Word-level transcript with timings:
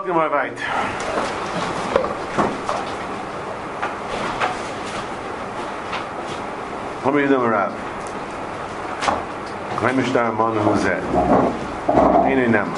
Zot 0.00 0.06
gemar 0.06 0.30
weit. 0.30 0.58
Komm 7.02 7.14
mir 7.14 7.28
dem 7.28 7.42
Rab. 7.42 7.72
Kein 9.80 9.96
mich 9.96 10.12
da 10.12 10.32
Mann 10.32 10.56
wo 10.64 10.74
zet. 10.76 11.02
Eine 12.24 12.48
nem. 12.48 12.68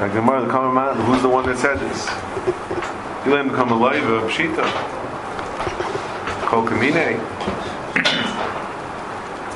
The 0.00 0.08
Gemara, 0.08 0.40
the 0.40 0.48
common 0.48 0.74
man, 0.74 0.96
who's 0.96 1.20
the 1.20 1.28
one 1.28 1.44
that 1.44 1.58
said 1.58 1.78
this? 1.78 2.08
You 3.26 3.32
let 3.32 3.44
him 3.44 3.48
become 3.50 3.70
a 3.70 3.76
live 3.76 4.08
of 4.08 4.30
Pshita. 4.30 4.64
Kol 6.46 6.64
Kamine. 6.64 7.20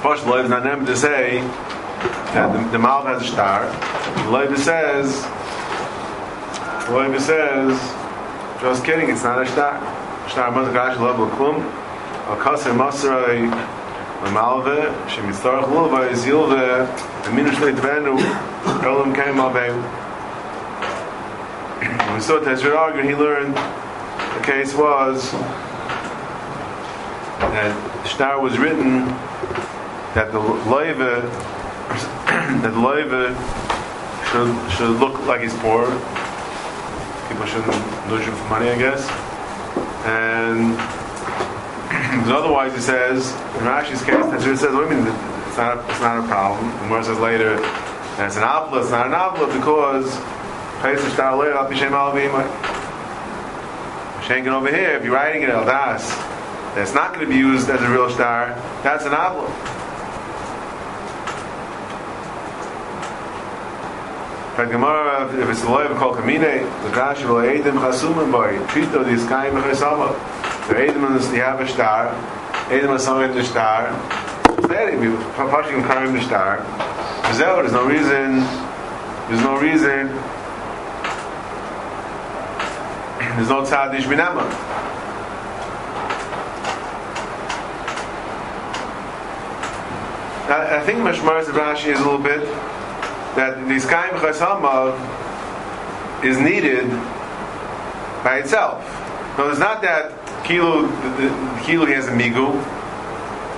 First, 0.03 0.27
live 0.27 0.45
is 0.45 0.51
not 0.51 0.65
them 0.65 0.85
to 0.85 0.95
say 0.95 1.43
that 2.35 2.53
the, 2.53 2.71
the 2.71 2.79
mouth 2.79 3.07
has 3.07 3.23
a 3.23 3.27
star. 3.27 3.67
The 4.25 4.31
Live 4.31 4.59
says, 4.59 5.23
"The 6.87 6.93
Live 6.93 7.23
says, 7.23 7.79
just 8.61 8.85
kidding, 8.85 9.09
it's 9.09 9.23
not 9.23 9.41
a 9.41 9.47
star. 9.47 9.79
Star 10.29 10.51
gash 10.73 10.99
level 10.99 11.29
klum. 11.29 11.63
Al 12.27 12.37
kasser 12.37 12.73
masrai 12.73 13.49
malve 14.33 14.93
shemitzarach 15.07 15.65
lulva 15.65 16.11
is 16.11 16.25
yilve 16.25 16.87
aminu 17.25 17.51
shleit 17.51 17.79
venu 17.79 18.19
elam 18.83 19.15
came 19.15 19.37
abehu. 19.37 19.81
When 22.07 22.15
we 22.15 22.21
saw 22.21 22.41
Tezra 22.41 22.77
arguing, 22.77 23.09
he 23.09 23.15
learned 23.15 23.55
the 23.55 24.43
case 24.43 24.75
was 24.75 25.31
that 27.39 28.07
star 28.07 28.41
was 28.41 28.59
written 28.59 29.07
that 30.15 30.33
the 30.33 30.41
loiva 30.41 31.23
that 32.63 32.75
loiva 32.75 33.31
should 34.31 34.51
should 34.73 34.99
look 34.99 35.25
like 35.27 35.41
he's 35.41 35.55
poor. 35.59 35.87
People 37.29 37.47
shouldn't 37.47 38.11
lose 38.11 38.25
him 38.27 38.35
for 38.35 38.49
money, 38.51 38.71
I 38.71 38.77
guess. 38.77 39.09
And 40.05 40.75
otherwise, 42.33 42.75
he 42.75 42.81
says 42.81 43.31
in 43.31 43.63
Rashi's 43.63 44.03
case, 44.03 44.25
Tezra 44.27 44.59
says, 44.59 44.75
"Wait 44.75 44.87
a 44.87 44.95
minute, 44.95 45.15
it's 45.47 45.57
not 45.57 45.79
a, 45.79 45.81
it's 45.89 46.01
not 46.01 46.25
a 46.25 46.27
problem." 46.27 46.67
The 46.67 46.79
Gemara 46.79 47.05
says 47.05 47.19
later, 47.21 47.57
that 47.61 48.27
it's 48.27 48.37
an 48.37 48.43
avla. 48.43 48.83
It's 48.83 48.91
not 48.91 49.07
an 49.07 49.13
avla 49.13 49.47
because 49.55 50.11
Shanking 54.27 54.49
over 54.49 54.69
here, 54.69 54.91
if 54.91 55.05
you're 55.05 55.15
writing 55.15 55.43
it 55.43 55.51
al 55.51 55.65
das, 55.65 56.09
that's 56.75 56.93
not 56.95 57.15
going 57.15 57.27
to 57.27 57.33
be 57.33 57.39
used 57.39 57.71
as 57.71 57.81
a 57.81 57.89
real 57.89 58.11
star. 58.11 58.49
That's 58.83 59.05
an 59.05 59.13
avla. 59.13 59.74
But 64.57 64.71
Gemara, 64.71 65.37
if 65.37 65.49
it's 65.49 65.63
the 65.63 65.69
loy 65.69 65.85
of 65.87 65.97
kol 65.97 66.15
kamine, 66.15 66.63
the 66.85 66.91
gash 66.95 67.25
will 67.25 67.43
eidim 67.43 67.73
chasumim 67.73 68.31
boy. 68.31 68.65
Treat 68.69 68.87
Trito 68.87 69.05
dis 69.05 69.27
kaim 69.27 69.53
chesama. 69.55 70.15
The 70.69 70.75
eidim 70.75 71.17
is 71.17 71.29
the 71.33 71.39
have 71.39 71.69
star. 71.69 72.15
Eidim 72.69 72.95
is 72.95 73.03
something 73.03 73.37
the 73.37 73.43
star. 73.43 73.91
Very, 74.69 74.97
we 74.97 75.17
pushing 75.35 75.83
kaim 75.83 76.13
the 76.13 76.23
star. 76.23 76.63
There's 77.33 77.73
no 77.73 77.85
reason. 77.85 78.39
There's 79.27 79.43
no 79.43 79.59
reason. 79.59 80.07
There's 83.35 83.49
no 83.49 83.63
tzadish 83.65 84.05
binama. 84.05 84.45
I, 90.49 90.77
I 90.77 90.81
think 90.85 91.01
Mashmar's 91.01 91.49
Rashi 91.49 91.93
is 91.93 91.99
a 91.99 92.05
little 92.05 92.19
bit 92.19 92.47
that 93.37 93.67
this 93.69 93.85
kaim 93.85 94.11
chasamav 94.15 94.95
is 96.25 96.39
needed 96.39 96.89
by 98.23 98.39
itself. 98.39 98.83
No, 99.37 99.51
it's 99.51 99.59
not 99.59 99.83
that 99.83 100.13
kilo 100.45 100.89
kilo 101.65 101.87
has 101.87 102.09
a 102.09 102.13
migu. 102.13 102.55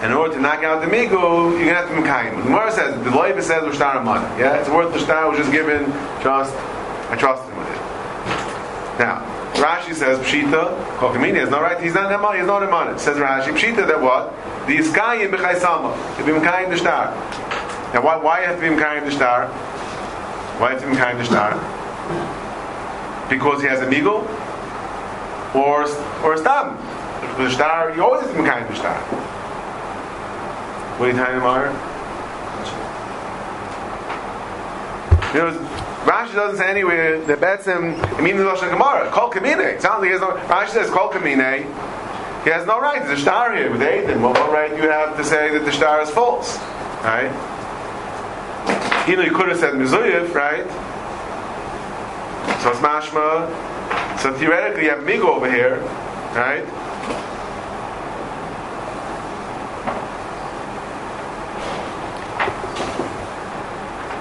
In 0.04 0.12
order 0.12 0.34
to 0.34 0.40
knock 0.40 0.62
out 0.62 0.80
the 0.82 0.86
migu, 0.86 1.10
you're 1.10 1.72
gonna 1.72 1.74
have 1.74 1.88
to 1.88 1.94
mekayim. 1.94 2.36
The 2.36 2.42
Gemara 2.42 2.72
says 2.72 3.02
the 3.04 3.10
loiva 3.10 3.42
says 3.42 3.62
l'shtar 3.64 4.02
money. 4.04 4.26
Yeah, 4.40 4.56
it's 4.56 4.68
worth 4.68 4.92
the 4.92 4.98
l'shtar 5.00 5.28
was 5.28 5.38
just 5.38 5.52
given. 5.52 5.84
Trust, 6.20 6.54
I 7.10 7.16
trust 7.16 7.48
him 7.48 7.56
with 7.58 7.68
it. 7.68 8.98
Now. 8.98 9.32
Rashi 9.56 9.94
says 9.94 10.18
Pshita, 10.18 10.76
Kokamini 10.98 11.42
is 11.42 11.48
not 11.48 11.62
right. 11.62 11.82
He's 11.82 11.94
not 11.94 12.12
Neman, 12.12 12.36
he's 12.36 12.46
not 12.46 12.62
Neman. 12.62 12.98
Says 12.98 13.16
Rashi, 13.16 13.56
Pshita 13.56 13.86
that 13.86 14.00
what? 14.00 14.30
The 14.66 14.76
Iskayim 14.76 15.30
b'chaysama. 15.30 16.16
To 16.18 16.24
be 16.24 16.32
Mekayim 16.32 16.68
the 16.68 16.76
star. 16.76 17.14
Now 17.94 18.02
why, 18.02 18.16
why 18.16 18.40
you 18.40 18.46
have 18.48 18.56
to 18.56 18.60
be 18.60 18.68
Mekayim 18.68 19.04
the 19.06 19.12
star? 19.12 19.48
Why 20.58 20.74
is 20.74 20.82
Mekayim 20.82 21.18
the 21.18 21.24
star? 21.24 21.52
Because 23.28 23.60
he 23.60 23.68
has 23.68 23.80
a 23.80 23.86
Migul? 23.86 24.24
Or, 25.54 25.84
or 26.24 26.34
a 26.34 26.38
Stam? 26.38 26.76
The 27.36 27.50
star, 27.50 27.94
you 27.94 28.02
always 28.02 28.26
be 28.28 28.34
Mekayim 28.34 28.66
the 28.68 28.76
star. 28.76 28.98
What 30.96 31.08
are 31.08 31.12
you 31.12 31.18
telling 31.18 31.40
Mar? 31.40 31.66
You 35.34 35.40
know, 35.40 35.68
Rashi 36.06 36.34
doesn't 36.34 36.56
say 36.56 36.70
anywhere 36.70 37.20
that 37.26 37.38
Betzim, 37.38 38.18
it 38.18 38.22
means 38.22 38.38
the 38.38 38.44
Lashon 38.44 38.70
Gemara. 38.70 39.10
Kol 39.10 39.30
Kamine. 39.30 39.74
It 39.74 39.82
sounds 39.82 40.00
like 40.00 40.06
he 40.06 40.12
has 40.12 40.22
no, 40.22 40.30
Rashi 40.30 40.68
says 40.68 40.88
Kol 40.88 41.10
Kamine. 41.10 41.64
He 42.44 42.50
has 42.50 42.64
no 42.66 42.80
right. 42.80 43.04
There's 43.04 43.18
a 43.18 43.22
star 43.22 43.54
here 43.54 43.70
with 43.70 43.82
Aiden. 43.82 44.22
Well, 44.22 44.32
what 44.32 44.52
right 44.52 44.70
do 44.70 44.76
you 44.76 44.88
have 44.88 45.16
to 45.18 45.24
say 45.24 45.50
that 45.52 45.66
the 45.66 45.72
star 45.72 46.00
is 46.00 46.08
false? 46.08 46.56
Right? 47.02 47.30
You 49.06 49.14
know, 49.14 49.22
you 49.22 49.30
could 49.30 49.48
have 49.48 49.58
said 49.58 49.74
Mizuyev, 49.74 50.34
right? 50.34 50.66
So 52.60 52.70
it's 52.70 52.80
mashma. 52.80 53.48
So 54.18 54.32
theoretically, 54.36 54.86
you 54.86 54.90
have 54.90 55.04
Migo 55.04 55.28
over 55.28 55.48
here, 55.48 55.78
right? 56.34 56.64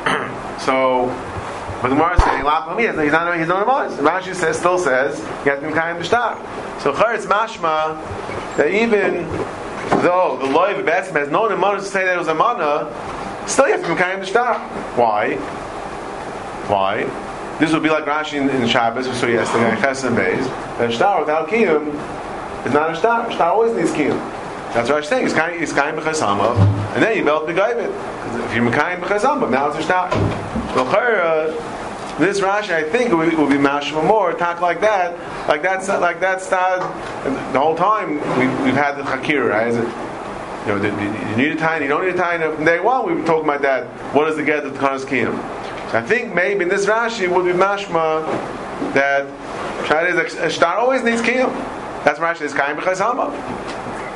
so, 0.62 1.07
but 1.81 1.90
the 1.90 1.96
Gemara 1.96 2.13
is 2.13 2.23
saying, 2.23 2.41
he's 3.03 3.12
not 3.12 3.40
he's 3.40 3.47
not 3.47 3.63
a 3.63 3.72
Rashi 4.03 4.35
says, 4.35 4.59
still 4.59 4.78
says, 4.78 5.17
he 5.44 5.50
has 5.50 5.59
to 5.62 5.67
be 5.67 5.73
kind 5.73 5.97
of 5.97 6.06
shtar. 6.06 6.38
So 6.81 6.94
Charetz 6.94 7.25
mashma 7.25 7.97
that 8.57 8.67
even 8.72 9.28
though 10.03 10.38
the 10.40 10.46
loy 10.46 10.75
of 10.75 10.85
Betzim 10.85 11.13
has 11.13 11.29
no 11.29 11.50
Nemanah 11.50 11.79
to 11.79 11.84
say 11.84 12.06
that 12.06 12.16
it 12.16 12.19
was 12.19 12.28
a 12.28 12.35
mana, 12.35 12.91
still 13.47 13.67
you 13.67 13.73
have 13.73 13.83
to 13.83 13.89
be 13.89 13.95
kind 13.95 14.22
of 14.22 14.28
shtar. 14.28 14.59
Why? 14.95 15.35
Why? 16.67 17.03
This 17.59 17.72
would 17.72 17.83
be 17.83 17.89
like 17.89 18.06
Rashi 18.06 18.33
in, 18.33 18.50
in 18.50 18.67
Shabbos, 18.67 19.06
saw 19.17 19.28
yesterday 19.28 19.69
in 19.69 19.78
Chesed 19.78 20.13
Beis, 20.16 20.45
that 20.78 20.91
shtar 20.91 21.22
without 21.22 21.47
kiyum 21.47 21.88
is 22.66 22.73
not 22.73 22.91
a 22.91 22.95
shtar. 22.95 23.31
Shtar 23.31 23.53
always 23.53 23.75
needs 23.75 23.91
kiyum. 23.91 24.19
That's 24.73 24.89
what 24.89 24.97
I'm 24.97 25.03
saying. 25.03 25.25
It's 25.25 25.34
kind, 25.34 25.61
it's 25.61 25.72
kind 25.72 25.97
b'chasama, 25.97 26.57
and 26.95 27.03
then 27.03 27.17
you 27.17 27.23
belt 27.23 27.47
the 27.47 27.53
gayvit. 27.53 27.94
If 28.47 28.55
you're 28.55 28.69
mekayim 28.69 29.00
b'chasama, 29.00 29.50
now 29.50 29.69
it's 29.69 29.78
a 29.78 29.84
shtar. 29.84 30.11
So 30.73 30.84
this 32.19 32.41
Rashi, 32.41 32.72
I 32.72 32.84
think, 32.84 33.11
will, 33.11 33.19
will 33.38 33.50
be 33.50 33.55
mashma 33.55 34.05
more 34.05 34.34
talk 34.34 34.59
like 34.59 34.81
that, 34.81 35.47
like 35.47 35.61
that's 35.61 35.88
like 35.88 36.19
that's 36.19 36.50
not 36.51 36.79
the 37.53 37.59
whole 37.59 37.75
time 37.75 38.16
we, 38.38 38.47
we've 38.66 38.73
had 38.73 38.95
the 38.95 39.03
hakir, 39.03 39.50
right? 39.50 39.73
You 40.66 40.72
know, 40.72 40.80
the, 40.80 40.90
the, 40.90 41.30
you 41.30 41.36
need 41.38 41.52
a 41.52 41.56
tiny, 41.56 41.86
you 41.86 41.90
don't 41.90 42.03
need 42.06 42.16
a 42.16 42.18
tiny. 42.18 42.44
From 42.56 42.66
day 42.66 42.80
one, 42.80 43.06
we 43.06 43.14
were 43.14 43.26
talking 43.26 43.44
about 43.44 43.62
that. 43.62 43.86
What 44.16 44.28
is 44.30 44.36
the 44.36 44.44
get 44.44 44.66
of 44.66 44.74
the 44.74 44.80
Kanas 44.80 45.06
Kiyam? 45.06 45.36
So 45.92 46.00
I 46.00 46.02
think 46.02 46.34
maybe 46.34 46.64
in 46.64 46.70
this 46.70 46.88
Rashi 46.88 47.30
would 47.30 47.46
be 47.46 47.52
mashma 47.52 48.26
that 48.96 49.28
star 50.52 50.78
always 50.78 51.03
needs 51.03 51.22
Kiyam. 51.22 51.53
That's 52.03 52.20
Rashi 52.20 52.42
is 52.42 52.53
kaim 52.53 52.78
b'chayzama. 52.78 53.31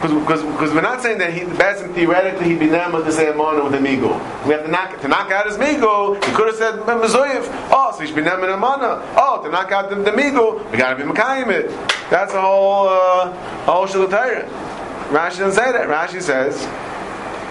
Because 0.02 0.42
because 0.44 0.74
we're 0.74 0.82
not 0.82 1.02
saying 1.02 1.18
that 1.20 1.34
he 1.34 1.42
Bezim 1.42 1.94
theoretically 1.94 2.48
he'd 2.50 2.60
be 2.60 2.68
never 2.68 3.04
to 3.04 3.12
say 3.12 3.28
Amana 3.30 3.64
with 3.64 3.74
a 3.74 3.78
migo. 3.78 4.14
We 4.46 4.54
have 4.54 4.64
to 4.64 4.72
knock 4.72 5.00
to 5.02 5.08
knock 5.08 5.30
out 5.30 5.46
his 5.46 5.58
migo. 5.58 6.16
He 6.24 6.32
could 6.32 6.48
have 6.48 6.56
said 6.56 6.76
Mezoyev. 6.80 7.46
Oh, 7.70 7.92
so 7.94 8.00
he 8.00 8.08
should 8.08 8.16
be 8.16 8.22
never 8.22 8.50
Amana. 8.50 9.04
Oh, 9.18 9.42
to 9.44 9.50
knock 9.50 9.72
out 9.72 9.90
the, 9.90 9.98
the 9.98 10.12
migo, 10.12 10.72
we 10.72 10.78
got 10.78 10.96
to 10.96 11.04
be 11.04 11.12
Mekayim 11.12 11.50
it. 11.50 11.70
That's 12.10 12.34
a 12.34 12.40
whole 12.42 12.88
uh, 12.88 13.30
a 13.30 13.72
whole 13.72 13.88
shalatayra. 13.88 14.69
Rashi 15.10 15.40
doesn't 15.40 15.54
say 15.54 15.72
that. 15.72 15.88
Rashi 15.88 16.22
says 16.22 16.56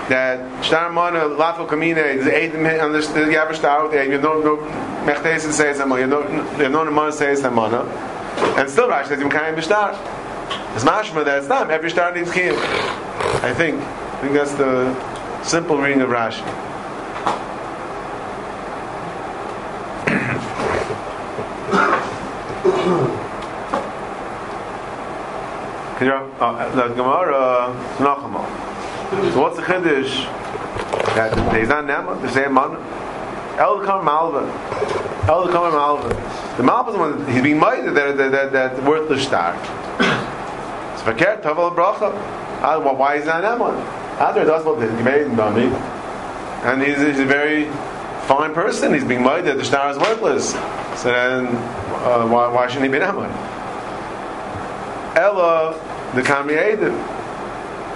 that 0.08 0.64
Shtar 0.64 0.92
Mana 0.92 1.20
Lafel 1.20 1.66
Kamine 1.68 1.96
is 1.96 2.26
eight 2.28 2.54
on 2.54 2.92
the 2.92 3.00
Yavar 3.00 3.52
Shtar 3.52 3.88
there. 3.90 4.04
You 4.04 4.20
don't 4.20 4.44
know 4.44 4.54
no 4.54 5.12
Mechteis 5.12 5.40
says 5.50 5.80
Amana. 5.80 6.00
You 6.00 6.06
know 6.06 6.22
you 6.56 6.68
know 6.68 6.86
Amana 6.86 7.10
says 7.10 7.44
Amana. 7.44 7.82
And 8.56 8.70
still 8.70 8.88
Rashi 8.88 9.08
says 9.08 9.18
Mekayim 9.18 9.56
B'Shtar. 9.56 9.98
It's 10.76 10.84
mashma 10.84 11.24
that 11.24 11.38
it's 11.38 11.48
not. 11.48 11.70
Every 11.72 11.90
star 11.90 12.14
needs 12.14 12.30
kiyum. 12.30 12.56
I 13.42 13.52
think. 13.52 13.82
I 13.82 14.20
think 14.20 14.34
that's 14.34 14.54
the 14.54 15.42
simple 15.42 15.78
reading 15.78 16.02
of 16.02 16.10
Rashi. 16.10 16.44
Uh, 26.00 26.74
the 26.76 26.94
Gemara 26.94 27.74
Nachama. 27.98 28.46
So 29.32 29.40
what's 29.42 29.56
the 29.56 29.62
chiddush 29.62 30.26
that 31.16 31.58
he's 31.58 31.68
not 31.68 31.86
Nema, 31.86 32.22
the 32.22 32.30
same 32.30 32.54
man. 32.54 32.76
El 33.58 33.84
Kam 33.84 34.04
Malva. 34.04 34.46
El 35.28 35.48
Kam 35.48 35.72
Malva. 35.72 36.08
The 36.56 36.62
Malva 36.62 36.90
is 36.90 36.94
the 36.94 37.00
one 37.00 37.32
he's 37.32 37.42
being 37.42 37.58
minded 37.58 37.96
that 37.96 38.16
that 38.16 38.30
that, 38.30 38.52
that 38.52 38.84
worthless 38.84 39.24
star. 39.24 39.54
It's 40.94 41.02
verkehrt 41.02 41.42
Tavel 41.42 41.72
Bracha. 41.72 42.12
Ah, 42.62 42.78
why 42.78 43.16
is 43.16 43.24
that 43.24 43.42
Nema? 43.42 43.74
After 44.20 44.44
that's 44.44 44.64
what 44.64 44.80
he 44.80 45.02
made 45.02 45.22
in 45.22 45.32
Bami. 45.32 45.72
And 46.62 46.80
he's, 46.80 46.98
he's 46.98 47.18
a 47.18 47.24
very 47.24 47.64
fine 48.28 48.54
person. 48.54 48.94
He's 48.94 49.02
being 49.02 49.24
minded 49.24 49.46
that 49.50 49.58
the 49.58 49.64
star 49.64 49.90
is 49.90 49.98
worthless. 49.98 50.52
So 51.02 51.10
then, 51.10 51.46
uh, 51.46 52.28
why, 52.28 52.52
why 52.52 52.68
shouldn't 52.68 52.84
he 52.84 52.92
be 52.96 53.04
Nema? 53.04 53.26
Ella, 55.16 55.74
de 56.18 56.24
kam 56.24 56.46
mir 56.46 56.58
eden 56.58 56.94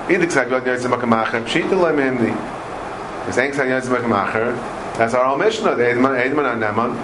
in 0.06 0.20
de 0.20 0.30
sag 0.30 0.50
lot 0.50 0.64
jetzt 0.64 0.88
mach 0.88 1.04
mach 1.06 1.34
schitel 1.46 1.88
im 1.90 1.98
ende 1.98 2.30
es 3.28 3.34
denk 3.34 3.54
sag 3.54 3.66
jetzt 3.66 3.90
mach 3.90 4.06
mach 4.06 4.34
das 4.98 5.12
war 5.12 5.32
amisch 5.32 5.62
no 5.62 5.74
de 5.74 5.94
man 5.94 6.14
eden 6.14 6.36
man 6.36 6.46
an 6.46 6.74
man 6.76 6.96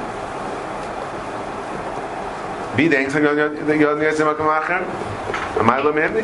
bi 2.76 2.88
denk 2.88 3.11
sag 3.11 3.23
lot 3.23 4.00
jetzt 4.00 4.25
mach 4.25 4.38
mach 4.38 4.70
mal 5.62 5.87
im 5.87 5.99
ende 5.99 6.23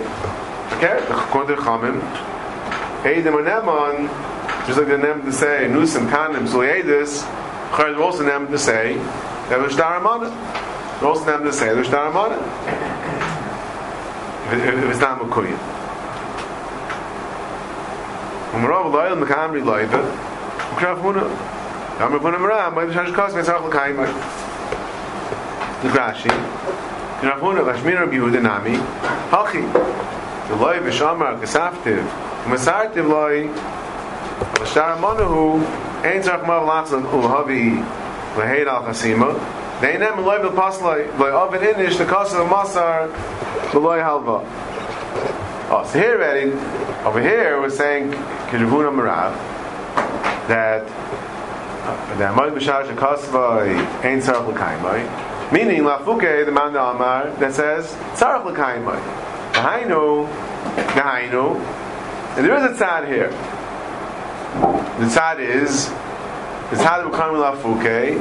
okay 0.77 0.99
de 1.09 1.15
kommt 1.31 1.49
de 1.49 1.57
khamem 1.57 2.01
eden 3.05 3.33
man 3.35 3.65
man 3.65 4.09
just 4.67 4.79
like 4.79 4.89
the 4.89 4.97
name 4.97 5.25
to 5.25 5.33
say 5.33 5.69
nu 5.69 5.87
sind 5.87 6.09
kanem 6.11 6.47
so 6.47 6.61
hey 6.61 6.83
this 6.83 7.25
Khair 7.73 7.97
name 8.25 8.47
to 8.47 8.59
say 8.59 8.95
that 9.49 9.61
was 9.61 9.75
Darman 9.75 10.31
Rosenem 11.01 11.43
to 11.43 11.53
say 11.53 11.67
that 11.67 11.77
was 11.77 11.89
Darman 11.89 12.94
was 14.89 14.99
da 14.99 15.17
ומרוב 15.17 15.31
koyn 15.31 15.59
um 18.55 18.67
rov 18.67 18.93
loyl 18.93 19.17
me 19.17 19.27
kamri 19.27 19.61
loyde 19.61 20.01
kraf 20.77 21.03
mo 21.03 21.13
da 21.13 22.09
mo 22.09 22.19
funem 22.19 22.47
ra 22.47 22.71
mo 22.71 22.81
bishash 22.87 23.15
kas 23.15 23.35
me 23.35 23.43
sakh 23.43 23.71
kaim 23.71 23.97
du 25.83 25.89
gashi 25.97 26.31
kraf 27.21 27.41
mo 27.43 27.55
da 27.55 27.73
shmir 27.73 28.07
די 28.11 28.17
yude 28.17 28.41
nami. 28.43 28.77
Hachi. 29.31 29.63
De 30.49 30.55
loy 30.57 30.79
be 30.81 30.91
shamar 30.91 31.41
gesafte. 31.41 31.95
Me 32.49 32.57
sagt 32.57 32.95
de 32.95 33.03
loy 33.03 33.49
a 34.61 34.67
shar 34.67 34.99
mon 35.01 35.17
hu 35.17 35.65
ein 36.05 36.23
zag 36.23 36.47
mo 36.47 36.61
lachn 36.71 36.95
um 36.95 37.23
hobi 37.35 37.65
we 38.37 38.43
heit 38.53 38.69
nem 39.99 40.25
loy 40.25 40.39
pasloy, 40.51 41.01
loy 41.19 41.33
in 42.41 42.49
masar, 42.49 43.11
B'loy 43.75 44.01
halva. 44.01 44.47
Oh, 45.71 45.85
so 45.91 45.99
here 45.99 46.17
ready? 46.17 46.53
over 47.05 47.21
here 47.21 47.61
we're 47.61 47.69
saying 47.69 48.11
Kirvuna 48.49 48.91
Marav 48.91 49.37
that 50.49 50.83
uh, 50.87 52.17
the 52.17 52.25
Amad 52.25 52.57
B'shar 52.57 52.87
Shekosvoi 52.87 53.77
Ein 54.03 54.21
Sarach 54.23 54.49
L'kaimoi 54.49 55.53
meaning 55.53 55.83
Lafuke 55.83 56.47
the 56.47 56.51
man 56.51 56.75
Amar 56.75 57.29
that 57.41 57.53
says 57.53 57.93
Sarach 58.19 58.47
L'kaimoi 58.47 58.99
Dehainu 59.53 60.27
Dehainu 60.95 61.57
and 62.37 62.47
there 62.47 62.57
is 62.57 62.81
a 62.81 62.83
tzad 62.83 63.07
here 63.07 63.29
the 64.99 65.05
tzad 65.05 65.41
is 65.41 65.89
the 66.71 66.83
tzad 66.83 67.07
L'kaimoi 67.07 67.53
Lafuke 67.53 68.15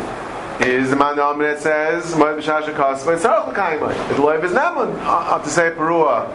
is 0.61 0.89
the 0.89 0.95
man 0.95 1.13
Amar 1.13 1.37
that 1.47 1.59
says 1.59 2.13
Amad 2.13 2.39
B'Shar 2.39 2.61
Shekosvai 2.61 3.19
Tzarech 3.19 3.47
L'Kaimai 3.47 4.07
the 4.09 4.15
Loiv 4.15 4.43
is 4.43 4.51
Naman 4.51 4.95
uh, 5.01 5.39
to 5.39 5.49
say 5.49 5.71
Perua 5.71 6.29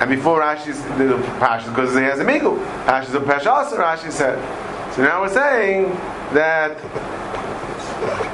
and 0.00 0.10
before 0.10 0.40
Rashi's 0.40 0.82
the 0.98 1.16
Pash 1.38 1.64
because 1.66 1.94
he 1.94 2.02
has 2.02 2.18
a 2.18 2.24
Migu. 2.24 2.58
Rashi's 2.84 3.14
a 3.14 3.20
Pash 3.20 3.46
also, 3.46 3.76
Rashi 3.76 4.10
said. 4.10 4.38
So 4.94 5.02
now 5.02 5.20
we're 5.22 5.32
saying 5.32 5.90
that 6.34 6.82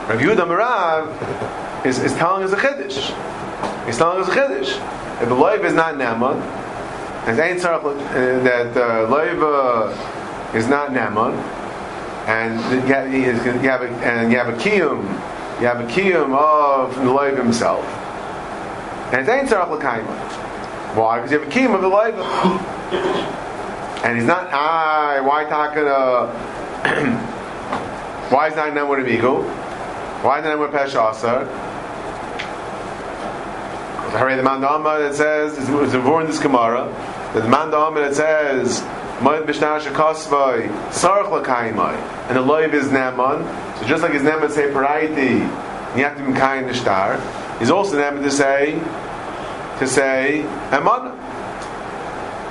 Rav 0.08 0.19
Yehuda 0.19 0.46
Marav 0.46 1.87
is, 1.87 1.99
is 1.99 2.14
telling 2.14 2.43
us 2.43 2.52
a 2.52 2.56
Chiddush. 2.56 3.87
He's 3.87 3.99
telling 3.99 4.23
us 4.23 4.29
a 4.29 4.32
Chiddush. 4.32 5.23
If 5.23 5.29
the 5.29 5.34
Loiv 5.34 5.64
is 5.64 5.75
not 5.75 5.94
Naman, 5.94 6.41
and 7.26 7.38
ain't 7.38 7.64
uh, 7.64 7.79
that 7.79 8.76
uh, 8.76 9.06
Loiv 9.08 9.43
uh, 9.43 10.56
is 10.56 10.69
not 10.69 10.91
Naman, 10.91 11.37
and 12.28 12.60
you 12.86 12.92
have, 12.94 13.82
a, 13.82 13.88
and 14.04 14.30
you 14.30 14.36
have 14.36 14.48
a 14.48 14.52
kiyum, 14.52 15.02
you 15.60 15.66
have 15.66 15.80
a 15.80 15.86
kiyum 15.86 16.36
of 16.36 16.94
the 16.94 17.00
Loiv 17.00 17.38
himself, 17.38 17.84
and 19.14 19.26
it 19.26 19.32
ain't 19.32 19.48
Tzarech 19.48 19.70
L'Kaimah. 19.70 20.94
Why? 20.94 21.16
Because 21.16 21.32
you 21.32 21.38
have 21.38 21.48
a 21.48 21.50
kiyum 21.50 21.75
of 21.75 21.80
the 21.80 21.88
life. 21.88 22.14
and 24.04 24.19
he's 24.19 24.26
not, 24.26 24.48
ah, 24.52 25.22
why 25.25 25.44
talking, 25.44 25.84
uh, 25.86 26.26
why 28.28 28.48
is 28.48 28.56
not 28.56 28.74
name 28.74 28.88
with 28.88 28.98
amigo? 29.00 29.42
Why 30.22 30.40
is 30.40 30.44
not 30.44 30.58
with 30.58 30.70
Pesha 30.70 31.10
Asar? 31.10 31.46
Hurry 34.19 34.36
the 34.36 34.42
Mandama 34.42 34.98
that 34.98 35.14
says, 35.14 35.56
it's 35.56 35.69
in 35.69 36.26
this 36.26 36.38
Gemara, 36.38 36.84
the 37.32 37.40
Mandama 37.40 38.06
that 38.06 38.14
says, 38.14 38.81
Moed 39.19 39.47
Bishnar 39.47 39.81
Shekosvai, 39.81 40.69
Sarach 40.91 41.26
Lakaimai, 41.26 41.94
and 42.29 42.37
the 42.37 42.41
Loiv 42.41 42.73
is 42.73 42.87
Neman, 42.87 43.43
so 43.81 43.87
just 43.87 44.00
like 44.00 44.12
his 44.12 44.23
Neman 44.23 44.49
say 44.49 44.70
Paraiti, 44.70 45.41
kind 46.37 46.69
to 46.69 46.75
star, 46.75 47.20
he's 47.59 47.70
also 47.70 47.97
Neman 47.97 48.23
to 48.23 48.31
say, 48.31 48.75
to 49.81 49.88
say 49.88 50.44
Emana. 50.70 51.17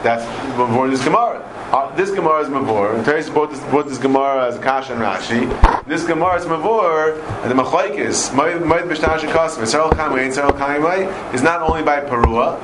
That's 0.03 0.25
before 0.57 0.89
this 0.89 1.01
Gemara. 1.03 1.41
Uh, 1.71 1.93
this 1.95 2.11
Gemara 2.11 2.41
is 2.41 2.49
Mavor. 2.49 3.03
Teres 3.03 3.29
brought 3.29 3.49
this, 3.49 3.59
brought 3.69 3.87
this 3.87 3.97
Gemara 3.97 4.47
as 4.47 4.57
a 4.57 4.59
Kasha 4.59 4.93
and 4.93 5.01
Rashi. 5.01 5.85
This 5.85 6.05
Gemara 6.05 6.35
is 6.39 6.45
Mavor, 6.45 7.21
and 7.43 7.51
the 7.51 7.55
Machlaikis, 7.55 8.29
Moed 8.31 8.61
B'Shtash 8.61 9.21
Kasim, 9.31 9.63
Yisrael 9.63 9.89
Kamei, 9.91 10.27
Yisrael 10.27 10.51
Kamei, 10.51 11.33
is 11.33 11.41
not 11.41 11.61
only 11.61 11.81
by 11.81 12.01
Perua, 12.01 12.57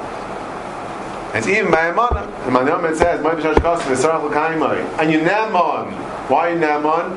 it's 1.33 1.47
even 1.47 1.71
by 1.71 1.91
Emana. 1.91 2.25
The 2.45 2.51
Manam 2.51 2.95
says, 2.95 3.19
Moed 3.21 3.39
B'Shtash 3.39 3.61
Kasim, 3.61 3.93
Yisrael 3.93 4.29
Kamei. 4.31 4.99
And 4.99 5.11
you 5.11 5.19
Namon. 5.19 5.91
Why 6.29 6.49
you 6.49 6.59
Namon? 6.59 7.11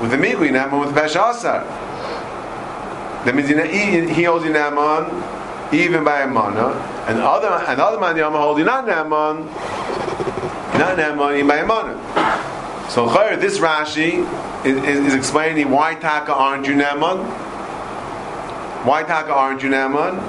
With 0.00 0.10
the 0.10 0.16
Migu, 0.16 0.46
you 0.46 0.52
Namon 0.52 0.80
with 0.86 0.94
Beshasar. 0.94 1.64
That 3.24 3.34
means 3.34 3.48
he 3.48 4.22
holds 4.24 4.44
you 4.44 4.52
Namon 4.52 5.42
even 5.72 6.04
by 6.04 6.20
a 6.20 6.26
mana, 6.26 6.68
and 7.08 7.18
other 7.18 7.48
another 7.66 7.98
man 7.98 8.16
yama 8.16 8.38
holding 8.38 8.66
not 8.66 8.84
naman, 8.84 9.46
not 10.78 10.98
naman, 10.98 11.34
even 11.34 11.46
by 11.46 11.56
a 11.56 11.66
mana. 11.66 11.94
So 12.90 13.08
chayr, 13.08 13.40
this 13.40 13.58
Rashi 13.58 14.26
is, 14.66 14.76
is, 14.84 15.14
explaining 15.14 15.70
why 15.70 15.94
taka 15.94 16.34
aren't 16.34 16.66
you 16.66 16.74
naman? 16.74 17.24
Why 18.84 19.02
taka 19.02 19.32
aren't 19.32 19.62
you 19.62 19.70
naman? 19.70 20.20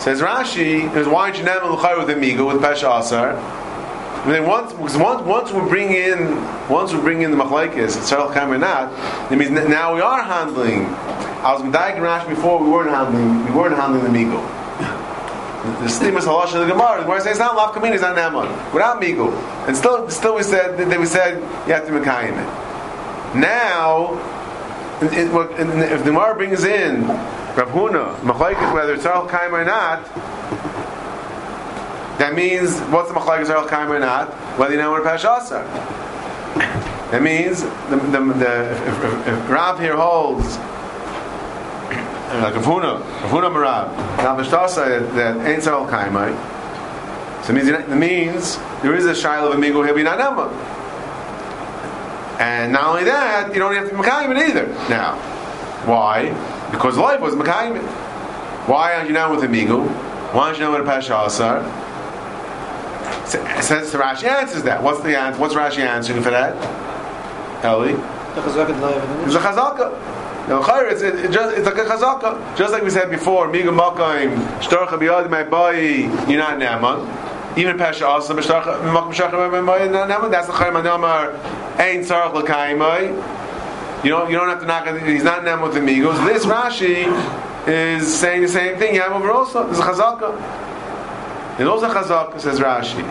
Says 0.00 0.20
Rashi, 0.20 0.84
because 0.84 1.06
why 1.06 1.28
you 1.28 1.44
naman 1.44 1.76
l'chayr 1.76 1.98
with 1.98 2.06
the 2.06 2.14
migu 2.14 2.46
with 2.46 2.62
pesha 2.62 3.00
asar? 3.00 3.36
And 4.24 4.32
then 4.32 4.46
once, 4.46 4.72
because 4.72 4.96
once, 4.96 5.22
once 5.26 5.52
we 5.52 5.60
bring 5.60 5.92
in, 5.92 6.36
once 6.68 6.92
we 6.92 7.00
bring 7.00 7.22
in 7.22 7.30
the 7.30 7.36
machlekes, 7.36 7.96
tzarel 7.96 8.32
kamer 8.32 8.58
not, 8.58 8.92
it 9.30 9.36
means 9.36 9.50
now 9.50 9.94
we 9.94 10.00
are 10.00 10.22
handling. 10.22 10.86
I 11.44 11.52
was 11.52 11.62
medayik 11.62 11.96
Rashi 11.96 12.28
before 12.28 12.62
we 12.62 12.70
weren't 12.70 12.90
handling, 12.90 13.44
we 13.44 13.50
weren't 13.52 13.76
handling 13.76 14.04
the 14.04 14.18
migu 14.18 14.56
the 15.60 15.86
steamus 15.86 16.24
halash 16.24 16.54
of 16.54 16.66
the 16.66 16.72
Gemara. 16.72 16.98
The 16.98 17.04
Gemara 17.04 17.20
says 17.20 17.32
it's 17.32 17.38
not 17.38 17.54
lav 17.54 17.76
it's 17.76 18.02
not 18.02 18.16
naman 18.16 18.72
without 18.72 19.00
migu. 19.00 19.30
And 19.68 19.76
still, 19.76 20.08
still 20.08 20.34
we 20.34 20.42
said 20.42 20.78
that 20.78 20.98
we 20.98 21.06
said 21.06 21.36
you 21.66 21.74
have 21.74 21.86
to 21.86 21.92
mekayim 21.92 22.32
it. 22.32 23.38
Now, 23.38 24.14
it, 25.02 25.12
it, 25.12 25.92
if 25.92 25.98
the 26.04 26.10
Gemara 26.10 26.34
brings 26.34 26.64
in 26.64 27.02
Rav 27.56 27.68
Huna, 27.68 28.72
whether 28.72 28.94
it's 28.94 29.06
al 29.06 29.26
kaim 29.26 29.54
or 29.54 29.64
not. 29.64 30.04
That 32.18 32.34
means 32.34 32.78
what's 32.92 33.08
the 33.08 33.14
machlekes 33.18 33.48
al 33.48 33.66
kaim 33.66 33.90
or 33.90 33.98
not? 33.98 34.28
Whether 34.58 34.74
you 34.74 34.78
know 34.78 34.90
what 34.90 35.04
pash 35.04 35.24
asar. 35.24 35.64
That 37.10 37.22
means 37.22 37.62
the, 37.62 37.96
the, 37.96 38.20
the 38.34 38.70
if, 38.70 39.04
if, 39.04 39.28
if 39.28 39.50
Rav 39.50 39.80
here 39.80 39.96
holds 39.96 40.58
like 42.38 42.54
Ravuna, 42.54 43.02
Ravuna 43.22 43.50
Marab, 43.50 43.96
now 44.18 44.36
that 44.36 45.46
ain't 45.46 45.62
Saral 45.62 45.88
Kaimai. 45.90 46.30
So 47.44 47.52
it 47.52 47.56
means, 47.56 47.68
it 47.68 47.88
means 47.88 48.58
there 48.82 48.94
is 48.94 49.06
a 49.06 49.14
Shiloh 49.14 49.50
of 49.50 49.56
Amigo 49.56 49.82
Hebi 49.82 50.04
Nanama. 50.04 50.52
And 52.38 52.72
not 52.72 52.84
only 52.84 53.04
that, 53.04 53.52
you 53.52 53.58
don't 53.58 53.74
have 53.74 53.88
to 53.88 53.94
be 53.94 54.00
Makayim 54.00 54.48
either. 54.48 54.68
Now, 54.88 55.16
why? 55.86 56.28
Because 56.70 56.96
life 56.96 57.20
was 57.20 57.34
Makayim. 57.34 57.80
Why 58.66 58.94
aren't 58.94 59.08
you 59.08 59.14
now 59.14 59.34
with 59.34 59.44
Amigo? 59.44 59.82
Why 60.32 60.46
aren't 60.46 60.58
you 60.58 60.64
now 60.64 60.72
with 60.72 60.82
a 60.82 60.84
Pasha 60.84 61.18
Asar? 61.24 61.62
Says 63.26 63.92
the 63.92 63.98
Rashi 63.98 64.24
answers 64.24 64.62
that. 64.64 64.82
What's 64.82 65.00
the 65.02 65.18
answer? 65.18 65.40
What's 65.40 65.54
Rashi 65.54 65.78
answering 65.78 66.22
for 66.22 66.30
that? 66.30 66.54
Ellie? 67.64 67.92
It's 67.92 69.34
a 69.34 69.40
chazaka. 69.40 69.90
Now, 70.48 70.62
it's, 70.86 71.02
it, 71.02 71.30
just, 71.30 71.56
it's 71.56 71.66
like 71.66 71.78
a 71.78 71.84
chazaka. 71.84 72.56
Just 72.56 72.72
like 72.72 72.82
we 72.82 72.90
said 72.90 73.10
before, 73.10 73.48
miga 73.48 73.70
makayim, 73.70 74.36
shtarcha 74.60 74.98
biyad 74.98 75.30
my 75.30 75.44
bayi, 75.44 76.08
you're 76.28 76.38
not 76.38 76.58
naman. 76.58 77.06
Even 77.56 77.76
Pesha 77.76 78.06
also, 78.06 78.34
that's 78.34 78.46
the 78.46 78.52
chayim 80.52 80.80
adamar, 80.80 81.32
Ein 81.78 82.04
Sarach 82.04 82.32
L'Kaimai. 82.32 83.39
You 84.02 84.10
don't, 84.10 84.30
you 84.30 84.36
don't 84.36 84.48
have 84.48 84.60
to 84.60 84.66
knock 84.66 84.86
on, 84.86 84.98
he's 85.06 85.24
not 85.24 85.44
Nem 85.44 85.60
with 85.60 85.74
the 85.74 85.80
Migos. 85.80 86.24
This 86.26 86.46
Rashi 86.46 87.06
is 87.68 88.12
saying 88.12 88.42
the 88.42 88.48
same 88.48 88.78
thing. 88.78 88.94
You 88.94 89.02
have 89.02 89.12
over 89.12 89.30
also. 89.30 89.68
A 89.68 89.74
Chazaka. 89.74 91.56
There's 91.58 91.68
also 91.68 91.90
a 91.90 91.94
Chazaka, 91.94 92.40
says 92.40 92.58
Rashi. 92.60 93.04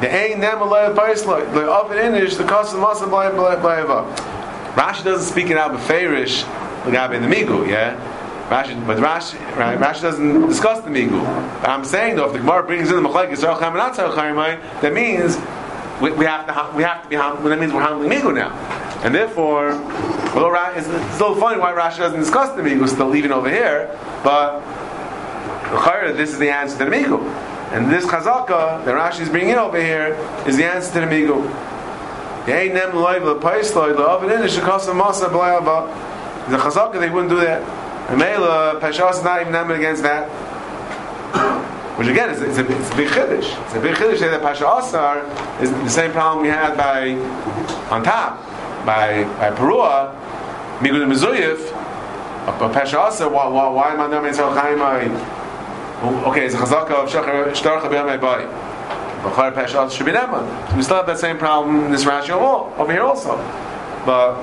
The 0.00 0.12
Ein 0.12 0.40
Nem 0.40 0.58
Alay 0.58 0.94
Paisloi. 0.94 1.52
The 1.52 1.62
Oven 1.70 1.98
Inish, 1.98 2.36
the 2.36 2.44
Kosim 2.44 2.84
Masa 2.84 3.08
Blayava. 3.08 4.14
Rashi 4.74 5.04
doesn't 5.04 5.30
speak 5.30 5.50
it 5.50 5.56
out 5.56 5.72
beferish, 5.72 6.44
like 6.84 7.12
in 7.12 7.22
the 7.22 7.28
Migu, 7.28 7.68
yeah? 7.68 7.96
Rashi, 8.48 8.86
but 8.86 8.98
Rashi, 8.98 9.40
right, 9.56 9.78
Rashi 9.78 10.02
doesn't 10.02 10.48
discuss 10.48 10.80
the 10.80 10.90
migu. 10.90 11.18
I'm 11.66 11.84
saying 11.84 12.16
though, 12.16 12.26
if 12.26 12.34
the 12.34 12.40
Gemara 12.40 12.62
brings 12.62 12.90
in 12.90 13.02
the 13.02 13.08
machlek 13.08 13.30
yisrael 13.30 13.58
chaim 13.58 13.68
and 13.68 13.76
not 13.76 13.96
chaim, 13.96 14.36
that 14.36 14.92
means 14.92 15.38
we, 16.02 16.12
we, 16.12 16.26
have 16.26 16.46
to 16.46 16.76
we 16.76 16.82
have 16.82 17.02
to 17.02 17.08
be 17.08 17.16
that 17.16 17.58
means 17.58 17.72
we're 17.72 17.80
handling 17.80 18.10
migu 18.10 18.34
now, 18.34 18.50
and 19.04 19.14
therefore, 19.14 19.72
although 20.32 20.54
it's, 20.74 20.86
still 21.14 21.34
funny 21.36 21.60
why 21.60 21.72
Rashi 21.72 21.98
doesn't 21.98 22.18
discuss 22.18 22.56
the 22.56 22.62
migu, 22.62 22.88
still 22.88 23.14
even 23.14 23.32
over 23.32 23.50
here, 23.50 23.90
but 24.24 24.60
this 26.16 26.30
is 26.30 26.38
the 26.38 26.48
answer 26.48 26.78
to 26.78 26.84
the 26.86 26.90
migu, 26.90 27.20
and 27.72 27.92
this 27.92 28.06
chazaka 28.06 28.82
that 28.86 28.94
Rashi 28.94 29.20
is 29.20 29.28
bringing 29.28 29.56
over 29.56 29.78
here 29.78 30.16
is 30.46 30.56
the 30.56 30.64
answer 30.64 30.94
to 30.94 31.00
the 31.00 31.06
migu. 31.06 31.44
The 32.46 32.52
chazaka 36.56 37.00
they 37.00 37.10
wouldn't 37.10 37.30
do 37.30 37.40
that. 37.40 37.62
And 38.10 38.18
Mela, 38.18 38.78
Pashas 38.80 39.18
is 39.18 39.24
not 39.24 39.40
even 39.40 39.52
named 39.52 39.70
against 39.70 40.02
that. 40.02 40.28
Which 41.98 42.08
again, 42.08 42.28
is 42.30 42.42
it's, 42.42 42.58
a, 42.58 42.80
it's 42.80 42.90
a 42.90 42.96
big 42.96 43.08
chiddush. 43.08 43.64
It's 43.64 43.74
a 43.74 43.80
big 43.80 43.94
chiddush 43.96 44.20
that 44.20 44.42
Pasha 44.42 44.66
Asar 44.66 45.24
is 45.62 45.70
the 45.70 45.88
same 45.88 46.12
problem 46.12 46.42
we 46.42 46.48
had 46.48 46.76
by 46.76 47.12
on 47.90 48.02
top 48.02 48.53
by 48.84 49.24
by 49.38 49.50
Perua, 49.50 50.14
Migud 50.78 51.04
Mizuyif, 51.06 51.72
but 52.58 52.72
Pasha 52.72 53.00
Asar. 53.00 53.28
Why, 53.30 53.48
why, 53.48 53.68
why 53.68 53.92
am 53.92 54.00
I 54.00 54.06
not 54.08 54.22
Mitzvah 54.22 54.50
Chaim? 54.54 54.80
Okay, 56.26 56.46
it's 56.46 56.54
a 56.54 56.58
chazaka 56.58 56.90
of 56.90 57.08
Shachar 57.08 57.50
Shtarcha 57.52 57.88
B'Yamei 57.90 58.20
Bai. 58.20 58.44
Bachar 59.22 59.54
Pasha 59.54 59.82
Asar 59.82 59.90
should 59.90 60.06
be 60.06 60.12
Neman. 60.12 60.76
We 60.76 60.82
still 60.82 60.96
have 60.96 61.06
that 61.06 61.18
same 61.18 61.38
problem 61.38 61.86
in 61.86 61.92
this 61.92 62.04
Rashi 62.04 62.30
over 62.30 62.92
here 62.92 63.02
also, 63.02 63.36
but 64.04 64.36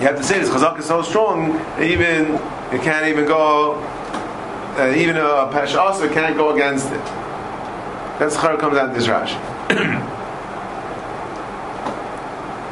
you 0.00 0.06
have 0.06 0.16
to 0.16 0.22
say 0.22 0.38
this 0.38 0.48
chazak 0.48 0.78
is 0.78 0.84
so 0.84 1.02
strong 1.02 1.56
even 1.80 2.34
it 2.72 2.80
can't 2.82 3.06
even 3.06 3.26
go 3.26 3.74
uh, 4.78 4.94
even 4.96 5.16
a 5.16 5.50
pesh 5.50 5.74
also 5.74 6.08
can't 6.08 6.36
go 6.36 6.54
against 6.54 6.86
it 6.92 7.04
that's 8.20 8.36
how 8.36 8.54
it 8.54 8.60
comes 8.60 8.76
out 8.76 8.90
in 8.90 8.94
this 8.94 9.08
rash 9.08 9.32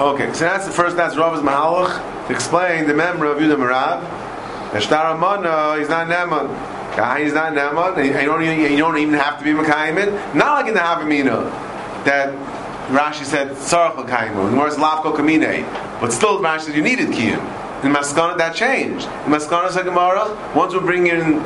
okay 0.01 0.33
so 0.33 0.41
that's 0.41 0.67
the 0.67 0.73
first 0.73 0.97
that's 0.97 1.17
Rav's 1.17 1.41
Mahalach 1.41 2.27
to 2.29 2.35
explain 2.35 2.87
the 2.87 2.95
member 2.95 3.27
of 3.27 3.39
Yudah 3.39 3.57
Marav 3.57 4.73
the 4.73 4.81
Shtar 4.81 5.15
Amana 5.15 5.79
he's 5.79 5.89
not 5.89 6.07
Neman 6.07 6.49
he's 7.19 7.33
not 7.33 7.53
Neman 7.53 8.05
you 8.05 8.27
don't, 8.79 8.99
even, 8.99 9.15
have 9.15 9.39
to 9.39 9.45
be 9.45 9.53
Mekayimit 9.53 10.35
not 10.35 10.61
like 10.61 10.69
in 10.69 10.75
the 10.75 10.81
Havamina 10.81 11.51
that 12.05 12.35
Rashi 12.89 13.25
said 13.25 13.49
Sarach 13.57 13.97
L'Kaimu. 13.97 14.53
The 14.53 14.57
words 14.57 14.77
Lavko 14.77 15.13
Kamine. 15.13 15.65
But 16.01 16.13
still, 16.13 16.39
Rashi 16.41 16.61
said 16.61 16.77
you 16.77 16.83
needed 16.83 17.09
Kiyum. 17.09 17.43
In 17.85 17.93
Maskana, 17.93 18.39
that 18.39 18.55
changed. 18.55 19.07
In 19.07 19.33
Maskana 19.33 19.69
Sagamara, 19.69 20.55
once 20.55 20.73
we 20.73 20.79
bring 20.81 21.09
in 21.09 21.43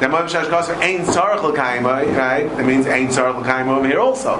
then 0.00 0.10
Moab 0.10 0.26
Shash 0.26 0.48
Kasser 0.48 0.74
ain't 0.82 1.06
Sarach 1.06 1.44
L'Kaimu, 1.44 2.16
right? 2.16 2.48
That 2.56 2.66
means 2.66 2.86
ain't 2.86 3.10
Sarach 3.10 3.40
L'Kaimu 3.40 3.68
over 3.68 3.86
here 3.86 4.00
also. 4.00 4.36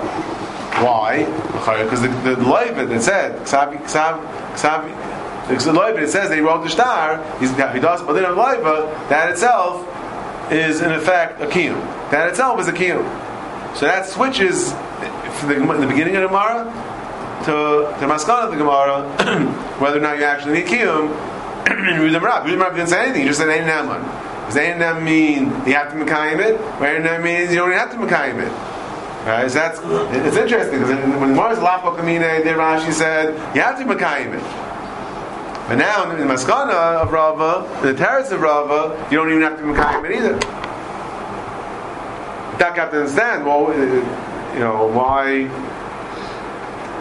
Why? 0.81 1.25
Because 1.53 2.03
the, 2.03 2.09
the 2.09 2.37
Leibit 2.37 2.89
that 2.89 3.03
said, 3.03 3.41
Ksavi, 3.47 3.79
Ksavi, 3.83 4.55
Ksavi, 4.55 5.49
the 5.49 5.73
Leibit, 5.73 6.03
it 6.03 6.09
says 6.09 6.29
that 6.29 6.35
he 6.35 6.41
wrote 6.41 6.63
the 6.63 6.71
star, 6.71 7.23
he's, 7.39 7.51
he 7.51 7.81
does, 7.81 8.03
but 8.03 8.15
then 8.15 8.25
Leiva, 8.25 9.09
that 9.09 9.31
itself 9.31 9.87
is 10.53 10.81
in 10.81 10.93
effect 10.93 11.41
a 11.41 11.47
kiyum. 11.47 11.81
That 12.11 12.29
itself 12.29 12.61
is 12.61 12.69
a 12.69 12.73
kiyum. 12.73 13.05
So 13.77 13.87
that 13.87 14.07
switches 14.07 14.73
from 15.39 15.49
the, 15.49 15.81
the 15.81 15.87
beginning 15.87 16.17
of 16.17 16.23
the 16.23 16.29
Gemara 16.29 16.65
to 17.45 17.97
the 17.99 18.07
Maskana 18.07 18.45
of 18.45 18.51
the 18.51 18.57
Gemara, 18.57 19.03
whether 19.81 19.99
or 19.99 20.01
not 20.01 20.19
you 20.19 20.25
actually 20.25 20.55
need 20.55 20.67
Kiyum, 20.67 21.11
and 21.67 21.99
Rudam 22.01 22.23
Rab. 22.23 22.47
Rudam 22.47 22.61
Rab 22.61 22.75
didn't 22.75 22.91
say 22.91 23.05
anything, 23.05 23.23
he 23.23 23.29
just 23.29 23.41
said 23.41 23.49
Ein 23.49 23.67
Naman. 23.67 24.03
Does 24.47 24.57
Ein 24.57 24.79
Nam 24.79 25.05
mean 25.05 25.47
you 25.67 25.75
have 25.75 25.91
to 25.91 25.97
Mekayim 25.97 26.39
it? 26.39 26.61
Or 26.81 26.87
Ein 26.87 27.23
means 27.23 27.51
you 27.51 27.57
don't 27.57 27.73
have 27.73 27.91
to 27.91 27.97
Mekayim 27.97 28.47
it? 28.47 28.72
Right, 29.25 29.49
that's 29.49 29.79
it's 29.81 30.37
interesting 30.37 30.81
because 30.81 30.97
when 31.21 31.37
Mars 31.37 31.59
Lafo 31.59 31.97
Kamine, 31.97 32.43
there 32.43 32.59
Rashi 32.59 32.93
said 32.93 33.35
you 33.55 33.63
have 33.63 33.79
to 33.79 33.85
Mekayim 33.85 34.35
it. 34.35 34.43
But 35.69 35.77
now 35.77 36.11
in 36.11 36.19
the 36.19 36.25
Maskana 36.25 37.01
of 37.01 37.13
Rava, 37.13 37.65
the 37.83 37.95
terrace 37.95 38.33
of 38.33 38.41
Rava, 38.41 39.07
you 39.13 39.19
don't 39.19 39.31
even 39.31 39.43
have 39.43 39.57
to 39.59 39.63
Mekayim 39.63 40.11
it 40.11 40.17
either. 40.17 40.35
That 42.59 42.75
got 42.75 42.91
to 42.91 42.99
understand. 42.99 43.47
Well, 43.47 43.69
uh, 43.69 44.55
you 44.55 44.59
know, 44.59 44.89
why, 44.89 45.47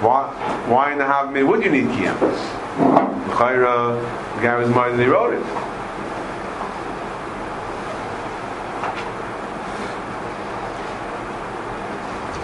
why, 0.05 0.27
why 0.67 0.91
in 0.91 0.99
the 0.99 1.05
Havmei 1.05 1.47
would 1.47 1.63
you 1.65 1.71
need 1.71 1.85
Kiyam? 1.85 2.17
Chayra, 3.31 3.99
the 4.35 4.41
guy 4.43 4.57
was 4.57 4.69
more 4.69 4.91
than 4.91 4.99
he 4.99 5.07
wrote 5.07 5.33
it. 5.33 5.43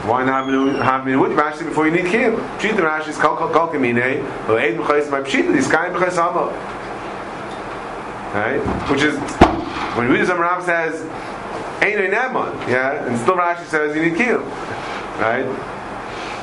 Why 0.08 0.24
not 0.24 0.48
have 0.84 1.06
me 1.06 1.16
with 1.16 1.32
Rashi 1.34 1.66
before 1.66 1.88
you 1.88 1.94
need 1.94 2.06
Kiyam? 2.06 2.38
Pshit 2.60 2.76
the 2.76 2.84
Rashi 2.84 3.10
is 3.10 3.18
kol 3.18 3.36
kol 3.36 3.50
kol 3.50 3.68
kamine, 3.68 4.24
or 4.48 4.60
eid 4.60 4.78
mechayis 4.78 5.12
my 5.12 5.22
pshit, 5.22 5.54
this 5.54 5.70
guy 5.70 5.90
mechayis 5.90 6.16
hama. 6.16 6.48
Right? 8.34 8.60
Which 8.90 9.02
is, 9.02 9.18
when 9.98 10.26
some 10.26 10.40
Ram 10.40 10.62
says, 10.64 11.02
ain't 11.84 12.00
a 12.00 12.16
Naman, 12.16 12.68
yeah, 12.68 13.06
and 13.06 13.20
still 13.20 13.36
Rashi 13.36 13.66
says 13.66 13.96
you 13.96 14.02
need 14.02 14.14
Kiyam 14.14 14.44
right? 15.20 15.46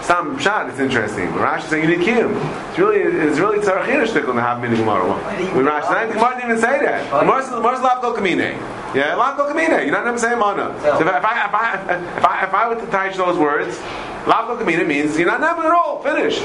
Some 0.02 0.38
shot, 0.38 0.68
it's 0.68 0.78
interesting. 0.78 1.28
Rashi 1.28 1.62
saying 1.62 1.88
you 1.88 1.96
need 1.96 2.06
kiyum. 2.06 2.34
It's 2.70 2.78
really, 2.78 3.00
it's 3.00 3.38
really 3.38 3.58
tzarach 3.58 3.86
shtickle 4.06 4.34
to 4.34 4.40
have 4.40 4.60
mini 4.60 4.76
gemara. 4.76 5.14
When 5.54 5.64
Rashi 5.64 6.08
the 6.08 6.14
gemara 6.14 6.34
didn't 6.34 6.50
even 6.50 6.60
say 6.60 6.80
that. 6.80 7.08
Gemara's 7.10 7.80
lavko 7.80 8.14
kamine. 8.14 8.83
Yeah, 8.94 9.16
lavko 9.16 9.50
kamine. 9.50 9.86
You're 9.86 9.90
not 9.90 10.20
saying 10.20 10.38
mana. 10.38 10.78
So 10.80 11.00
if 11.00 11.08
I, 11.08 11.18
if 11.18 11.24
I, 11.24 11.44
if 11.46 11.54
I, 11.54 11.96
if 12.18 12.24
I, 12.24 12.44
if 12.44 12.54
I 12.54 12.68
were 12.68 12.80
to 12.80 12.86
touch 12.86 13.16
those 13.16 13.36
words, 13.36 13.76
lavko 14.24 14.56
kamine 14.58 14.86
means 14.86 15.18
you're 15.18 15.26
not 15.26 15.40
never 15.40 15.62
at 15.62 15.72
all. 15.72 16.02
Finish, 16.02 16.38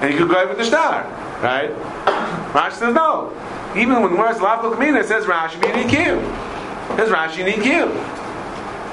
and 0.00 0.12
you 0.12 0.18
could 0.18 0.30
go 0.30 0.48
with 0.48 0.58
the 0.58 0.64
star, 0.64 1.04
right? 1.42 1.70
Rashi 2.52 2.72
says 2.72 2.94
no. 2.94 3.30
Even 3.76 4.02
when 4.02 4.12
Gemara's 4.12 4.38
lavko 4.38 4.74
kamine, 4.74 4.98
it 4.98 5.06
says 5.06 5.26
Rashi 5.26 5.54
you 5.54 5.74
need. 5.76 5.92
It 5.92 6.96
says 6.96 7.10
Rashi 7.10 7.38
you 7.38 7.44
need 7.44 7.58
kiyum. 7.58 7.92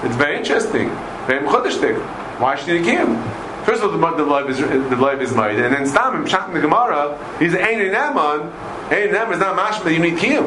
It's 0.03 0.15
very 0.15 0.37
interesting. 0.37 0.89
Very 1.25 1.45
mechudishtik. 1.45 1.97
Why 2.39 2.55
should 2.55 2.79
he 2.79 2.83
kim? 2.85 3.21
First 3.63 3.83
of 3.83 4.01
all, 4.03 4.15
the 4.15 4.23
life 4.23 4.47
is 4.49 4.59
the 4.59 4.95
life 4.95 5.19
is 5.19 5.33
made, 5.33 5.59
and 5.59 5.73
then 5.73 5.87
Stam 5.87 6.23
Pshat 6.25 6.47
in 6.49 6.53
the 6.53 6.61
Gemara, 6.61 7.17
he's 7.39 7.53
Ein 7.53 7.79
Neman. 7.79 8.51
Ein 8.91 9.09
Neman 9.09 9.33
is 9.33 9.39
not 9.39 9.57
mashma. 9.57 9.91
You 9.91 9.99
need 9.99 10.17
kim. 10.17 10.45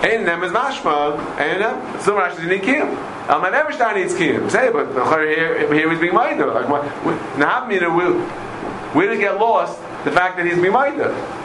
Ein 0.00 0.24
Neman 0.24 0.44
is 0.46 0.52
mashma. 0.52 1.18
Ein 1.38 1.60
Neman. 1.60 2.00
Still 2.00 2.14
Rashi 2.14 2.42
you 2.42 2.48
need 2.48 2.62
kim. 2.62 2.88
Um, 3.28 3.44
I've 3.44 3.52
never 3.52 3.72
started 3.72 4.00
needs 4.00 4.16
kim. 4.16 4.48
Say, 4.48 4.70
but 4.72 4.86
here 5.20 5.72
here 5.74 5.90
he's 5.90 6.00
being 6.00 6.14
made. 6.14 6.38
Like 6.38 6.68
what? 6.68 7.68
meter 7.68 7.90
will. 7.90 8.20
Where 8.94 9.06
did 9.08 9.18
it 9.18 9.20
get 9.20 9.38
lost? 9.38 9.78
The 10.04 10.12
fact 10.12 10.36
that 10.36 10.46
he's 10.46 10.54
being 10.54 10.72
made. 10.72 10.94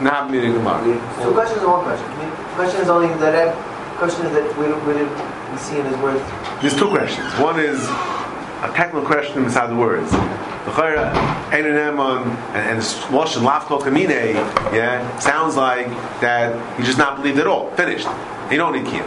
Nahab 0.00 0.30
meter 0.30 0.52
Gemara. 0.52 0.80
So 1.18 1.28
the 1.28 1.34
question 1.34 1.58
is 1.58 1.64
one 1.64 1.82
question. 1.82 2.08
The 2.08 2.54
question 2.54 2.80
is 2.80 2.88
only 2.88 3.08
that. 3.18 3.54
Question 3.98 4.26
is 4.26 4.32
that 4.32 4.58
we 4.58 4.66
where 4.66 4.98
did 4.98 5.10
we 5.52 5.58
see 5.58 5.78
in 5.78 5.86
his 5.86 5.96
words? 5.98 6.22
There's 6.62 6.76
two 6.76 6.88
questions. 6.88 7.26
One 7.38 7.60
is 7.60 7.82
a 7.84 8.72
technical 8.74 9.02
question 9.02 9.44
inside 9.44 9.68
the 9.68 9.76
words. 9.76 10.10
The 10.10 10.70
chayra 10.70 11.12
enenemon 11.50 12.26
and 12.54 12.80
lashon 13.12 13.42
lafkol 13.44 13.82
kamine, 13.82 14.34
yeah, 14.72 15.18
sounds 15.18 15.56
like 15.56 15.86
that 16.20 16.56
he 16.78 16.82
just 16.84 16.98
not 16.98 17.16
believed 17.16 17.38
at 17.38 17.46
all. 17.46 17.70
Finished. 17.72 18.08
You 18.50 18.58
don't 18.58 18.72
need 18.72 18.86
kiyum. 18.86 19.06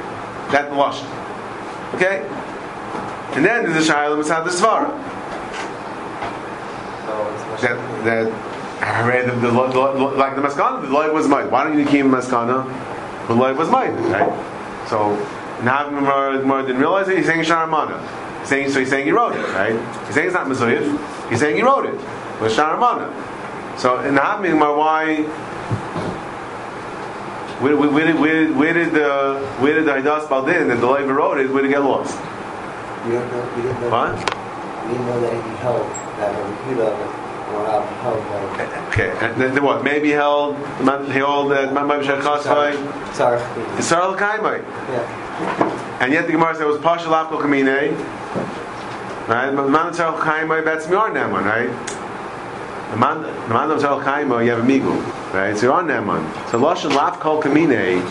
That 0.52 0.72
lashon. 0.72 1.06
Okay. 1.96 2.28
And 3.36 3.46
then 3.46 3.64
there's 3.64 3.88
a 3.88 3.94
shayla 3.94 4.18
inside 4.18 4.46
the 4.46 4.52
svara. 4.52 4.90
That 7.62 8.04
that 8.04 8.84
I 8.84 9.08
read 9.08 9.28
the, 9.28 9.34
the, 9.34 9.50
the, 9.50 9.80
like 9.80 10.36
the 10.36 10.42
maskana. 10.42 10.82
The 10.82 10.90
light 10.90 11.14
was 11.14 11.28
made. 11.28 11.50
Why 11.52 11.64
don't 11.64 11.78
you 11.78 11.86
need 11.86 11.92
kiyum 11.92 12.10
maskana? 12.10 12.66
The 13.28 13.34
light 13.34 13.56
was 13.56 13.70
made, 13.70 13.92
right? 14.12 14.88
So 14.90 15.16
now 15.64 15.90
more 15.90 16.62
didn't 16.62 16.80
realize 16.80 17.08
it. 17.10 17.18
He's 17.18 17.26
saying 17.26 17.44
sharamana 17.44 18.26
saying, 18.48 18.72
so 18.72 18.80
he's 18.80 18.90
saying 18.90 19.06
he 19.06 19.12
wrote 19.12 19.36
it, 19.36 19.44
right? 19.54 19.74
He's 20.06 20.16
saying 20.16 20.28
it's 20.28 20.34
not 20.34 20.48
Mazoyev. 20.48 21.30
He's 21.30 21.40
saying 21.40 21.56
he 21.56 21.62
wrote 21.62 21.86
it. 21.86 21.96
With 22.42 22.56
Sharamana. 22.56 23.10
So 23.78 24.00
in 24.02 24.16
Hamimar, 24.16 24.78
why? 24.78 25.26
Where, 27.60 27.76
where, 27.76 27.90
where, 27.90 28.06
did, 28.06 28.20
where, 28.20 28.54
where 28.54 28.74
did 28.74 28.94
the 28.94 29.40
where 29.60 29.74
did 29.74 29.86
the 29.86 29.92
Haidas 29.92 30.30
Baldin 30.30 30.68
that 30.68 30.80
the 30.80 30.88
Levi 30.88 31.12
wrote 31.12 31.40
it? 31.40 31.50
Where 31.52 31.64
did 31.64 31.72
it 31.72 31.74
get 31.74 31.84
lost? 31.84 32.16
We 33.06 33.14
don't 33.14 33.32
know. 33.32 33.54
We 33.56 33.64
don't 33.64 33.82
know. 33.82 33.90
What? 33.90 34.14
We 34.86 34.94
didn't 34.94 35.08
know 35.08 35.22
that 35.22 35.34
he 35.34 35.56
held 35.58 35.90
that 36.18 37.28
Rabbi 37.50 38.88
Okay, 38.92 39.10
and 39.22 39.42
then 39.42 39.64
what? 39.64 39.84
Maybe 39.84 40.12
held, 40.12 40.58
he 40.58 40.84
held 41.14 41.52
that 41.52 41.74
Mamay 41.74 42.04
Shachasvai. 42.04 43.14
Sorry. 43.14 43.40
Yisrael 43.78 44.18
Kaimai. 44.18 44.62
Yeah. 44.62 45.98
And 46.02 46.12
yet 46.12 46.26
the 46.26 46.34
Gemara 46.34 46.56
said 46.56 46.64
it 46.64 46.68
was 46.68 46.82
Pasha 46.82 47.08
Lafko 47.08 47.40
Kamine. 47.40 47.98
Right? 49.28 49.50
The 49.50 49.68
Man 49.68 49.94
Yisrael 49.94 50.20
Kaimai, 50.20 50.64
that's 50.66 50.88
Mior 50.88 51.10
Neman, 51.12 51.46
right? 51.46 51.70
The 52.92 52.98
Man 52.98 53.24
Yisrael 53.24 54.04
Kaimai, 54.04 54.32
oh, 54.32 54.40
you 54.40 54.52
have 54.52 54.60
a 54.60 54.64
Migu. 54.64 55.34
Right? 55.34 55.58
So 55.58 55.68
you're 55.68 55.74
on 55.74 55.88
Neman. 55.88 56.24
So 56.52 56.60
Lashon 56.60 56.92
Lafko 56.92 57.42
Kamine. 57.42 58.02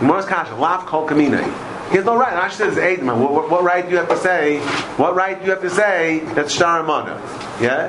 Gemara's 0.00 0.26
Kasha, 0.26 0.52
Lafko 0.52 1.08
Kamine. 1.08 1.42
He 1.90 1.96
has 1.96 2.04
no 2.04 2.16
right. 2.16 2.32
Rashi 2.34 2.54
says 2.54 2.76
Eidman. 2.76 3.18
What, 3.18 3.32
what, 3.32 3.50
what, 3.50 3.62
right 3.62 3.84
do 3.84 3.92
you 3.92 3.96
have 3.96 4.08
to 4.08 4.16
say? 4.16 4.58
What 4.96 5.14
right 5.14 5.38
do 5.38 5.44
you 5.44 5.52
have 5.52 5.62
to 5.62 5.70
say 5.70 6.20
that's 6.34 6.52
Shtar 6.52 6.80
Amana? 6.80 7.14
Yeah? 7.60 7.88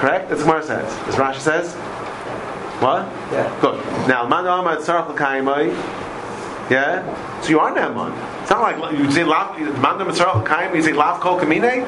Correct? 0.00 0.28
That's 0.28 0.42
what 0.42 0.62
Gemara 0.62 0.82
says. 0.84 1.08
As 1.08 1.14
Rashi 1.14 1.38
says? 1.38 1.74
What? 2.82 3.06
Yeah. 3.32 3.56
Good. 3.60 4.08
Now, 4.08 4.26
Man 4.26 4.46
Amar 4.46 4.78
Tzarech 4.78 5.14
L'Kaimai. 5.14 5.70
Yeah? 6.70 7.40
So 7.40 7.50
you 7.50 7.60
are 7.60 7.72
Neman. 7.72 8.12
It's 8.42 8.50
not 8.50 8.60
like 8.62 8.98
you 8.98 9.10
say 9.12 9.22
Lav, 9.22 9.58
Man 9.58 10.00
Amar 10.00 10.12
Tzarech 10.12 10.42
L'Kaimai, 10.42 10.74
you 10.74 10.82
say 10.82 10.92
Lav 10.92 11.20
Kol 11.20 11.38
Kamine? 11.38 11.86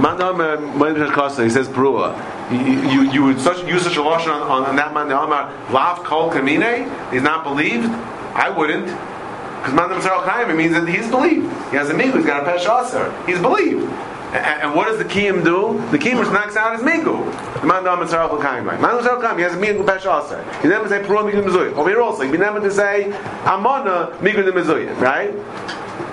Man 0.00 0.20
Amar 0.20 0.56
Moed 0.58 1.10
Kosta, 1.10 1.42
he 1.42 1.50
says 1.50 1.66
Perua. 1.68 2.14
You, 2.50 3.10
you, 3.10 3.24
would 3.24 3.40
such, 3.40 3.66
use 3.66 3.82
such 3.82 3.96
a 3.96 4.02
lotion 4.02 4.30
on, 4.30 4.64
on 4.64 4.76
that 4.76 4.94
Man 4.94 5.08
The 5.08 5.20
Amar 5.20 5.52
Lav 5.72 6.04
Kol 6.04 6.30
Kamine? 6.30 7.12
He's 7.12 7.22
not 7.22 7.42
believed? 7.42 7.86
I 7.86 8.50
wouldn't. 8.50 8.86
Because 8.86 9.74
Man 9.74 9.90
L'Kaimai 9.90 10.56
means 10.56 10.74
that 10.74 10.86
he's 10.86 11.10
believed. 11.10 11.50
He 11.70 11.76
has 11.76 11.90
a 11.90 11.94
migu, 11.94 12.14
he's 12.16 12.26
got 12.26 12.46
a 12.46 12.48
Pesh 12.48 12.66
Aser. 12.68 13.12
He's 13.26 13.40
believed. 13.40 13.90
And, 14.32 14.74
what 14.74 14.86
does 14.86 14.98
the 14.98 15.04
kiyum 15.04 15.42
do? 15.42 15.82
The 15.90 15.98
kiyum 15.98 16.18
which 16.18 16.28
knocks 16.28 16.56
out 16.56 16.72
his 16.76 16.82
migu. 16.82 17.24
The 17.60 17.66
man 17.66 17.84
dam 17.84 17.98
mitzarach 17.98 18.32
l'kaim. 18.32 18.64
Man 18.64 18.80
mitzarach 18.80 19.18
l'kaim. 19.18 19.36
He 19.36 19.42
has 19.42 19.54
a 19.54 19.56
migu 19.56 19.84
pesh 19.84 20.06
aser. 20.06 20.44
He 20.60 20.68
never 20.68 20.88
say 20.88 21.02
puro 21.04 21.24
migu 21.24 21.42
mizuy. 21.42 21.72
Over 21.74 21.88
here 21.88 22.02
also, 22.02 22.22
he 22.22 22.36
never 22.36 22.60
to 22.60 22.70
say 22.70 23.04
amona 23.44 24.16
migu 24.18 24.44
the 24.44 24.52
mizuy. 24.52 24.94
Right? 25.00 25.34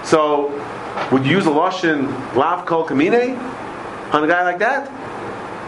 So, 0.06 0.50
would 1.12 1.26
you 1.26 1.32
use 1.32 1.46
a 1.46 1.50
lashon 1.50 2.36
lav 2.36 2.66
kol 2.66 2.88
kamine 2.88 3.38
on 4.14 4.24
a 4.24 4.28
guy 4.28 4.44
like 4.44 4.60
that? 4.60 4.90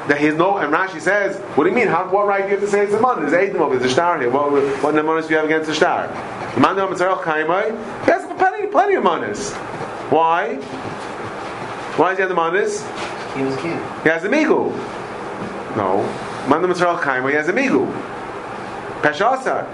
That 0.08 0.20
he 0.20 0.28
has 0.28 0.36
no, 0.36 0.58
and 0.58 0.72
Rashi 0.72 1.02
says, 1.02 1.38
what 1.58 1.64
do 1.64 1.70
you 1.72 1.76
mean? 1.76 1.88
How, 1.88 2.08
what 2.10 2.28
right 2.28 2.44
do 2.44 2.50
you 2.50 2.56
have 2.58 2.64
to 2.64 2.68
say 2.70 2.84
it's 2.84 2.94
a 2.94 3.02
man? 3.02 3.22
There's 3.22 3.34
eight 3.34 3.56
of 3.56 3.72
There's 3.72 3.84
a 3.84 3.90
star 3.90 4.20
here. 4.20 4.30
What, 4.30 4.52
what 4.52 4.94
nemanis 4.94 5.24
do 5.24 5.30
you 5.30 5.36
have 5.38 5.46
against 5.46 5.68
the 5.68 5.74
star? 5.74 6.08
The 6.54 6.62
man 6.62 6.76
dam 6.76 6.90
mitzarach 6.90 7.18
oh, 7.18 7.22
l'kaim. 7.22 8.06
He 8.06 8.12
has 8.12 8.26
plenty, 8.38 8.68
plenty 8.68 8.96
of 8.96 9.04
manas. 9.04 9.54
Why? 10.12 10.56
Why 11.98 12.10
does 12.10 12.18
he 12.18 12.22
have 12.22 12.30
the 12.30 12.36
manas? 12.36 12.86
He 13.36 13.42
was 13.42 13.56
king. 13.58 13.78
He 14.04 14.10
has 14.10 14.24
a 14.24 14.30
migu. 14.30 14.72
No. 15.76 16.08
Mandam 16.46 16.72
Mitzrach 16.72 17.00
oh, 17.00 17.02
Kaima, 17.04 17.30
he 17.30 17.36
has 17.36 17.50
a 17.50 17.54
migu. 17.54 17.92
Peshasar. 19.02 19.68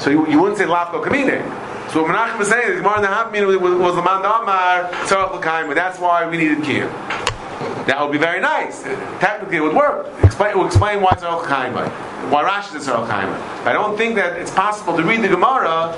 So 0.00 0.10
you, 0.10 0.26
you 0.28 0.40
wouldn't 0.40 0.58
say 0.58 0.64
Lafko 0.64 1.04
Kamine. 1.04 1.42
So 1.92 2.02
what 2.02 2.10
Menachem 2.10 2.40
is 2.40 2.48
saying 2.48 2.72
is 2.72 2.80
Gemara 2.80 2.96
in 2.96 3.02
the 3.02 3.08
half 3.08 3.30
was, 3.30 3.56
was 3.58 3.94
the 3.94 4.02
Mandamar 4.02 4.90
Tzarach 5.06 5.30
oh, 5.32 5.40
Kaima. 5.40 5.74
That's 5.74 5.98
why 5.98 6.26
we 6.28 6.36
needed 6.36 6.58
Kiyam. 6.58 7.23
That 7.86 8.00
would 8.00 8.12
be 8.12 8.18
very 8.18 8.40
nice. 8.40 8.82
Technically, 9.20 9.56
it 9.56 9.62
would 9.62 9.76
work. 9.76 10.06
Explain, 10.22 10.50
it 10.50 10.58
would 10.58 10.66
explain 10.66 11.00
why 11.00 11.10
it's 11.12 11.22
Tzarach 11.22 11.44
Kaima. 11.44 11.88
Why 12.30 12.42
Rashi 12.44 12.76
is 12.76 12.86
Tzarach 12.86 13.08
Kaima. 13.08 13.66
I 13.66 13.72
don't 13.72 13.96
think 13.96 14.14
that 14.16 14.38
it's 14.38 14.50
possible 14.50 14.96
to 14.96 15.02
read 15.02 15.22
the 15.22 15.28
Gemara 15.28 15.92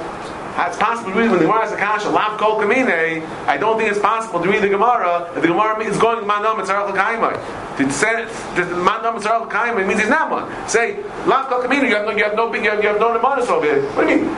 it's 0.58 0.78
possible 0.78 1.12
to 1.12 1.18
read 1.18 1.30
when 1.30 1.38
the 1.38 1.44
Gemara 1.44 1.66
is 1.66 1.72
a 1.72 1.76
kasha, 1.76 2.08
lav 2.08 2.40
kol 2.40 2.58
kamine. 2.58 3.26
I 3.46 3.58
don't 3.58 3.76
think 3.76 3.90
it's 3.90 4.00
possible 4.00 4.42
to 4.42 4.48
read 4.48 4.62
the 4.62 4.70
Gemara 4.70 5.30
if 5.36 5.42
the 5.42 5.48
Gemara 5.48 5.84
is 5.84 5.98
going 5.98 6.18
to 6.18 6.24
mandam 6.24 6.56
mitzarach 6.56 6.90
l'kaimai. 6.90 7.65
To 7.76 7.90
say 7.90 8.24
the 8.54 8.62
mandam 8.62 9.16
mitzarach 9.16 9.46
l'kaimai 9.46 9.86
means 9.86 10.00
he's 10.00 10.08
not 10.08 10.30
one. 10.30 10.46
Say 10.68 11.02
lav 11.26 11.48
kol 11.48 11.62
kamine. 11.62 11.88
You 11.88 11.94
have 11.96 12.06
no, 12.06 12.12
you 12.12 12.24
have 12.24 12.34
no 12.34 12.52
you 12.54 12.70
have, 12.70 12.82
you 12.82 12.88
have 12.88 13.00
no 13.00 13.18
nemanis 13.18 13.48
over 13.48 13.66
here. 13.66 13.82
What 13.92 14.06
do 14.06 14.14
you 14.14 14.22
mean? 14.22 14.34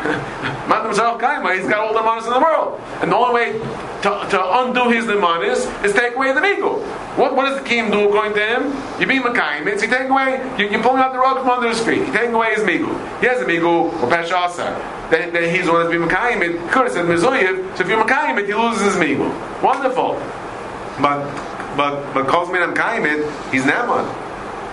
mandam 0.67 0.93
mitzarach 0.93 1.19
l'kaimai. 1.19 1.59
He's 1.59 1.69
got 1.69 1.79
all 1.79 1.95
the 1.95 2.01
nemanis 2.01 2.27
in 2.27 2.33
the 2.33 2.41
world, 2.41 2.81
and 3.01 3.13
the 3.13 3.17
only 3.17 3.35
way 3.35 3.53
to, 4.03 4.11
to 4.31 4.59
undo 4.61 4.91
his 4.91 5.05
nemanis 5.05 5.67
is 5.85 5.93
take 5.93 6.15
away 6.15 6.33
the 6.33 6.41
migu. 6.41 6.83
What, 7.19 7.35
what 7.35 7.47
does 7.49 7.59
the 7.59 7.65
king 7.65 7.91
do 7.91 8.09
according 8.09 8.35
to 8.35 8.47
him? 8.47 8.63
You 9.01 9.07
be 9.07 9.19
Makayim. 9.19 9.67
It's 9.67 9.83
you 9.83 9.89
take 9.89 10.09
away, 10.09 10.41
you, 10.57 10.69
you're 10.69 10.83
pulling 10.83 11.01
out 11.01 11.13
the 11.13 11.19
rug 11.19 11.39
from 11.39 11.51
under 11.51 11.69
his 11.69 11.81
feet. 11.81 11.99
You're 11.99 12.13
taking 12.13 12.35
away 12.35 12.55
his 12.55 12.63
migu. 12.63 12.87
He 13.21 13.27
has 13.27 13.43
a 13.43 13.45
migu, 13.45 13.93
or 14.01 14.09
Peshasa. 14.09 15.11
Then, 15.11 15.33
then 15.33 15.53
he's 15.53 15.67
the 15.67 15.73
one 15.73 15.81
that's 15.81 15.91
being 15.91 16.09
Makayim. 16.09 16.43
It 16.43 16.71
could 16.71 16.85
have 16.85 16.93
said 16.93 17.07
Mizuyev. 17.07 17.77
So 17.77 17.83
if 17.83 17.89
you're 17.89 18.05
Makayim, 18.05 18.47
he 18.47 18.55
loses 18.55 18.95
his 18.95 19.03
migu. 19.03 19.27
Wonderful. 19.63 20.15
But, 21.03 21.27
but, 21.79 22.13
but 22.13 22.27
calls 22.27 22.51
me 22.51 22.59
Makayim, 22.59 23.07
he's 23.53 23.63
Naman. 23.63 24.05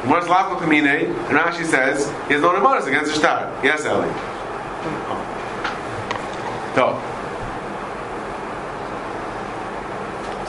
What's 0.09 0.27
Lafko 0.27 0.57
Kamine? 0.57 1.05
And 1.05 1.37
Rashi 1.37 1.63
says, 1.63 2.09
he 2.27 2.33
has 2.33 2.41
no 2.41 2.51
Nemanis 2.51 2.87
against 2.87 3.13
the 3.13 3.19
Shtar. 3.19 3.63
Yes, 3.63 3.85
Eli. 3.85 4.07
Oh. 6.77 7.11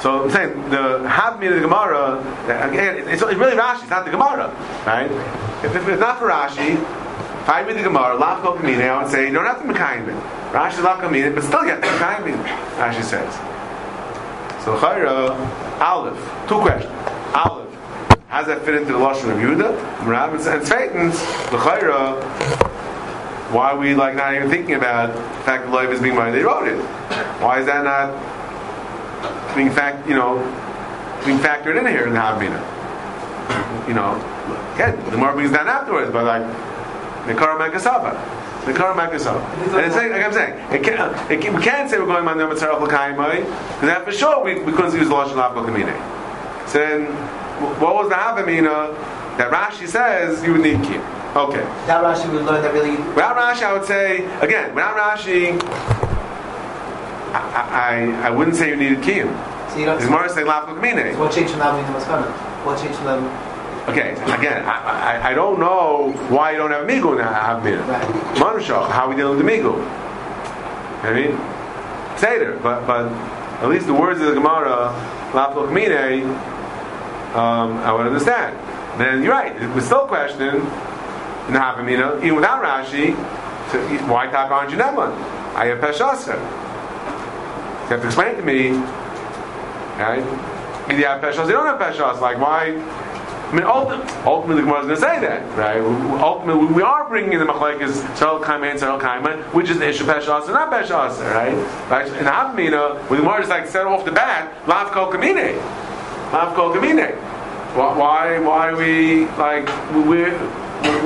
So 0.01 0.25
I'm 0.25 0.31
saying 0.31 0.71
the 0.71 0.99
meaning 1.39 1.49
of 1.49 1.55
the 1.55 1.61
Gemara 1.61 2.21
again. 2.69 3.09
It's, 3.09 3.23
it's 3.23 3.35
really 3.35 3.57
Rashi. 3.57 3.83
It's 3.83 3.91
not 3.91 4.05
the 4.07 4.11
Gemara, 4.11 4.49
right? 4.87 5.11
If, 5.63 5.77
if 5.77 5.89
it's 5.89 6.01
not 6.01 6.19
for 6.19 6.29
Rashi, 6.29 6.73
if 6.73 7.49
I 7.49 7.63
read 7.67 7.77
the 7.77 7.83
Gemara, 7.83 8.17
Lafko 8.19 8.57
Kamine, 8.59 8.89
I 8.89 9.03
would 9.03 9.11
say 9.11 9.27
you 9.27 9.33
don't 9.33 9.45
have 9.45 9.61
to 9.61 9.69
Mekayim 9.69 10.09
it. 10.09 10.23
Rashi 10.53 10.83
Lafko 10.83 11.11
Kamine, 11.11 11.35
but 11.35 11.45
still 11.45 11.61
to 11.61 11.67
Mekayim 11.67 12.29
it. 12.29 12.47
Rashi 12.77 13.03
says. 13.03 13.56
So 14.67 14.77
Chayra 14.79 15.31
Aleph. 15.81 16.19
Two 16.49 16.59
questions. 16.59 16.93
Aleph. 17.37 17.73
How 18.27 18.43
does 18.43 18.49
that 18.49 18.65
fit 18.65 18.75
into 18.75 18.95
the 18.95 18.99
Lashon 18.99 19.31
of 19.31 19.39
Yehuda? 19.39 19.71
And 20.03 20.67
Sveitens. 20.67 21.23
The 21.53 21.57
Chayra. 21.57 22.21
Why 23.53 23.71
are 23.71 23.79
we 23.79 23.95
like 23.95 24.17
not 24.17 24.35
even 24.35 24.51
thinking 24.51 24.75
about 24.75 25.15
the 25.15 25.23
fact 25.45 25.67
that 25.67 25.71
life 25.71 25.91
is 25.91 26.01
being 26.03 26.17
made? 26.17 26.33
They 26.33 26.43
wrote 26.43 26.67
it. 26.67 26.83
Why 27.41 27.61
is 27.61 27.67
that 27.67 27.85
not 27.85 28.11
being 29.55 29.71
fact, 29.71 30.09
you 30.09 30.17
know, 30.17 30.39
being 31.25 31.39
factored 31.39 31.79
in 31.79 31.87
here 31.87 32.09
in 32.09 32.13
the 32.13 32.19
Havmina. 32.19 32.59
You 33.87 33.95
know, 33.95 34.19
again, 34.75 34.99
the 35.13 35.17
more 35.17 35.33
brings 35.33 35.53
down 35.53 35.69
afterwards, 35.69 36.11
but 36.11 36.25
like 36.25 36.43
the 37.29 37.35
Karamakasava. 37.35 38.19
The 38.67 38.73
Karamakasava. 38.73 39.41
And 39.77 39.87
it's 39.87 39.95
like, 39.95 40.11
like 40.11 40.25
I'm 40.25 40.33
saying, 40.33 40.55
it 40.75 40.83
can't, 40.83 41.31
it 41.31 41.41
can, 41.41 41.55
we 41.55 41.63
can't 41.63 41.89
say 41.89 41.99
we're 41.99 42.07
going 42.07 42.27
on 42.27 42.37
the 42.37 42.45
Mitzarach 42.45 42.81
L'Kaimai, 42.81 43.45
because 43.45 43.81
that 43.83 44.05
for 44.05 44.13
sure 44.13 44.43
we, 44.43 44.61
we 44.63 44.73
couldn't 44.73 44.93
use 44.95 45.09
the 45.09 45.15
Lashon 45.15 45.37
Kamine. 45.55 46.69
So 46.69 46.79
then, 46.79 47.07
what 47.81 47.95
was 47.95 48.09
the 48.09 48.17
Havamina 48.17 48.93
that 49.39 49.53
Rashi 49.53 49.87
says 49.87 50.43
you 50.43 50.53
would 50.53 50.63
need 50.63 50.79
Kiyam? 50.79 51.17
Okay. 51.37 51.63
That 51.87 52.03
Rashi 52.03 52.33
would 52.33 52.45
learn 52.45 52.63
that 52.63 52.73
really. 52.73 52.97
Without 53.15 53.37
Rashi, 53.37 53.63
I 53.63 53.73
would 53.73 53.85
say, 53.85 54.25
again, 54.41 54.75
without 54.75 54.97
Rashi, 54.97 55.61
I, 57.37 58.15
I, 58.23 58.29
I 58.29 58.31
wouldn't 58.31 58.57
say 58.57 58.71
you 58.71 58.77
needed 58.77 58.99
kiyum. 58.99 59.29
So 59.71 59.79
you 59.79 59.85
don't. 59.85 60.01
The 60.01 60.07
Gemara 60.07 60.29
say 60.31 60.43
lafuk 60.43 60.81
mine. 60.81 61.19
What 61.19 61.33
changed 61.33 61.51
from 61.51 61.61
that 61.61 61.75
meaning 61.77 61.93
Maskana? 61.93 62.31
What 62.65 62.81
changed 62.81 62.97
from 62.97 63.07
them? 63.07 63.46
Okay, 63.89 64.13
again, 64.13 64.65
I, 64.67 65.21
I, 65.21 65.31
I 65.31 65.35
don't 65.35 65.61
know 65.61 66.13
why 66.29 66.51
you 66.51 66.59
don't 66.59 66.73
have 66.73 66.87
migu 66.89 67.13
in 67.13 67.19
the 67.19 67.23
havmina. 67.23 67.87
Right. 67.87 68.03
Manusha, 68.37 68.91
how 68.91 69.09
we 69.09 69.15
dealing 69.15 69.37
with 69.37 69.47
the 69.47 69.53
migu? 69.53 69.81
I 71.05 71.13
mean, 71.15 72.19
seder, 72.19 72.59
but 72.63 72.85
but 72.85 73.07
at 73.63 73.69
least 73.69 73.87
the 73.87 73.95
words 73.95 74.21
of 74.21 74.27
the 74.27 74.35
Gemara 74.35 74.93
lafuk 75.31 75.73
mine, 75.73 76.25
um, 77.37 77.77
I 77.79 77.93
would 77.93 78.07
understand. 78.07 78.59
Then 78.99 79.23
you're 79.23 79.33
right. 79.33 79.55
It 79.55 79.69
was 79.69 79.85
still 79.85 80.07
questioning 80.07 80.57
in 80.57 81.53
the 81.53 81.61
havmina, 81.61 82.19
even 82.25 82.37
without 82.37 82.65
Rashi. 82.65 83.15
So 83.71 83.81
why 84.07 84.27
talk 84.27 84.51
that 84.51 84.97
one? 84.97 85.13
I 85.55 85.67
have 85.67 85.79
peshaser. 85.79 86.37
You 86.37 87.91
have 87.91 88.01
to 88.01 88.07
explain 88.07 88.35
to 88.35 88.43
me, 88.43 88.71
right? 89.99 90.25
Either 90.89 90.99
you 90.99 91.05
have 91.07 91.21
peshas, 91.23 91.47
you 91.47 91.53
don't 91.53 91.67
have 91.67 91.81
peshas. 91.81 92.21
Like 92.21 92.39
why? 92.39 92.73
I 93.47 93.55
mean, 93.55 93.63
ultimately, 93.65 94.57
the 94.57 94.63
Gemara 94.63 94.81
is 94.81 94.87
going 94.87 94.89
to 94.89 94.97
say 94.97 95.21
that, 95.21 95.57
right? 95.57 95.81
Ultimately, 96.21 96.67
we 96.67 96.83
are 96.83 97.09
bringing 97.09 97.33
in 97.35 97.39
the 97.39 97.47
machlekes 97.47 98.03
tzarel 98.19 98.43
kaima 98.43 98.73
and 98.73 98.81
tzarel 98.81 99.01
kaima, 99.01 99.41
which 99.55 99.71
is 99.71 99.79
the 99.79 99.89
issue 99.89 100.03
peshas 100.03 100.47
and 100.47 100.55
not 100.55 100.73
peshas, 100.73 101.21
right? 101.33 101.55
Right? 101.89 102.09
In 102.09 102.25
Havmina, 102.25 103.09
when 103.09 103.21
the 103.21 103.25
Gemara 103.25 103.43
is 103.43 103.49
like 103.49 103.69
set 103.69 103.87
off 103.87 104.05
the 104.05 104.11
bat, 104.11 104.67
lav 104.67 104.91
kol 104.91 105.13
kamine, 105.13 105.57
lav 106.33 106.57
kol 106.57 106.75
kamine. 106.75 107.15
Why? 107.77 108.41
Why 108.41 108.75
we 108.75 109.27
like? 109.39 109.69
We, 109.95 110.25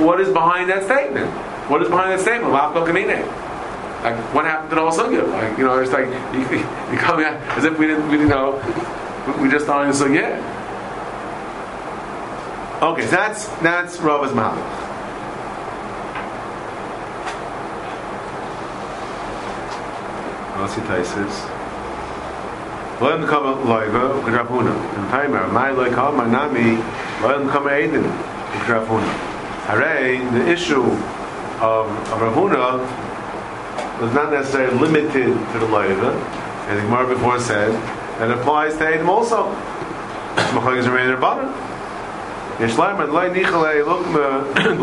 what 0.03 0.19
is 0.19 0.29
behind 0.33 0.67
that 0.71 0.85
statement? 0.85 1.29
What 1.69 1.83
is 1.83 1.89
behind 1.89 2.11
that 2.13 2.21
statement? 2.21 2.53
Lav 2.53 2.73
kol 2.73 2.87
kamine. 2.87 3.21
Like 4.01 4.17
what 4.33 4.45
happened 4.45 4.71
to 4.71 4.75
the 4.77 4.81
whole 4.81 4.91
sugya? 4.91 5.31
Like 5.31 5.59
you 5.59 5.63
know, 5.63 5.77
it's 5.77 5.91
like 5.91 6.05
you, 6.33 6.57
you 6.57 6.97
come 6.97 7.19
out 7.19 7.35
as 7.55 7.65
if 7.65 7.77
we 7.77 7.85
didn't, 7.85 8.09
we 8.09 8.17
didn't 8.17 8.29
know. 8.29 8.57
We 9.39 9.47
just 9.47 9.67
it 9.67 9.69
was 9.69 10.01
sugya. 10.01 10.41
Okay, 12.81 13.03
so 13.05 13.11
that's 13.11 13.45
that's 13.61 13.99
Rava's 13.99 14.31
Malach. 14.31 14.57
Let's 20.59 20.73
see 20.73 20.81
Taisis. 20.81 21.61
Let 22.99 23.19
him 23.19 23.27
come 23.27 23.43
loiva, 23.65 24.23
Grabuna. 24.23 24.71
And 24.71 25.09
timer, 25.09 25.47
my 25.49 25.69
loika, 25.69 26.15
my 26.15 26.25
nami, 26.25 26.81
Loyal 27.21 27.47
Kam 27.51 27.65
Eidin, 27.65 28.03
Rav 28.67 28.87
Huna. 28.87 29.13
Hooray, 29.67 30.17
the 30.31 30.49
issue 30.49 30.81
of, 31.61 31.87
of 32.11 32.19
Rav 32.19 32.33
Huna 32.33 34.01
was 34.01 34.11
not 34.15 34.31
necessarily 34.31 34.75
limited 34.79 35.33
to 35.51 35.59
the 35.59 35.67
Loiva, 35.67 36.15
as 36.67 36.81
the 36.81 36.87
Gemara 36.87 37.07
before 37.13 37.39
said, 37.39 37.71
that 38.17 38.31
applies 38.31 38.75
to 38.77 38.85
Eidim 38.85 39.07
also. 39.07 39.51
Machagis 40.53 40.87
remain. 40.87 41.70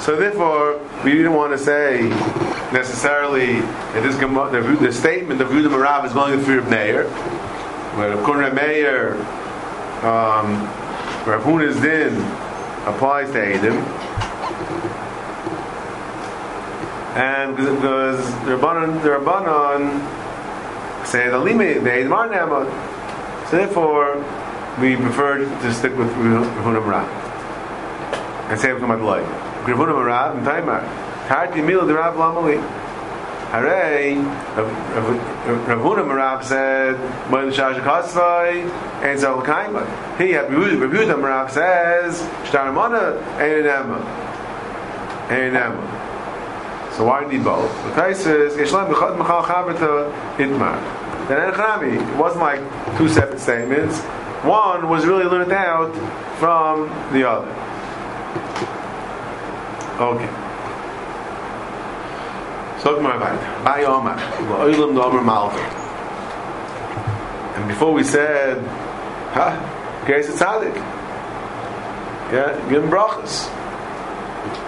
so 0.00 0.16
therefore, 0.16 0.80
we 1.04 1.12
didn't 1.12 1.34
want 1.34 1.52
to 1.52 1.58
say 1.58 2.08
necessarily 2.72 3.60
that 3.60 4.02
this 4.02 4.16
the, 4.16 4.78
the 4.80 4.90
statement 4.90 5.38
of 5.42 5.48
Yehuda 5.48 5.68
Marav 5.68 6.06
is 6.06 6.14
going 6.14 6.42
fear 6.42 6.60
of 6.60 6.70
Meir, 6.70 7.06
where 7.96 8.16
to 8.16 8.54
Meir, 8.54 9.16
um, 10.02 10.62
Rav 11.26 11.44
Huna's 11.44 11.78
din 11.82 12.16
applies 12.86 13.30
to 13.32 13.38
Edom, 13.38 13.76
and 17.16 17.54
because 17.54 18.24
the 18.46 18.52
Rabbanon, 18.52 19.02
the 19.02 19.10
Rabbanon 19.10 21.06
say 21.06 21.28
the 21.28 21.38
limit 21.38 21.84
the 21.84 21.92
Edom 21.92 22.14
are 22.14 22.28
so 23.50 23.58
therefore 23.58 24.24
we 24.80 24.96
prefer 24.96 25.38
to 25.38 25.74
stick 25.74 25.94
with 25.96 26.08
Rav 26.16 26.46
Huna 26.64 26.80
Marav 26.82 27.08
and 28.50 28.58
say 28.58 28.70
about 28.70 29.00
life. 29.02 29.26
Gravuna 29.64 29.92
Marav 29.92 30.38
and 30.38 30.46
Taimar. 30.46 30.82
Tarti 31.28 31.62
Mil 31.62 31.86
the 31.86 31.94
Rav 31.94 32.14
Lamali. 32.14 32.58
Hooray! 33.50 34.14
Ravuna 35.66 36.04
Marav 36.04 36.42
said, 36.44 36.96
"When 37.30 37.50
the 37.50 37.52
Shash 37.52 37.78
Kasvai 37.80 38.70
and 39.02 39.18
Zal 39.18 39.42
Kaima." 39.42 39.84
He 40.16 40.32
had 40.32 40.48
Ravuna 40.48 41.14
Marav 41.14 41.50
says, 41.50 42.22
"Shtaramana 42.44 43.20
and 43.38 43.66
Enema, 43.66 43.98
and 45.28 45.56
Enema." 45.56 45.82
So 46.92 47.04
why 47.04 47.24
did 47.24 47.44
both? 47.44 47.70
The 47.84 48.00
Tais 48.00 48.14
says, 48.14 48.56
"Yeshlam 48.56 48.88
b'chad 48.92 49.18
machal 49.18 49.42
chavata 49.42 50.10
itmar." 50.38 50.78
Then 51.28 51.52
Enechanami, 51.52 51.94
it 52.00 52.16
wasn't 52.16 52.42
like 52.42 52.60
two 52.96 53.08
separate 53.08 53.40
statements. 53.40 54.02
One 54.42 54.88
was 54.88 55.04
really 55.06 55.24
learned 55.24 55.52
out 55.52 55.94
from 56.38 56.88
the 57.12 57.28
other. 57.28 57.50
Okay. 60.00 60.28
So. 62.82 63.02
Bei 63.02 63.84
Omar. 63.84 64.16
Oilam 64.16 64.94
do 64.94 65.02
Omar 65.02 65.22
Malva. 65.22 65.58
And 67.56 67.68
before 67.68 67.92
we 67.92 68.02
said, 68.02 68.64
ha, 69.34 70.04
Geis 70.06 70.28
Tzadik. 70.28 70.74
Yeah, 72.32 72.56
him 72.68 72.88
brachas. 72.88 73.50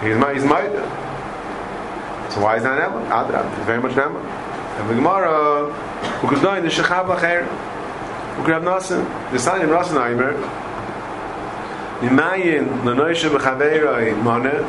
He's 0.03 0.17
my, 0.17 0.33
he's 0.33 0.43
my. 0.43 0.61
So 2.29 2.41
why 2.41 2.57
is 2.57 2.63
that 2.63 2.79
Nema? 2.79 3.09
Adra, 3.09 3.57
it's 3.57 3.65
very 3.65 3.81
much 3.81 3.93
Nema. 3.93 4.19
And 4.79 4.89
the 4.89 4.95
Gemara, 4.95 5.65
we 6.21 6.29
could 6.29 6.43
know 6.43 6.53
in 6.55 6.63
the 6.63 6.69
Shechab 6.69 7.07
Lacher, 7.07 7.47
Ukrav 8.39 8.63
nasen, 8.63 9.05
de 9.31 9.39
sanim 9.39 9.69
rasen 9.69 9.97
aimer. 9.97 10.33
Ni 12.01 12.09
mayen 12.09 12.83
na 12.83 12.93
noy 12.93 13.13
she 13.13 13.29
bkhaveiroy, 13.29 14.15
mane. 14.23 14.65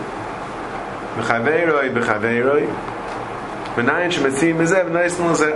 Bkhaveiroy 1.17 1.89
bkhaveiroy. 1.95 2.67
Benayn 3.77 4.11
she 4.13 4.21
mesim 4.21 4.57
mize 4.57 4.73
ev 4.73 4.89
nayn 4.89 5.11
snu 5.11 5.35
ze. 5.35 5.53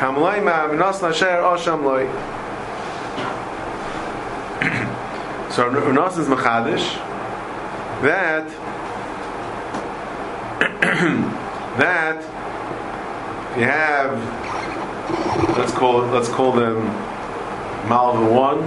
Ma 0.00 0.52
avnas 0.66 1.02
na 1.02 1.12
sher 1.12 1.42
ashamlay. 1.42 2.06
So 5.52 5.68
no 5.68 6.06
is 6.06 6.28
makhadesh. 6.28 6.96
That 8.00 8.48
that 11.78 12.22
you 13.58 13.64
have 13.64 14.41
let's 15.56 15.72
call 15.72 16.02
let's 16.06 16.28
call 16.28 16.52
them 16.52 16.84
Malva 17.88 18.24
1 18.30 18.64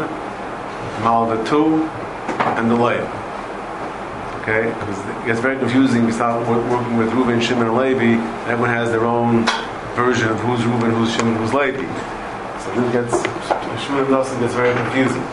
Malva 1.04 1.44
2 1.48 1.84
and 2.58 2.70
the 2.70 2.76
Leah 2.76 3.26
Okay, 4.48 4.70
because 4.80 5.00
it 5.00 5.26
gets 5.26 5.40
very 5.40 5.58
confusing. 5.58 6.06
We 6.06 6.12
start 6.12 6.48
working 6.48 6.98
with 6.98 7.12
Reuben, 7.14 7.42
Shimon, 7.42 7.66
and 7.66 7.76
Levi. 7.76 8.22
Everyone 8.48 8.70
has 8.70 8.92
their 8.92 9.04
own 9.04 9.48
version 9.96 10.30
of 10.30 10.40
who's 10.40 10.64
Reuben, 10.64 10.92
who's 10.92 11.12
Shimon, 11.16 11.36
who's 11.38 11.52
Levi. 11.52 11.82
So 12.62 12.80
this 12.80 12.94
gets 12.94 13.24
Shimon 13.84 14.14
also 14.14 14.40
gets 14.40 14.54
very 14.54 14.76
confusing. 14.76 15.24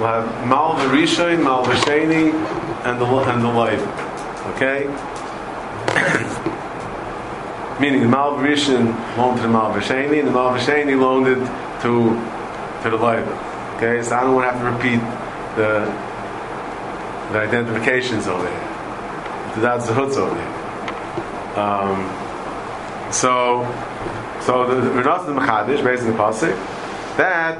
We'll 0.00 0.08
have 0.08 0.48
Mal 0.48 0.74
Rishon, 0.90 1.44
Mal 1.44 1.64
Sheni, 1.64 2.34
and 2.84 3.00
the 3.00 3.06
and 3.06 3.44
the 3.44 3.48
Levi. 3.48 3.86
Okay. 4.56 6.32
Meaning 7.80 8.00
the 8.00 8.08
Mal 8.08 8.32
Rishon 8.32 8.86
loaned 9.16 9.36
to 9.36 9.42
the 9.42 9.48
Mal 9.48 9.72
and 9.72 10.28
the 10.28 10.32
Mal 10.32 10.52
loaned 10.98 11.26
it 11.28 11.38
to 11.82 12.36
to 12.82 12.90
the 12.90 12.96
Levi. 12.96 13.76
Okay, 13.76 14.02
so 14.02 14.16
I 14.16 14.22
don't 14.22 14.34
want 14.34 14.46
to 14.46 14.52
have 14.52 14.60
to 14.62 14.70
repeat 14.72 15.00
the 15.56 15.84
the 17.32 17.40
identifications 17.40 18.26
over 18.26 18.44
there. 18.44 18.76
That's 19.60 19.86
the 19.86 19.94
hoods 19.94 20.16
over 20.16 20.34
there. 20.34 21.58
Um, 21.58 22.04
so, 23.12 23.64
so 24.42 24.66
the 24.68 24.90
Renas 24.90 25.26
the 25.26 25.32
Mechadish, 25.32 25.82
based 25.82 26.02
on 26.02 26.12
the 26.12 26.18
pasuk, 26.18 26.54
that 27.16 27.58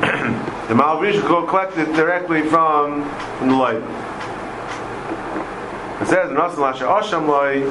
the 0.68 0.74
Malvish 0.74 1.20
collected 1.48 1.86
directly 1.94 2.42
from, 2.42 3.08
from 3.38 3.48
the 3.48 3.56
light. 3.56 3.82
It 6.02 6.06
says 6.08 6.30
Renas 6.30 6.54
Lasha 6.54 6.86
Osham 6.86 7.26
Loi 7.26 7.62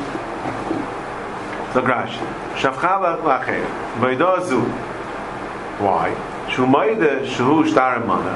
the 1.74 1.82
Grash 1.82 2.16
Shavchala 2.62 3.24
Lacher 3.24 3.66
Vaidazu. 3.98 4.64
Why? 5.80 6.14
Shumaida 6.50 7.26
Shuhu 7.26 7.68
Shtaramana. 7.68 8.36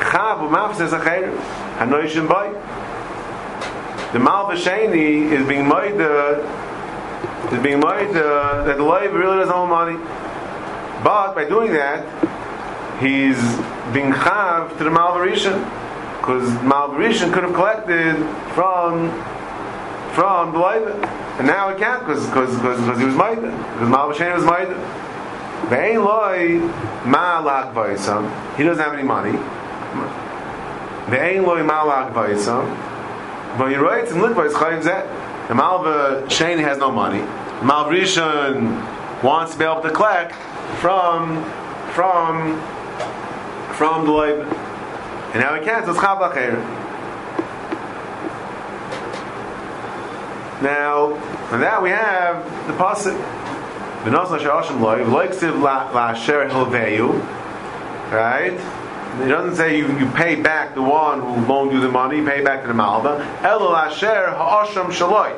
Chav 0.00 0.40
u'mafses 0.48 0.90
acher 0.98 1.34
hanoishim 1.78 2.28
bay. 2.28 2.52
The 4.12 4.18
Malvasheni 4.18 5.32
is 5.32 5.46
being 5.46 5.66
made 5.68 6.00
is 7.52 7.62
being 7.62 7.80
made 7.80 8.12
that 8.14 8.76
the 8.76 8.82
life 8.82 9.12
really 9.12 9.38
doesn't 9.38 9.54
own 9.54 9.70
money. 9.70 9.96
But 11.02 11.34
by 11.34 11.44
doing 11.48 11.72
that, 11.72 12.04
he's 13.00 13.40
being 13.94 14.12
chav 14.12 14.76
to 14.76 14.84
the 14.84 14.90
Malvarishan 14.90 15.64
because 16.20 16.50
Malvarishan 16.58 17.32
could 17.32 17.44
have 17.44 17.54
collected 17.54 18.16
from 18.54 19.08
from 20.14 20.52
the 20.52 20.58
life, 20.58 20.86
and 21.38 21.46
now 21.46 21.70
he 21.72 21.78
can't 21.78 22.06
because 22.06 22.26
he 22.26 23.04
was 23.04 23.16
made 23.16 23.40
because 23.40 23.88
Malvasheni 23.88 24.34
was 24.34 24.44
made. 24.44 24.68
Ve'ein 25.68 26.04
loy 26.04 26.58
ma 27.06 27.40
He 28.56 28.64
doesn't 28.64 28.82
have 28.82 28.94
any 28.94 29.02
money. 29.02 29.38
Ve'ein 31.06 31.46
loy 31.46 31.62
vayisam. 31.62 32.66
But 33.58 33.66
you 33.66 33.78
write 33.78 34.08
in 34.08 34.16
Likvayis 34.16 34.52
Chayiv 34.52 34.82
Zeh. 34.82 35.48
The 35.48 35.54
Malva 35.54 36.22
Shani 36.28 36.62
has 36.62 36.78
no 36.78 36.92
money. 36.92 37.20
Malva 37.64 37.90
wants 39.22 39.52
to 39.52 39.58
be 39.58 39.64
able 39.64 39.82
to 39.82 39.90
collect 39.90 40.34
from 40.80 41.44
from 41.92 42.60
from 43.74 44.06
the 44.06 44.12
Leib. 44.12 44.40
And 45.32 45.40
now 45.40 45.54
he 45.54 45.64
can't, 45.64 45.84
so 45.84 45.92
it's 45.92 46.00
Chav 46.00 46.79
Now, 50.62 51.14
and 51.52 51.62
that 51.62 51.82
we 51.82 51.90
have 51.90 52.44
the 52.66 52.74
pasuk. 52.74 53.16
Right? 58.10 58.52
It 59.20 59.28
doesn't 59.28 59.56
say 59.56 59.76
you, 59.78 59.98
you 59.98 60.06
pay 60.10 60.36
back 60.40 60.74
the 60.74 60.82
one 60.82 61.20
who 61.20 61.46
loaned 61.46 61.72
you 61.72 61.80
the 61.80 61.88
money, 61.88 62.18
you 62.18 62.26
pay 62.26 62.42
back 62.42 62.62
to 62.62 62.68
the 62.68 62.74
shaloi. 64.88 65.34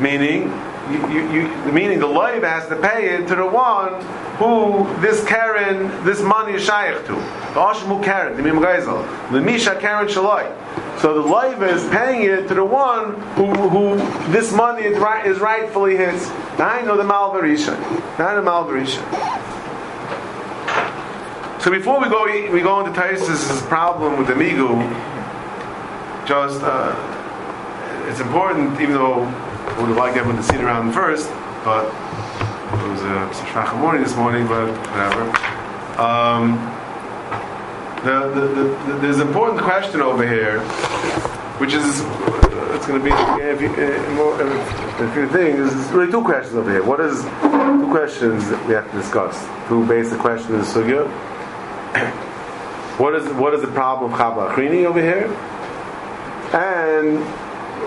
Meaning, 0.00 0.50
you, 0.90 1.30
you, 1.32 1.72
meaning 1.72 1.98
the 1.98 2.06
loiv 2.06 2.42
has 2.42 2.68
to 2.68 2.76
pay 2.76 3.16
it 3.16 3.26
to 3.28 3.34
the 3.34 3.46
one 3.46 4.00
who 4.36 4.84
this 5.00 5.24
Karen, 5.26 5.88
this 6.04 6.20
money 6.22 6.54
is 6.54 6.64
shaykh 6.64 7.04
to. 7.06 7.14
The 7.14 7.60
Ashmu 7.60 8.04
Karen, 8.04 8.36
the 8.36 8.42
Mim. 8.42 8.60
The 8.60 9.40
Misha 9.40 9.78
Karen 9.80 10.06
Shaloi. 10.06 10.46
So 11.00 11.22
the 11.22 11.28
loiv 11.28 11.66
is 11.68 11.88
paying 11.90 12.22
it 12.22 12.48
to 12.48 12.54
the 12.54 12.64
one 12.64 13.20
who, 13.32 13.52
who 13.68 13.96
this 14.30 14.52
money 14.52 14.84
is, 14.84 14.98
right, 14.98 15.26
is 15.26 15.38
rightfully 15.40 15.96
his. 15.96 16.28
I 16.58 16.82
know 16.82 16.96
the 16.96 17.02
Malvarisha. 17.02 17.78
Now 18.18 18.34
the 18.34 18.42
Malvarisha. 18.42 19.02
So 21.60 21.70
before 21.70 22.00
we 22.00 22.08
go, 22.08 22.24
we 22.52 22.60
go 22.60 22.86
into 22.86 22.98
Taisus' 22.98 23.60
problem 23.68 24.18
with 24.18 24.28
the 24.28 24.34
Migu. 24.34 24.78
Just 26.26 26.62
uh, 26.62 26.94
it's 28.08 28.20
important, 28.20 28.80
even 28.80 28.94
though 28.94 29.24
I 29.76 29.80
would 29.80 29.88
have 29.88 29.98
liked 29.98 30.16
everyone 30.16 30.40
to 30.40 30.42
sit 30.42 30.62
around 30.62 30.92
first, 30.92 31.28
but 31.62 31.84
it 31.84 32.88
was 32.88 33.02
a 33.02 33.60
uh, 33.60 33.76
morning 33.76 34.02
this 34.02 34.16
morning, 34.16 34.46
but 34.46 34.72
whatever. 34.72 35.20
Um, 36.00 36.56
the, 38.02 38.30
the, 38.32 38.40
the, 38.40 38.64
the, 38.86 38.98
there's 39.00 39.18
an 39.18 39.28
important 39.28 39.60
question 39.60 40.00
over 40.00 40.26
here, 40.26 40.60
which 41.60 41.74
is 41.74 42.00
it's 42.74 42.86
going 42.86 42.98
to 42.98 43.04
be 43.04 43.12
if 43.44 43.60
you 43.60 43.68
think 45.28 45.56
there's 45.58 45.74
really 45.92 46.10
two 46.10 46.24
questions 46.24 46.56
over 46.56 46.70
here. 46.70 46.82
What 46.82 47.00
is 47.02 47.20
two 47.20 47.90
questions 47.90 48.48
that 48.48 48.66
we 48.66 48.72
have 48.72 48.90
to 48.90 48.96
discuss? 48.96 49.46
Two 49.68 49.86
basic 49.86 50.18
questions 50.18 50.74
in 50.74 50.82
sugya. 50.82 51.06
What 52.96 53.14
is 53.14 53.30
what 53.34 53.52
is 53.52 53.60
the 53.60 53.68
problem 53.68 54.10
of 54.10 54.18
Chabla 54.18 54.54
Achrini 54.54 54.86
over 54.86 55.02
here? 55.02 55.26
And 56.56 57.18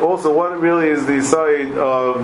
also, 0.01 0.33
what 0.33 0.59
really 0.59 0.87
is 0.87 1.05
the 1.05 1.21
side 1.21 1.77
of 1.77 2.21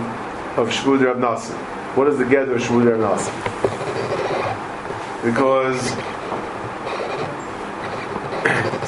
of 0.57 0.69
Shmud 0.69 1.05
Rab 1.05 1.17
Nassim? 1.17 1.55
What 1.95 2.07
is 2.07 2.17
the 2.17 2.25
get 2.25 2.47
of 2.47 2.61
Shmud 2.61 2.89
Rab 2.89 2.99
Nassim? 2.99 3.33
Because 5.23 5.81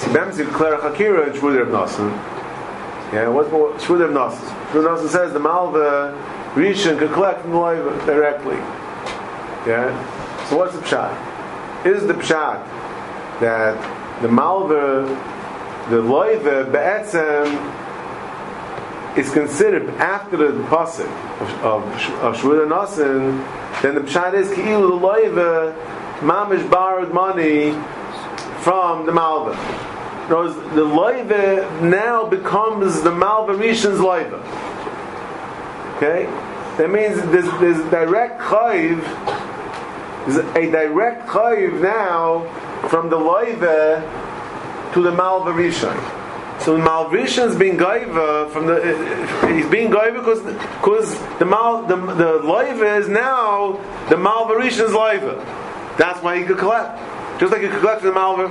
Sibem 0.02 0.36
declare 0.38 0.78
Hakira 0.78 1.28
and 1.28 1.36
Shmud 1.36 1.58
Rab 1.60 1.68
Nassim. 1.68 2.12
Yeah, 3.13 3.28
what's 3.30 3.52
more 3.52 3.74
Shmud 3.74 4.00
Rab 4.00 4.12
Nassim? 4.12 4.48
Shmud 4.72 4.86
Rab 4.86 4.98
Nassim 5.00 5.10
says 5.10 5.34
the 5.34 5.40
Malva 5.40 6.16
Rishon 6.54 6.98
can 6.98 7.12
collect 7.13 7.42
from 7.42 7.52
the 7.52 7.60
Leiva 7.60 8.06
directly. 8.06 8.56
Yeah. 9.68 9.92
So 10.48 10.58
what's 10.58 10.74
the 10.74 10.82
pshat? 10.82 11.12
Is 11.86 12.08
the 12.08 12.13
pshat 12.13 12.63
that 13.42 14.22
the 14.22 14.30
Malva, 14.30 15.04
the 15.90 16.02
Leiva 16.02 16.63
Be'etzem 16.72 17.87
is 19.17 19.32
considered 19.32 19.89
after 19.97 20.38
the 20.38 20.63
pasuk 20.65 21.10
of, 21.41 21.49
of, 21.63 21.84
of 22.21 22.36
Nasin, 22.38 23.43
then 23.82 23.95
the 23.95 24.01
pshat 24.01 24.34
is 24.36 24.49
ki'ilu 24.49 24.99
the 25.34 25.75
mamish 26.19 26.69
borrowed 26.69 27.13
money 27.13 27.71
from 28.62 29.06
the 29.06 29.12
malva. 29.12 29.56
Knows 30.30 30.56
the 30.75 30.86
loiva 30.86 31.82
now 31.82 32.27
becomes 32.27 33.01
the 33.01 33.12
malva 33.12 33.53
rishon's 33.53 33.99
loiva. 33.99 34.39
Okay, 35.95 36.25
that 36.77 36.91
means 36.91 37.15
there's, 37.32 37.49
there's 37.60 37.89
direct 37.89 38.39
chayiv. 38.41 39.01
A 40.56 40.69
direct 40.69 41.27
chayiv 41.27 41.82
now 41.82 42.43
from 42.89 43.10
the 43.10 43.15
loiva 43.15 44.93
to 44.93 45.01
the 45.01 45.12
malva 45.12 45.51
rishon. 45.51 46.16
So 46.60 46.78
Malvishan 46.78 47.50
is 47.50 47.56
being 47.56 47.78
gaiva 47.78 48.52
from 48.52 48.67
the. 48.67 49.54
He's 49.54 49.70
being 49.70 49.91
gaiva 49.91 50.15
because 50.15 50.41
because 50.41 51.38
the 51.39 51.46
mal 51.46 51.84
the 51.84 51.96
the 51.96 52.39
loiva 52.39 53.00
is 53.00 53.08
now 53.08 53.74
the 54.10 54.15
Malvarishan's 54.15 54.91
loiva. 54.91 55.38
That's 55.98 56.22
why 56.22 56.38
he 56.39 56.46
could 56.46 56.58
collect. 56.58 57.00
Just 57.39 57.52
like 57.52 57.62
he 57.62 57.67
could 57.67 57.82
collect 57.82 58.02
the 58.02 58.12
Malva, 58.12 58.50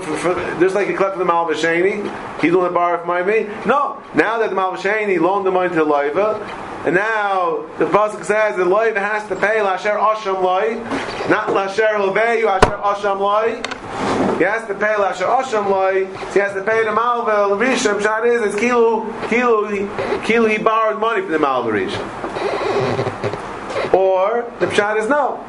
just 0.60 0.76
like 0.76 0.86
he 0.86 0.94
collected 0.94 1.18
the 1.18 1.24
Malvashani, 1.24 2.40
he's 2.40 2.52
doing 2.52 2.64
the 2.64 2.70
bar 2.70 2.96
of 2.96 3.06
my 3.06 3.20
me. 3.20 3.48
No, 3.66 4.00
now 4.14 4.38
that 4.38 4.50
the 4.50 4.56
Malvashani 4.56 5.18
loaned 5.18 5.44
the 5.44 5.50
money 5.50 5.70
to 5.70 5.74
the 5.74 5.84
loiva, 5.84 6.38
and 6.86 6.94
now 6.94 7.66
the 7.78 7.84
pasuk 7.86 8.24
says 8.24 8.56
the 8.56 8.64
loiva 8.64 8.96
has 8.96 9.28
to 9.28 9.36
pay 9.36 9.60
lasher 9.60 9.90
asham 9.90 10.42
loy, 10.42 10.76
not 11.28 11.52
lasher 11.52 11.98
you 12.38 12.48
asher 12.48 12.78
asham 12.82 13.20
loy. 13.20 13.62
He 14.38 14.44
has 14.44 14.66
to 14.66 14.74
pay 14.74 14.94
Lasher 14.98 15.24
Osham 15.24 15.70
loy. 15.70 16.04
he 16.34 16.40
has 16.40 16.52
to 16.52 16.62
pay 16.62 16.84
the 16.84 16.92
Malva, 16.92 17.56
Rishon, 17.56 17.98
Pshat 18.00 18.26
is, 18.26 18.42
it's 18.42 18.60
Kilo, 18.60 19.06
Kilo, 19.28 19.66
Kilo, 20.24 20.46
he 20.46 20.58
borrowed 20.58 21.00
money 21.00 21.22
from 21.22 21.30
the 21.32 21.38
Rishon. 21.38 22.04
Or, 23.94 24.44
the 24.60 24.66
Pshat 24.66 24.98
is 25.00 25.08
no, 25.08 25.42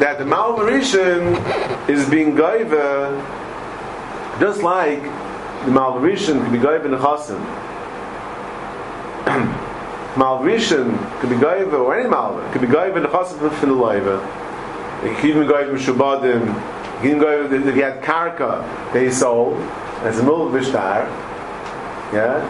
that 0.00 0.18
the 0.18 0.24
Rishon 0.24 1.88
is 1.88 2.10
being 2.10 2.34
Gaiva, 2.34 3.20
just 4.40 4.64
like 4.64 5.00
the 5.02 5.70
Rishon 5.70 6.42
could 6.42 6.52
be 6.52 6.58
Gaiva 6.58 6.86
in 6.86 6.90
the 6.90 6.98
Chasim. 6.98 7.40
Malvishan 10.14 11.20
could 11.20 11.30
be 11.30 11.36
Gaiva, 11.36 11.72
or 11.72 11.98
any 11.98 12.08
Malva, 12.08 12.50
could 12.52 12.60
be 12.60 12.68
Gaiva 12.68 13.02
the 13.02 13.08
Chasim 13.08 13.52
from 13.54 13.68
the 13.68 13.74
Laiva. 13.74 14.22
It 15.04 15.16
could 15.16 15.30
even 15.30 15.46
Gaiva 15.46 15.76
Shabbadim, 15.76 16.74
he 17.04 17.10
didn't 17.10 17.20
go. 17.20 17.72
He 17.72 17.80
had 17.80 18.02
karka 18.02 18.62
that 18.92 19.02
he 19.02 19.10
sold 19.10 19.60
as 20.04 20.18
a 20.18 20.22
middle 20.22 20.48
vishtar. 20.48 21.06
Yeah. 22.12 22.40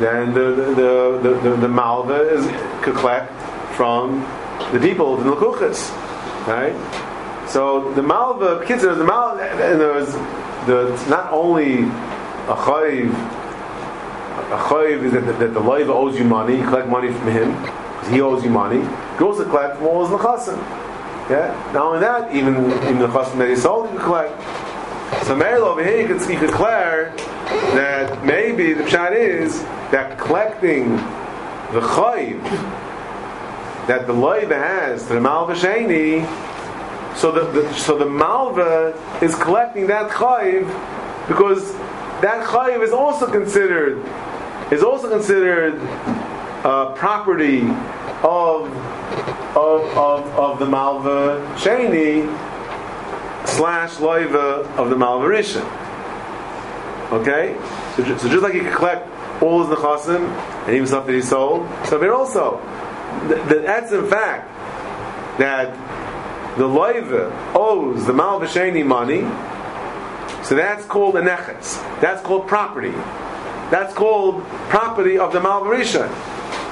Then 0.00 0.34
the 0.34 0.50
the 0.50 1.20
the, 1.22 1.38
the, 1.40 1.56
the 1.56 1.68
malva 1.68 2.28
is 2.30 2.44
could 2.82 2.96
collect 2.96 3.32
from 3.76 4.20
the 4.72 4.80
people 4.80 5.16
the 5.16 5.36
kuchas, 5.36 5.90
right? 6.48 6.74
So 7.48 7.92
the 7.94 8.02
malva, 8.02 8.64
kids, 8.66 8.82
the 8.82 8.94
malva, 8.96 9.42
and 9.42 9.80
there 9.80 9.92
was 9.92 10.12
the 10.66 11.06
not 11.08 11.32
only 11.32 11.82
a 11.82 12.56
chayiv. 12.56 13.12
A 14.54 14.56
chayiv 14.56 15.02
is 15.02 15.12
that, 15.14 15.26
that, 15.26 15.38
that 15.40 15.52
the 15.52 15.58
leiva 15.58 15.92
owes 15.92 16.16
you 16.16 16.24
money. 16.24 16.58
You 16.58 16.62
collect 16.62 16.88
money 16.88 17.10
from 17.10 17.26
him 17.26 17.60
because 17.60 18.08
he 18.08 18.20
owes 18.20 18.44
you 18.44 18.50
money. 18.50 18.78
You 19.18 19.26
also 19.26 19.44
collect 19.44 19.78
from 19.78 19.88
all 19.88 20.06
his 20.06 20.16
nechasim. 20.16 20.56
Yeah. 21.28 21.70
Not 21.72 21.86
only 21.86 21.98
that, 21.98 22.32
even 22.32 22.54
in 22.86 23.00
the 23.00 23.08
chasm 23.08 23.40
that 23.40 23.48
he 23.48 23.56
sold, 23.56 23.92
you 23.92 23.98
collect. 23.98 24.38
So 25.24 25.34
Meril 25.34 25.62
over 25.62 25.82
here, 25.82 26.02
you 26.02 26.06
could, 26.06 26.30
you 26.30 26.38
could 26.38 26.50
declare 26.50 27.16
that 27.74 28.24
maybe 28.24 28.74
the 28.74 28.84
pshat 28.84 29.16
is 29.16 29.62
that 29.90 30.18
collecting 30.18 30.90
the 31.72 31.80
chayiv 31.80 32.40
that 33.88 34.06
the 34.06 34.12
loiva 34.12 34.56
has 34.56 35.06
to 35.08 35.14
the 35.14 35.20
malva 35.20 35.54
sheni, 35.54 36.24
so 37.16 37.32
the, 37.32 37.60
the, 37.60 37.74
so 37.74 37.98
the 37.98 38.06
malva 38.06 38.96
is 39.20 39.34
collecting 39.34 39.88
that 39.88 40.12
chayiv 40.12 40.66
because 41.26 41.72
that 42.20 42.46
chayiv 42.46 42.82
is 42.82 42.92
also 42.92 43.26
considered 43.30 44.04
is 44.70 44.82
also 44.82 45.08
considered 45.08 45.80
uh, 46.64 46.92
property 46.94 47.62
of 48.22 48.72
of, 49.56 49.82
of, 49.96 50.26
of 50.36 50.58
the 50.58 50.66
Malva 50.66 51.40
Sheni 51.56 52.26
slash 53.46 53.94
Loiva 53.96 54.66
of 54.76 54.90
the 54.90 54.96
Malva 54.96 55.26
Rishon. 55.26 55.64
Okay? 57.12 57.56
So, 57.96 58.18
so, 58.18 58.28
just 58.28 58.42
like 58.42 58.54
you 58.54 58.62
can 58.62 58.74
collect 58.74 59.08
all 59.42 59.64
his 59.64 59.76
Nechasim 59.76 60.26
and 60.66 60.74
even 60.74 60.86
stuff 60.86 61.06
that 61.06 61.12
he 61.12 61.22
sold, 61.22 61.68
so 61.86 62.00
here 62.00 62.12
also, 62.12 62.60
that's 63.28 63.92
in 63.92 64.08
fact 64.08 64.48
that 65.38 65.72
the 66.58 66.64
Loiva 66.64 67.30
owes 67.54 68.06
the 68.06 68.12
Malva 68.12 68.46
Sheni 68.46 68.84
money, 68.84 69.20
so 70.44 70.54
that's 70.54 70.84
called 70.86 71.16
a 71.16 71.22
Neches. 71.22 71.80
That's 72.00 72.22
called 72.22 72.48
property. 72.48 72.92
That's 73.74 73.92
called 73.92 74.44
property 74.68 75.18
of 75.18 75.32
the 75.32 75.40
Malva 75.40 75.68
Rishon. 75.68 76.08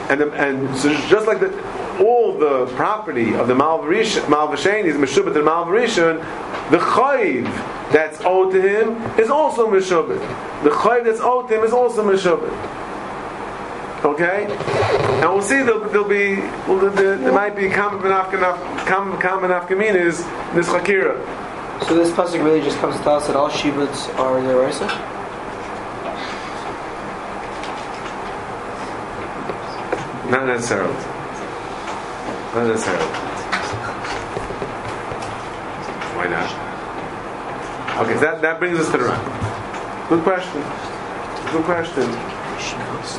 And, 0.09 0.21
the, 0.21 0.33
and 0.35 0.77
so 0.77 0.95
just 1.09 1.27
like 1.27 1.41
the, 1.41 1.51
all 1.99 2.39
the 2.39 2.67
property 2.77 3.35
of 3.35 3.49
the 3.49 3.55
Malvashen 3.55 4.85
is 4.85 4.95
Meshubit 4.95 5.35
and 5.35 5.45
Malvarishon, 5.45 6.21
the 6.71 6.79
Chayiv 6.79 7.43
that's 7.91 8.21
owed 8.21 8.53
to 8.53 8.63
him 8.63 9.03
is 9.19 9.31
also 9.31 9.69
Meshubit. 9.69 10.21
The 10.63 10.71
Chayiv 10.71 11.03
that's 11.03 11.19
owed 11.19 11.49
to 11.49 11.59
him 11.59 11.65
is 11.65 11.73
also 11.73 12.05
Meshubit. 12.05 12.53
Okay? 14.05 14.47
And 15.23 15.33
we'll 15.33 15.43
see 15.43 15.57
there'll, 15.57 15.81
there'll 15.89 16.09
be, 16.09 16.37
well, 16.69 16.79
there, 16.79 17.17
there, 17.17 17.33
might 17.33 17.57
be 17.57 17.69
common 17.69 18.07
enough 18.07 18.33
in 18.33 19.95
this 20.55 20.69
Chakira. 20.69 21.19
So 21.89 21.97
this 21.97 22.13
pasuk 22.13 22.45
really 22.45 22.63
just 22.63 22.79
comes 22.79 22.95
to 22.95 23.11
us 23.11 23.27
that 23.27 23.35
all 23.35 23.51
shivuts 23.51 24.09
are 24.21 24.41
the 24.41 24.57
Raisa? 24.57 25.22
Not 30.33 30.47
necessarily. 30.47 30.95
Not 32.55 32.67
necessarily. 32.67 33.05
Why 36.17 36.27
not? 36.27 36.49
Okay, 38.01 38.15
so 38.15 38.21
that, 38.21 38.41
that 38.41 38.59
brings 38.59 38.79
us 38.79 38.91
to 38.93 38.97
the 38.97 39.05
Ran. 39.05 40.09
Good 40.09 40.23
question. 40.23 40.63
Good 41.53 41.65
question. 41.65 42.11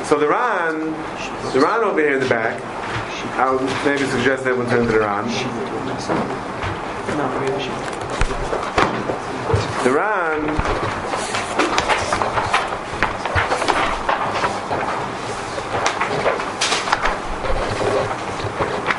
So 0.08 0.18
the 0.18 0.28
Ran, 0.28 0.80
the 1.54 1.62
Ran 1.62 1.84
over 1.84 2.00
here 2.00 2.16
in 2.16 2.20
the 2.20 2.28
back, 2.28 2.60
I'll 3.38 3.62
maybe 3.86 4.10
suggest 4.10 4.44
that 4.46 4.58
we'll 4.58 4.68
turn 4.68 4.88
to 4.88 4.92
the 4.92 5.02
Ran. 5.02 5.28
The 9.84 9.92
Ran 9.92 10.93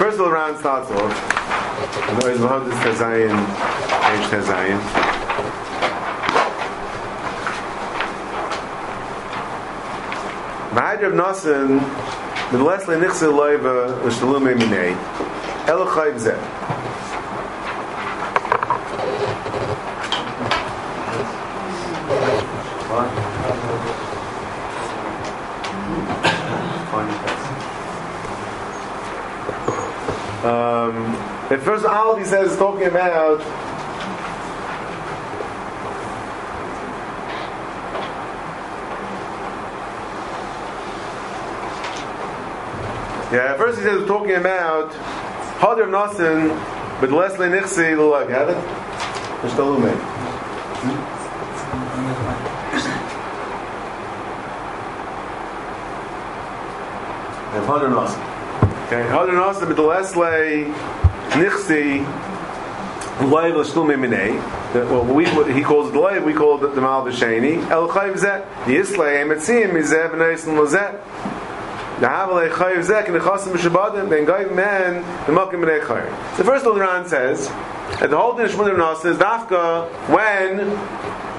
First 0.04 0.18
of 0.20 0.26
all, 0.26 0.32
starts 0.58 0.90
off. 0.90 2.10
Otherwise, 2.10 2.38
we'll 2.38 2.48
have 2.48 2.66
this 2.66 2.74
Tezayin, 2.80 3.32
H 4.12 4.28
Tezayin. 4.28 4.78
Nasan, 11.14 11.80
the 12.52 12.62
Leslie 12.62 12.96
Nichse 12.96 13.32
Loiva, 13.32 14.04
L'Shtalume 14.04 14.54
Minei, 14.58 14.94
Elochayv 15.64 16.20
Zeh. 16.20 16.53
The 31.84 31.90
first 31.90 32.18
he 32.18 32.24
says 32.24 32.52
is 32.52 32.56
talking 32.56 32.86
about 32.86 33.40
Yeah, 43.30 43.54
first 43.58 43.76
he 43.76 43.84
says 43.84 44.00
we're 44.00 44.06
talking 44.06 44.36
about 44.36 44.92
Hadr 45.60 45.86
Nasin, 45.90 46.48
but 47.02 47.12
Leslie 47.12 47.48
Nixi 47.48 47.94
Lulag. 47.94 48.30
Have 48.30 48.48
it? 48.48 48.56
Mr. 49.42 49.58
Lume. 49.58 49.90
And 57.52 57.66
Hadr 57.66 57.90
Nasin. 57.92 58.86
Okay, 58.86 59.02
Hadr 59.10 59.34
Nasin, 59.34 59.76
but 59.76 59.84
Leslie 59.84 60.93
Nixi 61.34 62.04
Leiv 63.18 63.56
L'Shlume 63.56 63.96
Minei. 63.96 64.40
Well, 64.74 65.04
we, 65.04 65.24
he 65.52 65.62
calls 65.62 65.90
it 65.90 65.94
Leiv, 65.94 66.24
we 66.24 66.32
call 66.32 66.64
it 66.64 66.74
the 66.74 66.80
Mal 66.80 67.04
B'Sheni. 67.04 67.68
El 67.70 67.88
Chayv 67.88 68.14
Zeh. 68.14 68.44
Yislei 68.64 69.24
Emetzim 69.24 69.70
Mizeh 69.70 70.10
B'Neisim 70.10 70.56
Lazeh. 70.56 70.92
The 72.00 72.06
Havalei 72.06 72.50
Chayiv 72.50 72.82
Zek 72.82 73.06
and 73.06 73.14
the 73.14 73.20
Chasim 73.20 73.52
Mishabadim, 73.52 74.08
then 74.10 74.26
Gaiv 74.26 74.54
Man, 74.54 75.02
the 75.26 75.32
Makim 75.32 75.62
B'nei 75.64 75.80
Chayiv. 75.80 76.36
The 76.36 76.44
first 76.44 76.66
Ran 76.66 77.06
says, 77.06 77.48
that 78.00 78.10
the 78.10 78.16
whole 78.16 78.36
Din 78.36 78.48
Shmunim 78.48 78.76
Nas 78.76 79.04
is 79.04 79.16
Dafka 79.16 79.88
when 80.08 80.56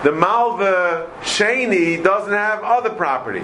the 0.03 0.11
Malva 0.11 1.09
Sheni 1.21 2.01
doesn't 2.01 2.33
have 2.33 2.63
other 2.63 2.89
property. 2.89 3.43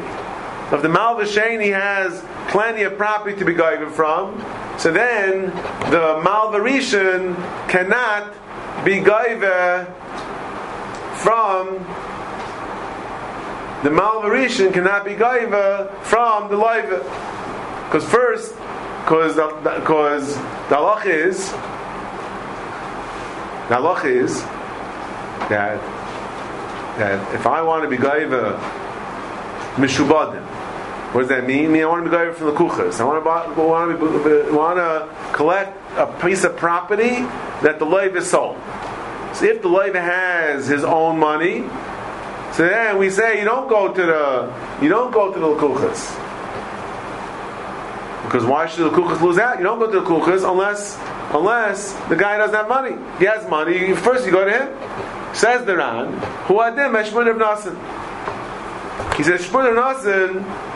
If 0.71 0.81
the 0.81 0.89
Malva 0.89 1.23
Sheni 1.23 1.73
has 1.73 2.21
plenty 2.51 2.83
of 2.83 2.97
property 2.97 3.35
to 3.37 3.45
be 3.45 3.53
Gaiv 3.53 3.91
from, 3.91 4.37
so 4.77 4.91
then 4.91 5.47
the 5.91 6.21
Malva 6.23 6.59
Rishon 6.59 7.35
cannot 7.67 8.33
be 8.85 8.99
Gaiv 8.99 9.87
from 11.21 11.85
the 13.83 13.89
Malvarishan 13.89 14.71
cannot 14.71 15.05
be 15.05 15.15
Gaiva 15.15 15.91
from 16.03 16.49
the 16.49 16.55
Loiva. 16.55 16.99
Because 17.85 18.07
first, 18.07 18.53
because 19.03 19.35
because 19.79 20.35
the 20.35 20.75
halach 20.75 21.05
is 21.07 21.49
the 23.69 23.75
halach 23.75 24.05
is 24.05 24.41
that 25.49 25.81
that 26.99 27.33
if 27.33 27.47
I 27.47 27.63
want 27.63 27.83
to 27.83 27.89
be 27.89 27.97
Gaiva 27.97 28.59
Mishubadim, 29.77 30.45
what 31.11 31.21
does 31.21 31.29
that 31.29 31.45
mean? 31.45 31.65
I 31.65 31.67
mean 31.67 31.83
I 31.83 31.85
want 31.87 32.05
to 32.05 32.09
be 32.09 32.15
Gaiva 32.15 32.33
from 32.33 32.47
the 32.47 32.53
Kuchas. 32.53 33.01
I 33.01 33.03
want 33.03 33.19
to 33.19 33.25
buy, 33.25 33.47
want 33.61 33.99
to 33.99 34.45
be, 34.45 34.51
want 34.55 34.77
to 34.77 35.33
collect 35.33 35.77
a 35.97 36.07
piece 36.21 36.45
of 36.45 36.55
property 36.55 37.19
that 37.63 37.79
the 37.79 37.85
Loiva 37.85 38.21
sold. 38.21 38.55
So 39.35 39.45
if 39.45 39.61
the 39.61 39.67
Loiva 39.67 39.99
has 40.01 40.67
his 40.67 40.85
own 40.85 41.19
money, 41.19 41.67
so 42.53 42.67
then 42.67 42.97
we 42.97 43.09
say 43.09 43.39
you 43.39 43.45
don't 43.45 43.67
go 43.67 43.93
to 43.93 44.01
the 44.01 44.53
you 44.81 44.89
don't 44.89 45.11
go 45.11 45.33
to 45.33 45.39
the 45.39 45.55
kuchas. 45.55 46.17
Because 48.23 48.45
why 48.45 48.67
should 48.67 48.85
the 48.85 48.89
kuchas 48.91 49.21
lose 49.21 49.37
out? 49.37 49.57
You 49.57 49.63
don't 49.65 49.79
go 49.79 49.91
to 49.91 49.99
the 49.99 50.05
kuchas 50.05 50.49
unless 50.49 50.97
unless 51.33 51.93
the 52.07 52.15
guy 52.15 52.37
doesn't 52.37 52.55
have 52.55 52.69
money. 52.69 52.95
He 53.19 53.25
has 53.25 53.49
money. 53.49 53.93
First 53.95 54.25
you 54.25 54.31
go 54.31 54.45
to 54.45 54.51
him. 54.51 55.35
Says 55.35 55.65
the 55.65 55.77
Ran, 55.77 56.11
who 56.45 56.55
adim 56.55 56.91
Shmun 57.03 57.29
of 57.29 57.37
Nasan. 57.37 57.75
He 59.15 59.23
says 59.23 59.41
Shmun 59.41 59.69
of 59.69 60.70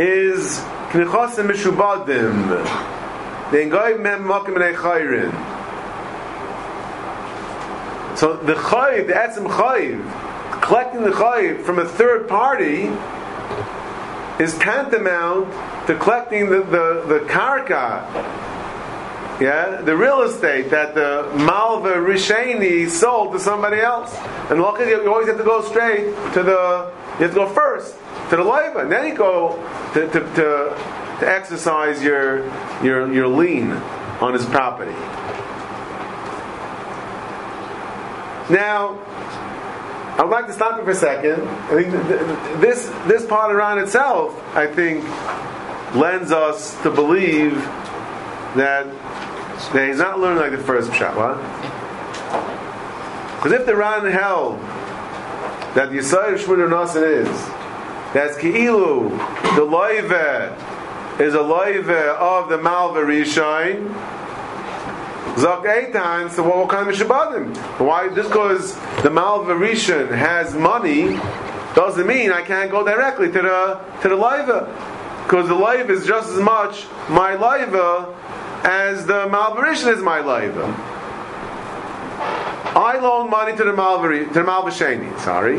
is 0.00 0.58
knichosim 0.92 1.50
mishubadim. 1.50 2.32
Then 3.52 3.68
goy 3.68 3.98
mem 3.98 4.24
makim 4.24 4.56
chayrin. 4.56 5.30
So 8.16 8.36
the 8.36 8.54
chayiv, 8.54 9.08
the 9.08 9.12
etzim 9.12 9.46
chayiv, 9.46 10.62
collecting 10.62 11.02
the 11.02 11.10
chayiv 11.10 11.64
from 11.64 11.78
a 11.78 11.84
third 11.84 12.28
party 12.28 12.90
is 14.42 14.56
tantamount 14.58 15.52
to 15.86 15.94
collecting 15.96 16.48
the, 16.48 16.60
the, 16.62 17.04
the 17.06 17.20
karka, 17.28 18.06
yeah, 19.40 19.80
the 19.80 19.96
real 19.96 20.22
estate 20.22 20.70
that 20.70 20.94
the 20.94 21.32
Malva 21.36 21.94
Risheni 21.94 22.88
sold 22.88 23.32
to 23.32 23.40
somebody 23.40 23.80
else. 23.80 24.14
And 24.50 24.60
luckily 24.60 24.90
you 24.90 25.10
always 25.10 25.28
have 25.28 25.38
to 25.38 25.44
go 25.44 25.62
straight 25.62 26.04
to 26.34 26.42
the, 26.42 26.92
you 27.18 27.26
have 27.26 27.30
to 27.30 27.36
go 27.36 27.48
first 27.48 27.96
to 28.28 28.36
the 28.36 28.44
Leiva, 28.44 28.80
and 28.80 28.92
then 28.92 29.06
you 29.06 29.14
go 29.14 29.56
to, 29.94 30.06
to, 30.08 30.20
to, 30.20 30.76
to 31.20 31.28
exercise 31.28 32.02
your, 32.02 32.44
your, 32.84 33.12
your 33.12 33.28
lien 33.28 33.72
on 34.20 34.34
his 34.34 34.44
property. 34.46 34.92
Now, 38.50 38.98
I 40.18 40.24
would 40.24 40.32
like 40.32 40.48
to 40.48 40.52
stop 40.52 40.74
here 40.74 40.84
for 40.84 40.90
a 40.90 40.94
second. 40.94 41.48
I 41.48 41.82
think 41.82 42.60
this 42.60 42.92
this 43.06 43.24
part 43.24 43.54
around 43.54 43.78
itself, 43.78 44.38
I 44.54 44.66
think, 44.66 45.02
lends 45.94 46.30
us 46.30 46.76
to 46.82 46.90
believe 46.90 47.54
that, 48.56 48.86
that 49.72 49.88
he's 49.88 49.98
not 49.98 50.20
learning 50.20 50.38
like 50.38 50.52
the 50.52 50.58
first 50.58 50.90
pshat. 50.90 51.14
Because 53.36 53.52
if 53.52 53.66
the 53.66 53.74
Ran 53.74 54.04
held 54.10 54.60
that 55.74 55.90
the 55.90 55.98
Yisrael 55.98 56.36
Shmuel 56.36 56.68
Nasan 56.68 57.24
is 57.24 57.28
that's 58.12 58.36
Ki'ilu, 58.38 59.10
the 59.54 59.62
loive 59.62 61.20
is 61.20 61.34
a 61.34 61.38
loive 61.38 61.88
of 62.18 62.48
the 62.48 62.58
Malva 62.58 63.00
Zok 65.36 65.64
Eitan, 65.64 66.30
so 66.30 66.42
what 66.42 66.68
kind 66.68 66.88
of 66.88 66.94
Shabbatim? 66.94 67.56
Why? 67.78 68.08
Just 68.14 68.30
because 68.30 68.74
the 69.02 69.10
Malva 69.10 69.54
Rishon 69.54 70.10
has 70.10 70.54
money 70.54 71.18
doesn't 71.74 72.06
mean 72.06 72.32
I 72.32 72.42
can't 72.42 72.70
go 72.70 72.84
directly 72.84 73.28
to 73.28 73.40
the 73.40 73.80
to 74.02 74.08
the 74.08 74.16
Laiva. 74.16 74.66
Because 75.24 75.48
the 75.48 75.54
Laiva 75.54 75.90
is 75.90 76.04
just 76.04 76.30
as 76.30 76.40
much 76.40 76.84
my 77.08 77.36
Laiva 77.36 78.14
as 78.64 79.06
the 79.06 79.26
Malvarishan 79.26 79.94
is 79.94 80.02
my 80.02 80.20
Laiva. 80.20 80.98
I 82.76 82.98
loan 83.00 83.30
money 83.30 83.56
to 83.56 83.64
the 83.64 83.72
Malva 83.72 84.08
to 84.08 84.24
the 84.32 84.40
Malvasheni. 84.40 85.18
Sorry, 85.20 85.58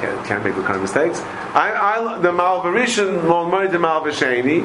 can't, 0.00 0.26
can't 0.26 0.44
make 0.44 0.54
the 0.54 0.62
kind 0.62 0.76
of 0.76 0.82
mistakes. 0.82 1.20
I, 1.54 1.72
I 1.72 2.18
the 2.18 2.32
Malva 2.32 2.68
Rishon 2.68 3.24
loan 3.24 3.50
money 3.50 3.68
to 3.70 3.78
Malva 3.78 4.10
Sheni. 4.10 4.62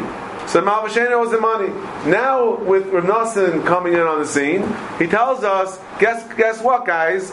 So 0.48 0.62
Malvashena 0.62 1.12
owes 1.12 1.32
the 1.32 1.40
money. 1.40 1.70
Now, 2.10 2.56
with 2.56 2.88
Rav 2.88 3.66
coming 3.66 3.94
in 3.94 4.02
on 4.02 4.20
the 4.20 4.28
scene, 4.28 4.64
he 5.00 5.08
tells 5.08 5.44
us, 5.44 5.80
guess, 6.00 6.28
guess 6.34 6.62
what, 6.62 6.86
guys? 6.86 7.32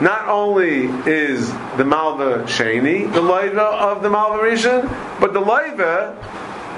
Not 0.00 0.28
only 0.28 0.86
is 1.10 1.50
the 1.76 1.84
Malva 1.84 2.44
the 2.46 3.20
Leiva 3.20 3.58
of 3.58 4.02
the 4.02 4.10
Malva 4.10 5.16
but 5.20 5.32
the 5.32 5.40
Leiva 5.40 6.16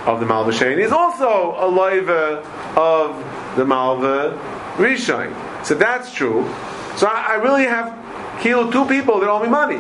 of 0.07 0.21
the 0.21 0.27
Malva 0.27 0.53
Sheni 0.53 0.85
is 0.85 0.93
also 0.93 1.57
a 1.59 1.69
Leiva 1.69 2.43
of 2.77 3.57
the 3.57 3.65
Malva 3.65 4.39
Rishon. 4.77 5.35
So 5.65 5.75
that's 5.75 6.13
true. 6.13 6.43
So 6.97 7.07
I, 7.07 7.33
I 7.33 7.35
really 7.35 7.65
have 7.65 8.41
killed 8.41 8.73
two 8.73 8.87
people 8.87 9.21
that 9.21 9.29
owe 9.29 9.43
me 9.43 9.49
money. 9.49 9.79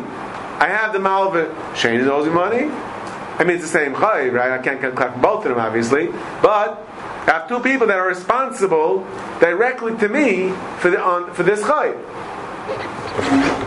I 0.59 0.69
have 0.69 0.93
the 0.93 0.99
Malva 0.99 1.47
Sheni 1.75 2.03
that 2.03 2.13
owes 2.13 2.27
me 2.27 2.33
money, 2.33 2.71
I 3.39 3.45
mean, 3.45 3.57
it's 3.57 3.65
the 3.65 3.71
same 3.71 3.93
chayiv, 3.93 4.33
right? 4.33 4.51
I 4.51 4.63
can't 4.63 4.81
collect 4.81 5.21
both 5.21 5.45
of 5.45 5.51
them, 5.51 5.59
obviously, 5.59 6.07
but 6.41 6.83
I 7.27 7.33
have 7.33 7.49
two 7.49 7.61
people 7.61 7.87
that 7.89 7.99
are 7.99 8.09
responsible 8.09 9.07
directly 9.41 9.95
to 9.99 10.09
me 10.09 10.55
for 10.79 10.91
the 10.91 10.99
on, 10.99 11.35
for 11.35 11.43
this 11.43 11.61
chayiv. 11.61 12.01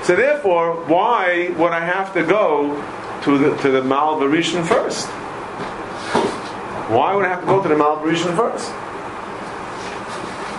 So 0.05 0.15
therefore, 0.15 0.83
why 0.85 1.53
would 1.57 1.71
I 1.71 1.85
have 1.85 2.13
to 2.15 2.23
go 2.23 2.83
to 3.23 3.37
the 3.37 3.55
to 3.57 3.69
the 3.69 3.83
Mal 3.83 4.19
Varishan 4.19 4.65
first? 4.65 5.07
Why 6.89 7.15
would 7.15 7.25
I 7.25 7.29
have 7.29 7.41
to 7.41 7.45
go 7.45 7.61
to 7.61 7.69
the 7.69 7.77
Mal 7.77 7.97
Varishan 7.97 8.35
first? 8.35 8.69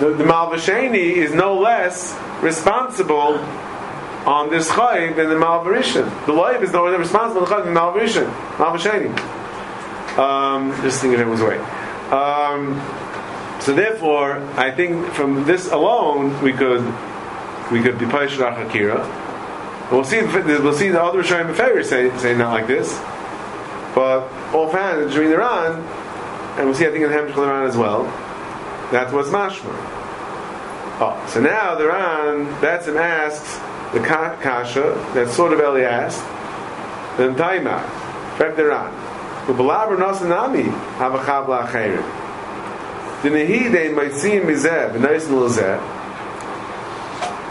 The, 0.01 0.15
the 0.15 0.25
Malvasheni 0.25 0.95
is 0.95 1.35
no 1.35 1.59
less 1.59 2.17
responsible 2.41 3.39
on 4.27 4.51
this 4.51 4.69
chayiv 4.69 5.17
than 5.17 5.29
the 5.29 5.35
malvarishan. 5.35 6.27
The 6.27 6.33
life 6.33 6.63
is 6.63 6.73
no 6.73 6.85
less 6.85 6.99
responsible 6.99 7.47
for 7.47 7.63
the 7.63 7.71
malvarishan, 7.71 8.31
malvashani. 8.57 9.17
Um, 10.19 10.73
just 10.83 11.01
thinking 11.01 11.21
it 11.21 11.27
was 11.27 11.41
away. 11.41 11.59
Um, 12.11 12.81
so 13.61 13.75
therefore, 13.75 14.39
I 14.57 14.71
think 14.71 15.07
from 15.13 15.45
this 15.45 15.71
alone 15.71 16.43
we 16.43 16.53
could 16.53 16.85
we 17.71 17.83
could 17.83 17.99
be 17.99 18.07
paishra 18.07 18.57
hakira. 18.57 18.99
We'll 19.91 20.05
see. 20.05 20.23
We'll 20.23 20.73
see 20.73 20.89
the 20.89 21.03
other 21.03 21.23
Beferi 21.23 21.85
say 21.85 22.17
say 22.19 22.37
not 22.37 22.53
like 22.53 22.67
this, 22.67 22.99
but 23.95 24.23
offhand 24.55 25.11
during 25.13 25.31
the 25.31 25.39
Ran, 25.39 25.83
and 26.61 26.69
we'll 26.69 26.77
see. 26.77 26.87
I 26.87 26.91
think 26.91 27.05
in 27.05 27.11
Hemshech 27.11 27.37
Ran 27.37 27.67
as 27.67 27.77
well. 27.77 28.05
That's 28.93 29.13
what's 29.13 29.31
mashma. 29.31 29.73
Oh, 31.03 31.27
so 31.27 31.41
now 31.41 31.75
the 31.75 31.87
Ran, 31.87 32.47
Batsim 32.61 32.97
asks 32.97 33.59
the 33.95 34.01
kasha 34.01 35.11
that 35.15 35.29
sort 35.31 35.55
of 35.55 35.59
Eli 35.59 35.81
asked, 35.81 36.23
then 37.17 37.35
taima, 37.35 37.81
back 38.39 38.57
the 38.57 38.67
ran. 38.67 38.93
Ubalaber 39.47 39.97
nasanami 39.97 40.71
havachav 40.99 41.47
la'achayrim. 41.47 42.05
Dinahide 43.23 43.95
Maitzim 43.95 44.43
Mizeh, 44.43 44.93
B'nais 44.93 45.27
Lezeh, 45.29 45.81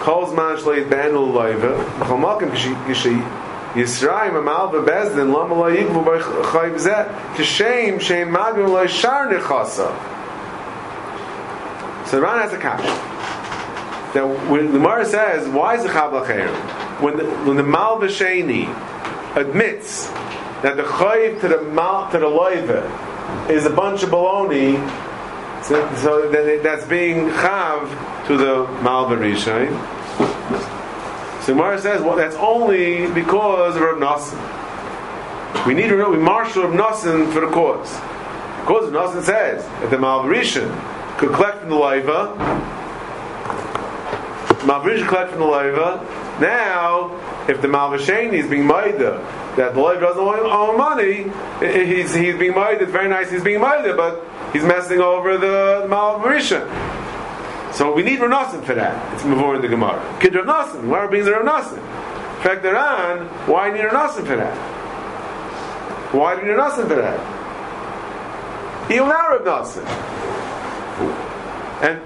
Kol 0.01 0.27
Zman 0.27 0.57
Shleit 0.57 0.89
Ben 0.89 1.11
Ulayva, 1.11 1.83
B'chol 1.99 2.19
Malkim 2.19 2.51
Kishi 2.85 3.38
Yisrael 3.73 4.37
Amal 4.37 4.71
Bebezdin 4.71 5.31
Lama 5.31 5.53
Lo 5.53 5.69
Yigvu 5.69 6.03
B'chayv 6.03 6.79
Zeh, 6.79 7.33
Kishem 7.35 8.01
Shem 8.01 8.31
Magim 8.31 8.67
Lo 8.67 8.87
Shar 8.87 9.27
Nechasa. 9.27 10.17
So 12.07 12.15
the 12.15 12.23
Ran 12.23 12.39
has 12.39 12.53
a 12.53 12.57
kasha. 12.57 12.87
That 14.15 14.23
when 14.49 14.65
the 14.67 14.79
Gemara 14.79 15.05
says, 15.05 15.47
why 15.47 15.75
is 15.75 15.83
the 15.83 15.89
Chav 15.89 16.25
Chabla 16.25 16.49
When 16.99 17.17
the, 17.17 17.25
when 17.45 17.57
the 17.57 17.63
Mal 17.63 17.99
V'Sheni 17.99 18.67
admits 19.35 20.07
that 20.63 20.75
the 20.75 20.83
Chayiv 20.83 21.39
to 21.41 21.47
the 21.49 21.61
Mal, 21.61 22.09
to 22.11 22.17
the 22.17 22.25
Loiva 22.25 23.49
is 23.51 23.67
a 23.67 23.69
bunch 23.69 24.01
of 24.01 24.09
baloney, 24.09 24.77
so, 25.63 25.95
so 25.97 26.31
that 26.31 26.63
that's 26.63 26.85
being 26.85 27.29
Chav 27.29 28.25
to 28.25 28.35
the 28.35 28.67
Mal 28.81 29.05
V'Rishon. 29.05 30.68
So 31.49 31.55
Gemara 31.55 31.81
says, 31.81 32.03
well, 32.03 32.15
that's 32.15 32.35
only 32.35 33.09
because 33.11 33.75
of 33.75 33.81
Rav 33.81 33.97
Nassim. 33.97 35.65
We 35.65 35.73
need 35.73 35.87
to 35.87 35.97
know, 35.97 36.11
we 36.11 36.17
marshal 36.17 36.67
Rav 36.67 36.75
Nassim 36.75 37.33
for 37.33 37.39
the 37.39 37.47
cause. 37.47 37.91
Because 38.61 38.91
Rav 38.91 39.15
Nassim 39.15 39.23
says 39.23 39.65
that 39.65 39.89
the 39.89 39.97
Mal 39.97 40.25
V'Rishon 40.25 40.69
could 41.17 41.33
collect 41.33 41.61
from 41.61 41.69
the 41.69 41.75
Loiva, 41.75 42.37
Malvish 44.59 45.07
collect 45.07 45.31
from 45.31 45.39
the 45.39 45.45
loiva. 45.47 46.39
Now, 46.39 47.15
if 47.49 47.63
the 47.63 47.67
Malvasheni 47.67 48.33
is 48.33 48.47
being 48.47 48.67
maida, 48.67 49.17
that 49.57 49.73
the 49.73 49.81
doesn't 49.81 50.21
owe 50.21 50.77
money, 50.77 51.31
he's, 51.61 52.13
he's 52.13 52.37
being 52.37 52.53
maida, 52.53 52.83
it's 52.83 52.91
very 52.91 53.09
nice 53.09 53.31
he's 53.31 53.43
being 53.43 53.59
maida, 53.59 53.95
but 53.95 54.23
he's 54.53 54.63
messing 54.63 54.99
over 54.99 55.39
the, 55.39 55.81
the 55.81 55.87
Malvarisha. 55.87 56.98
So 57.73 57.93
we 57.93 58.03
need 58.03 58.19
Ranasim 58.19 58.63
for 58.63 58.73
that. 58.75 59.13
It's 59.13 59.23
Mavor 59.23 59.55
in 59.55 59.61
the 59.61 59.67
Gemara. 59.67 60.17
Kid 60.19 60.33
Ranasim, 60.33 60.87
where 60.87 61.07
brings 61.07 61.25
the 61.25 61.31
Ranasim? 61.31 61.77
In 61.77 62.43
fact, 62.43 62.63
they're 62.63 62.77
on, 62.77 63.27
why 63.47 63.71
need 63.71 63.81
Ranasim 63.81 64.25
for 64.25 64.35
that? 64.35 64.55
Why 66.13 66.35
do 66.35 66.41
you 66.41 66.47
need 66.47 66.59
Ranasim 66.59 66.87
for 66.87 66.95
that? 66.95 67.19
He'll 68.89 69.05
now 69.05 69.29
Rav 69.29 69.41
Nasim. 69.41 69.85
And 71.81 72.01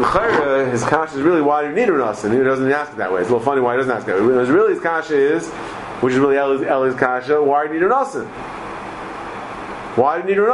L'chayra, 0.00 0.70
his 0.70 0.84
kasha 0.84 1.18
is 1.18 1.22
really 1.22 1.42
why 1.42 1.62
do 1.62 1.68
you 1.68 1.74
need 1.74 1.88
a 1.88 1.92
Ranas? 1.92 2.22
he 2.22 2.42
doesn't 2.42 2.70
ask 2.70 2.92
it 2.92 2.98
that 2.98 3.12
way. 3.12 3.20
It's 3.20 3.28
a 3.28 3.32
little 3.32 3.44
funny 3.44 3.60
why 3.60 3.74
he 3.74 3.78
doesn't 3.78 3.92
ask 3.92 4.06
that 4.06 4.16
way. 4.16 4.22
Really, 4.22 4.74
his 4.74 4.82
kasha 4.82 5.16
is, 5.16 5.48
which 6.00 6.14
is 6.14 6.20
really 6.20 6.36
Eli's, 6.36 6.94
kasha, 6.94 7.42
why 7.42 7.66
do 7.66 7.74
you 7.74 7.80
need 7.80 7.86
a 7.86 7.90
Ranas? 7.90 8.24
Why 9.96 10.22
do 10.22 10.28
you 10.28 10.34
need 10.34 10.40
a 10.40 10.46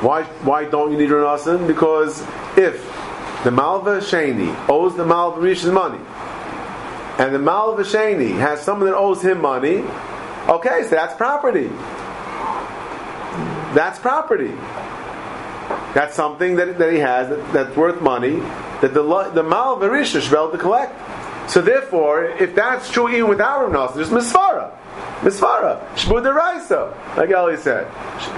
Why, 0.00 0.24
why 0.44 0.64
don't 0.64 0.92
you 0.92 0.98
need 0.98 1.10
a 1.10 1.14
Ranas? 1.14 1.66
Because 1.66 2.22
if 2.56 2.84
the 3.44 3.50
Malva 3.50 3.98
Shani 3.98 4.54
owes 4.68 4.96
the 4.96 5.04
Malva 5.04 5.40
Rish's 5.40 5.70
money, 5.70 5.98
and 7.18 7.34
the 7.34 7.38
Malva 7.38 7.82
Shani 7.82 8.38
has 8.38 8.62
someone 8.62 8.88
that 8.88 8.96
owes 8.96 9.22
him 9.22 9.40
money, 9.40 9.84
okay, 10.48 10.82
so 10.84 10.90
that's 10.90 11.14
property 11.14 11.70
that's 13.74 13.98
property. 13.98 14.52
That's 15.94 16.14
something 16.14 16.56
that, 16.56 16.78
that 16.78 16.92
he 16.92 16.98
has 16.98 17.28
that, 17.28 17.52
that's 17.52 17.76
worth 17.76 18.00
money 18.00 18.40
that 18.80 18.94
the 18.94 19.30
the 19.34 19.42
mal 19.42 19.76
verisha 19.76 20.20
should 20.20 20.30
be 20.30 20.36
able 20.36 20.50
to 20.50 20.58
collect. 20.58 20.92
So 21.50 21.60
therefore, 21.60 22.26
if 22.26 22.54
that's 22.54 22.92
true 22.92 23.08
even 23.10 23.28
without 23.28 23.68
Rav 23.72 23.96
there's 23.96 24.10
misfara. 24.10 24.70
Misfara. 25.20 25.84
Shmud 25.96 26.24
Raisa, 26.32 26.96
like 27.16 27.30
Eli 27.30 27.56
said. 27.56 27.88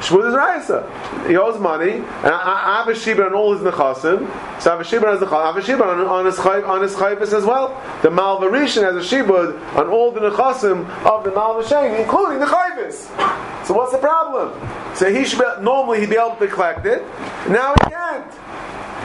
Shmud 0.01 0.35
Raisa. 0.35 1.29
He 1.29 1.37
owes 1.37 1.61
money, 1.61 1.93
and 1.93 2.07
I, 2.27 2.73
I 2.73 2.77
have 2.79 2.89
a 2.89 2.93
shibur 2.93 3.27
on 3.27 3.35
all 3.35 3.53
his 3.53 3.63
nechasim. 3.63 4.27
So 4.63 4.71
I 4.71 4.77
have 4.77 4.81
a 4.81 4.85
his 4.85 5.23
I 5.23 5.47
have 5.47 5.57
a 5.57 5.61
shibur 5.61 5.83
on, 5.83 6.01
on 6.07 6.25
his 6.25 6.37
chayv, 6.37 6.67
on 6.67 6.81
his 6.81 6.95
chayvus 6.95 7.35
as 7.35 7.45
well. 7.45 7.69
The 8.01 8.09
Malvarishan 8.09 8.83
has 8.83 8.97
a 8.97 9.15
shibur 9.15 9.61
on 9.77 9.89
all 9.91 10.11
the 10.11 10.21
nechasim 10.21 10.89
of 11.05 11.23
the 11.23 11.31
Malvashain, 11.33 12.01
including 12.01 12.41
the 12.41 12.47
chayvus. 12.47 13.67
So 13.67 13.75
what's 13.75 13.93
the 13.93 13.99
problem? 13.99 14.59
So 14.97 15.13
he 15.13 15.27
should 15.27 15.39
be, 15.39 15.63
normally 15.63 16.01
he'd 16.01 16.09
be 16.09 16.17
able 16.17 16.37
to 16.37 16.49
collect 16.49 16.87
it. 16.87 17.03
Now 17.51 17.75
he 17.75 17.91
can't. 17.91 18.33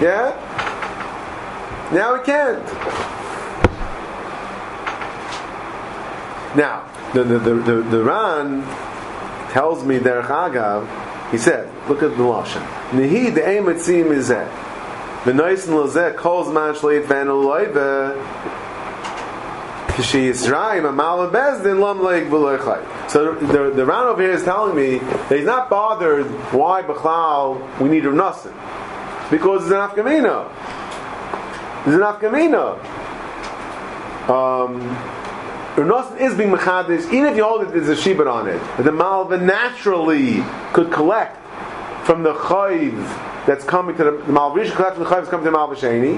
Yeah. 0.01 0.31
Now 1.91 2.17
he 2.17 2.23
can't. 2.23 3.06
Now, 6.57 6.91
the, 7.13 7.23
the, 7.23 7.37
the, 7.37 7.53
the, 7.53 7.81
the 7.83 8.03
Ran 8.03 8.63
tells 9.51 9.85
me 9.85 9.99
Derech 9.99 10.25
Agav, 10.25 11.31
he 11.31 11.37
said, 11.37 11.71
look 11.87 12.01
at 12.01 12.17
the 12.17 12.23
Lashon. 12.23 12.65
Nehi 12.89 13.31
the 13.31 13.47
aim 13.47 13.69
it 13.69 13.79
seem 13.79 14.11
is 14.11 14.29
that. 14.29 14.49
The 15.23 15.35
nice 15.35 15.67
and 15.67 15.75
lazeh 15.75 16.15
calls 16.15 16.51
man 16.51 16.73
shleit 16.73 17.05
van 17.05 17.27
loive 17.27 18.15
Kishi 19.89 20.29
Yisraim 20.29 20.89
Amal 20.89 21.29
Bezdin 21.29 21.79
Lam 21.79 21.99
Leik 21.99 22.27
V'Loichai. 22.27 23.09
So 23.09 23.35
the, 23.35 23.69
the 23.69 23.85
Ran 23.85 24.05
over 24.05 24.23
here 24.23 24.31
is 24.31 24.43
telling 24.43 24.75
me 24.75 24.97
that 24.97 25.37
he's 25.37 25.45
not 25.45 25.69
bothered 25.69 26.25
why 26.51 26.81
Bechlal 26.81 27.79
we 27.79 27.87
need 27.87 28.03
Rav. 28.03 29.29
Because 29.29 29.63
it's 29.63 29.71
an 29.71 29.77
Afkamina. 29.77 30.49
It's 31.85 31.93
an 31.93 32.01
Afkamina. 32.01 32.79
Um, 34.27 35.16
Rav 35.77 36.19
is 36.19 36.33
being 36.35 36.49
mechadish, 36.49 37.05
even 37.13 37.25
if 37.25 37.37
you 37.37 37.43
hold 37.43 37.61
it 37.61 37.71
there's 37.71 37.89
a 37.89 37.95
shibud 37.95 38.31
on 38.31 38.47
it. 38.47 38.59
The 38.83 38.91
malva 38.91 39.37
naturally 39.37 40.43
could 40.73 40.91
collect 40.91 41.37
from 42.05 42.23
the 42.23 42.33
chayv 42.33 42.95
that's 43.45 43.63
coming 43.63 43.95
to 43.97 44.03
the, 44.03 44.11
the 44.11 44.33
malvish 44.33 44.71
collect 44.75 44.95
from 44.95 45.03
the 45.03 45.09
chayv 45.09 45.17
that's 45.17 45.29
coming 45.29 45.45
to 45.45 45.51
the 45.51 45.57
malva 45.57 45.75
sheni. 45.75 46.17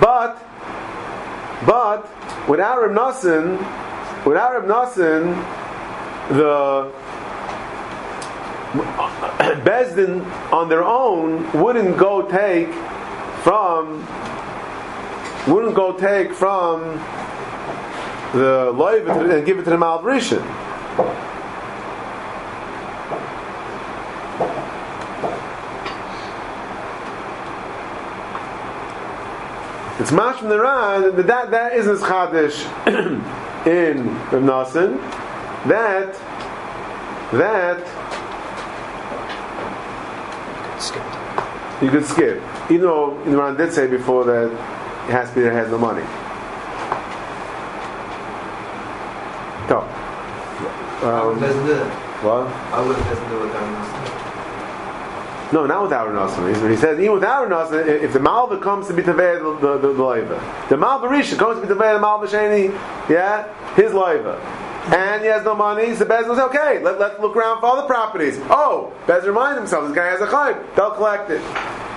But, 0.00 0.36
but 1.66 2.48
without 2.48 2.78
Nassim, 2.90 3.58
without 4.24 4.64
Nassim, 4.64 5.34
the 6.28 6.92
Bezdin 9.64 10.24
on 10.52 10.68
their 10.68 10.84
own 10.84 11.50
wouldn't 11.60 11.96
go 11.98 12.22
take 12.22 12.72
from 13.42 14.06
wouldn't 15.46 15.74
go 15.74 15.92
take 15.92 16.32
from 16.32 16.98
the 18.32 18.72
loiv 18.72 19.34
and 19.34 19.44
give 19.44 19.58
it 19.58 19.64
to 19.64 19.70
the 19.70 19.78
Mal 19.78 20.02
Rishon. 20.02 20.42
It's 30.00 30.10
mash 30.10 30.38
from 30.38 30.48
the 30.48 30.60
Ran 30.60 31.14
that 31.14 31.26
that, 31.26 31.50
that 31.50 31.74
isn't 31.74 31.98
chadish 31.98 32.64
in 33.66 34.08
Rav 34.30 34.42
Nassim. 34.42 34.96
That 35.68 36.14
that 37.32 37.78
you 41.82 41.90
could 41.90 42.04
skip. 42.04 42.42
Even 42.70 42.80
though 42.80 43.22
the 43.24 43.36
Ran 43.36 43.56
did 43.56 43.72
say 43.72 43.86
before 43.86 44.24
that 44.24 44.50
it 44.50 45.12
has 45.12 45.28
to 45.28 45.34
be 45.36 45.42
that 45.42 45.52
has 45.52 45.70
no 45.70 45.78
money. 45.78 46.04
What? 51.02 52.46
No, 55.52 55.66
not 55.66 55.82
without 55.82 56.08
Ranasim. 56.08 56.70
He 56.70 56.76
says 56.76 56.98
even 56.98 57.14
without 57.14 57.48
Ranasim, 57.48 57.86
if 57.86 58.12
the 58.12 58.20
Malva 58.20 58.58
comes 58.58 58.86
to 58.86 58.94
be 58.94 59.02
Taveh 59.02 59.60
the 59.60 59.78
the, 59.78 59.88
the 59.88 59.94
loiva, 59.94 60.68
the 60.68 60.76
Malva 60.76 61.08
comes 61.08 61.56
to 61.56 61.60
be 61.62 61.66
the 61.66 61.74
Malva 61.74 62.26
Sheni, 62.26 62.70
yeah, 63.10 63.52
his 63.74 63.90
loiva. 63.92 64.38
And 64.92 65.22
he 65.22 65.28
has 65.28 65.44
no 65.44 65.54
money, 65.54 65.94
so 65.94 66.04
Bez 66.04 66.26
says, 66.26 66.38
okay, 66.38 66.82
let, 66.82 66.98
let's 66.98 67.20
look 67.20 67.36
around 67.36 67.60
for 67.60 67.66
other 67.66 67.86
properties. 67.86 68.36
Oh, 68.50 68.92
Bez 69.06 69.24
remind 69.24 69.56
himself, 69.56 69.86
this 69.86 69.94
guy 69.94 70.06
has 70.06 70.20
a 70.20 70.26
chayv, 70.26 70.74
they'll 70.74 70.90
collect 70.92 71.30
it. 71.30 71.40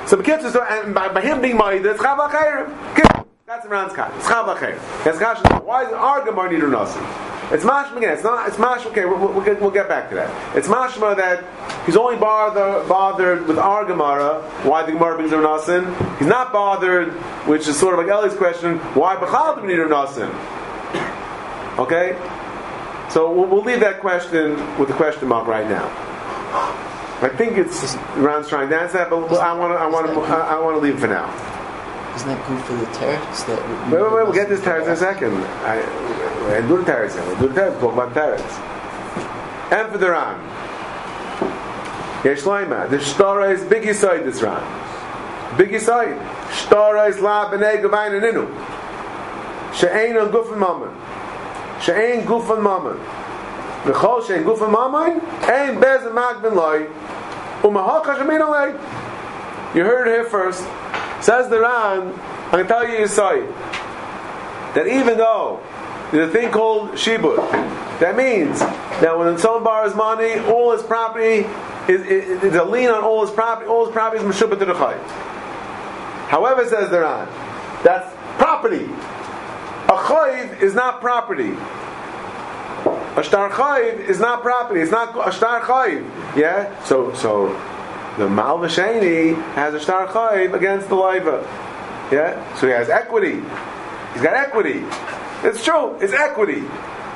So 0.07 0.15
the 0.15 0.23
kids 0.23 0.45
are 0.45 0.51
so, 0.51 0.63
and 0.63 0.93
by, 0.93 1.11
by 1.11 1.21
him 1.21 1.41
being 1.41 1.57
Ma'id, 1.57 1.83
it's 1.83 1.99
Chav 1.99 3.25
That's 3.47 3.65
Ron's 3.65 3.93
cut. 3.93 4.11
It's 4.15 4.27
Chav 4.27 5.65
Why 5.65 5.85
is 5.85 5.93
our 5.93 6.23
Gemara 6.23 6.51
need 6.51 6.61
Ranasim? 6.61 7.34
It's 7.51 7.63
mashma 7.63 7.97
again. 7.97 8.13
It's 8.13 8.23
not. 8.23 8.47
It's 8.47 8.57
mashma. 8.57 8.87
Okay, 8.87 9.05
we'll, 9.05 9.19
we'll, 9.19 9.45
get, 9.45 9.61
we'll 9.61 9.71
get 9.71 9.87
back 9.87 10.09
to 10.09 10.15
that. 10.15 10.57
It's 10.57 10.67
mashma 10.67 11.15
that 11.15 11.43
he's 11.85 11.95
only 11.95 12.17
bothered, 12.17 12.87
bothered 12.89 13.47
with 13.47 13.59
our 13.59 13.85
Gemara. 13.85 14.41
Why 14.63 14.83
the 14.83 14.93
Gemara 14.93 15.17
brings 15.17 15.31
Rav 15.31 15.61
Nasin? 15.61 16.17
He's 16.17 16.27
not 16.27 16.51
bothered, 16.51 17.13
which 17.47 17.67
is 17.67 17.77
sort 17.77 17.93
of 17.93 17.99
like 17.99 18.11
Ellie's 18.11 18.33
question. 18.33 18.79
Why 18.95 19.15
Bechal 19.15 19.55
do 19.55 19.61
we 19.61 19.67
need 19.67 19.79
Rav 19.79 20.09
Nasin? 20.09 20.31
Okay, 21.77 22.17
so 23.11 23.31
we'll, 23.31 23.47
we'll, 23.47 23.63
leave 23.63 23.81
that 23.81 23.99
question 23.99 24.55
with 24.79 24.87
the 24.87 24.95
question 24.95 25.27
mark 25.27 25.45
right 25.45 25.67
now. 25.69 25.85
I 27.21 27.29
think 27.29 27.57
it's 27.57 27.95
Ron's 28.15 28.49
trying 28.49 28.69
to 28.69 28.79
answer 28.79 28.97
that, 28.97 29.09
but 29.09 29.17
I 29.39 29.53
want 29.53 29.73
to. 29.73 29.77
I 29.77 29.87
want 29.87 30.07
to. 30.07 30.19
I 30.21 30.59
want 30.59 30.77
to 30.77 30.81
leave 30.81 30.99
for 30.99 31.07
now. 31.07 31.29
Isn't 32.15 32.27
that 32.27 32.47
good 32.47 32.61
for 32.63 32.73
the 32.73 32.85
teretz? 32.97 33.45
That 33.47 33.91
wait, 33.91 34.01
wait, 34.01 34.13
wait. 34.13 34.23
We'll 34.23 34.33
get 34.33 34.49
this 34.49 34.61
teretz 34.61 34.85
in 34.85 34.91
a 34.91 34.95
second. 34.95 35.33
I, 35.33 35.81
and 36.53 36.67
do 36.67 36.83
the. 36.83 37.15
We'll 37.25 37.39
do 37.39 37.47
the 37.47 37.53
teretz. 37.53 37.79
Talk 37.79 37.93
about 37.93 38.13
teretz. 38.13 38.75
and 39.71 39.91
for 39.91 39.97
the 39.97 40.11
Ran. 40.11 40.39
Yesh 42.23 42.41
Loima, 42.41 42.89
the 42.89 42.97
Shtara 42.97 43.53
is 43.53 43.63
big 43.63 43.93
side 43.93 44.25
this 44.25 44.41
Ran. 44.41 44.63
Big 45.57 45.79
side. 45.79 46.17
Shtara 46.51 47.09
is 47.09 47.19
la 47.19 47.49
b'nei 47.51 47.81
gavayin 47.81 48.21
ninu. 48.21 48.45
She'ein 49.75 50.17
on 50.17 50.31
gufan 50.31 50.57
mammon. 50.57 50.91
She'ein 51.81 52.25
gufan 52.25 52.61
mammon. 52.61 52.97
V'chol 53.83 54.25
she'ein 54.25 54.43
gufan 54.43 54.71
mammon, 54.71 55.21
ein 55.49 55.79
bez 55.79 56.03
magvin 56.13 56.55
loy. 56.55 56.87
Umahal 57.61 58.03
kashamin 58.03 58.41
alay. 58.41 58.71
You 59.75 59.83
heard 59.83 60.07
it 60.07 60.11
here 60.11 60.23
first. 60.25 60.65
Says 61.21 61.49
the 61.49 61.59
Ran, 61.59 62.13
I'm 62.45 62.51
going 62.51 62.63
to 62.63 62.67
tell 62.67 62.87
you 62.87 63.07
side 63.07 63.47
that 64.75 64.87
even 64.87 65.17
though 65.17 65.59
there's 66.15 66.29
a 66.29 66.33
thing 66.33 66.51
called 66.51 66.91
shibud, 66.91 67.37
that 67.99 68.15
means 68.15 68.59
that 68.59 69.17
when 69.17 69.37
someone 69.37 69.63
borrows 69.63 69.95
money, 69.95 70.39
all 70.39 70.71
his 70.71 70.81
property 70.83 71.45
is, 71.91 72.01
is, 72.07 72.43
is 72.43 72.55
a 72.55 72.63
lien 72.63 72.89
on 72.89 73.03
all 73.03 73.25
his 73.25 73.33
property. 73.33 73.69
All 73.69 73.85
his 73.85 73.93
property 73.93 74.23
is 74.23 74.35
meshubah 74.35 74.57
to 74.59 74.65
the 74.65 74.73
chay. 74.73 74.97
However, 76.29 76.65
says 76.67 76.89
the 76.89 77.01
Ran, 77.01 77.27
that's 77.83 78.13
property. 78.37 78.85
A 78.85 79.97
chayv 79.97 80.61
is 80.61 80.73
not 80.73 81.01
property. 81.01 81.51
A 83.17 83.23
shtar 83.23 83.49
chayv 83.49 83.99
is 83.99 84.19
not 84.19 84.41
property. 84.41 84.79
It's 84.79 84.91
not 84.91 85.15
a 85.15 85.31
shtar 85.31 85.61
chayv. 85.61 86.03
Yeah. 86.35 86.83
So 86.83 87.13
so 87.13 87.49
the 88.17 88.27
malvasheni 88.27 89.35
has 89.53 89.73
a 89.73 89.79
shtar 89.79 90.07
chayv 90.07 90.53
against 90.53 90.89
the 90.89 90.95
leiva. 90.95 91.41
Yeah. 92.11 92.55
So 92.55 92.67
he 92.67 92.73
has 92.73 92.89
equity. 92.89 93.41
He's 94.13 94.23
got 94.23 94.33
equity. 94.33 94.83
It's 95.45 95.63
true. 95.63 95.95
It's 96.01 96.13
equity. 96.13 96.63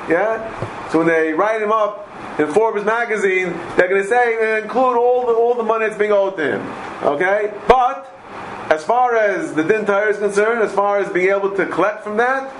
Yeah. 0.08 0.88
So 0.90 0.98
when 0.98 1.08
they 1.08 1.32
write 1.32 1.60
him 1.60 1.72
up 1.72 2.08
in 2.38 2.52
Forbes 2.52 2.84
magazine, 2.84 3.52
they're 3.76 3.88
going 3.88 4.02
to 4.02 4.08
say 4.08 4.36
they 4.36 4.62
include 4.62 4.96
all 4.96 5.26
the 5.26 5.32
all 5.32 5.54
the 5.54 5.62
money 5.62 5.86
that's 5.86 5.98
being 5.98 6.12
owed 6.12 6.36
to 6.36 6.58
him. 6.58 6.66
Okay. 7.02 7.52
But 7.68 8.06
as 8.70 8.84
far 8.84 9.16
as 9.16 9.52
the 9.54 9.64
din 9.64 9.84
tire 9.84 10.08
is 10.08 10.18
concerned, 10.18 10.62
as 10.62 10.72
far 10.72 10.98
as 10.98 11.12
being 11.12 11.30
able 11.30 11.54
to 11.56 11.66
collect 11.66 12.04
from 12.04 12.16
that, 12.18 12.52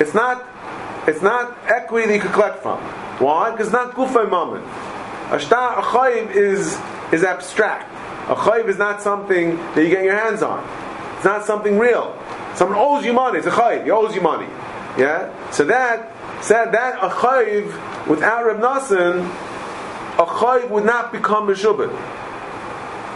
it's 0.00 0.14
not 0.14 0.46
it's 1.08 1.22
not 1.22 1.56
equity 1.68 2.06
that 2.06 2.14
you 2.14 2.20
could 2.20 2.32
collect 2.32 2.62
from. 2.62 2.78
Why? 3.18 3.50
Because 3.50 3.68
it's 3.68 3.74
not 3.74 3.94
gufay 3.94 4.28
moment. 4.30 4.64
A 5.32 5.38
shtar 5.40 5.78
a 5.78 5.82
chayiv 5.82 6.30
is 6.30 6.78
is 7.12 7.24
abstract. 7.24 7.90
A 8.30 8.34
chayiv 8.34 8.68
is 8.68 8.78
not 8.78 9.02
something 9.02 9.56
that 9.74 9.82
you 9.82 9.90
get 9.90 10.04
your 10.04 10.16
hands 10.16 10.42
on. 10.42 10.62
It's 11.16 11.24
not 11.24 11.44
something 11.44 11.78
real. 11.78 12.16
Someone 12.54 12.78
owes 12.78 13.04
you 13.04 13.12
money. 13.12 13.38
It's 13.38 13.46
a 13.46 13.50
chayiv. 13.50 13.84
He 13.84 13.90
owes 13.90 14.14
you 14.14 14.20
money. 14.20 14.46
Yeah. 14.98 15.50
So 15.50 15.64
that 15.64 16.12
said 16.44 16.72
that 16.72 17.02
a 17.02 17.08
chayiv 17.08 18.06
without 18.06 18.46
Reb 18.46 18.58
Nassim, 18.58 19.26
a 20.18 20.26
chayiv 20.26 20.70
would 20.70 20.84
not 20.84 21.12
become 21.12 21.48
a 21.48 21.52
shubit. 21.52 21.90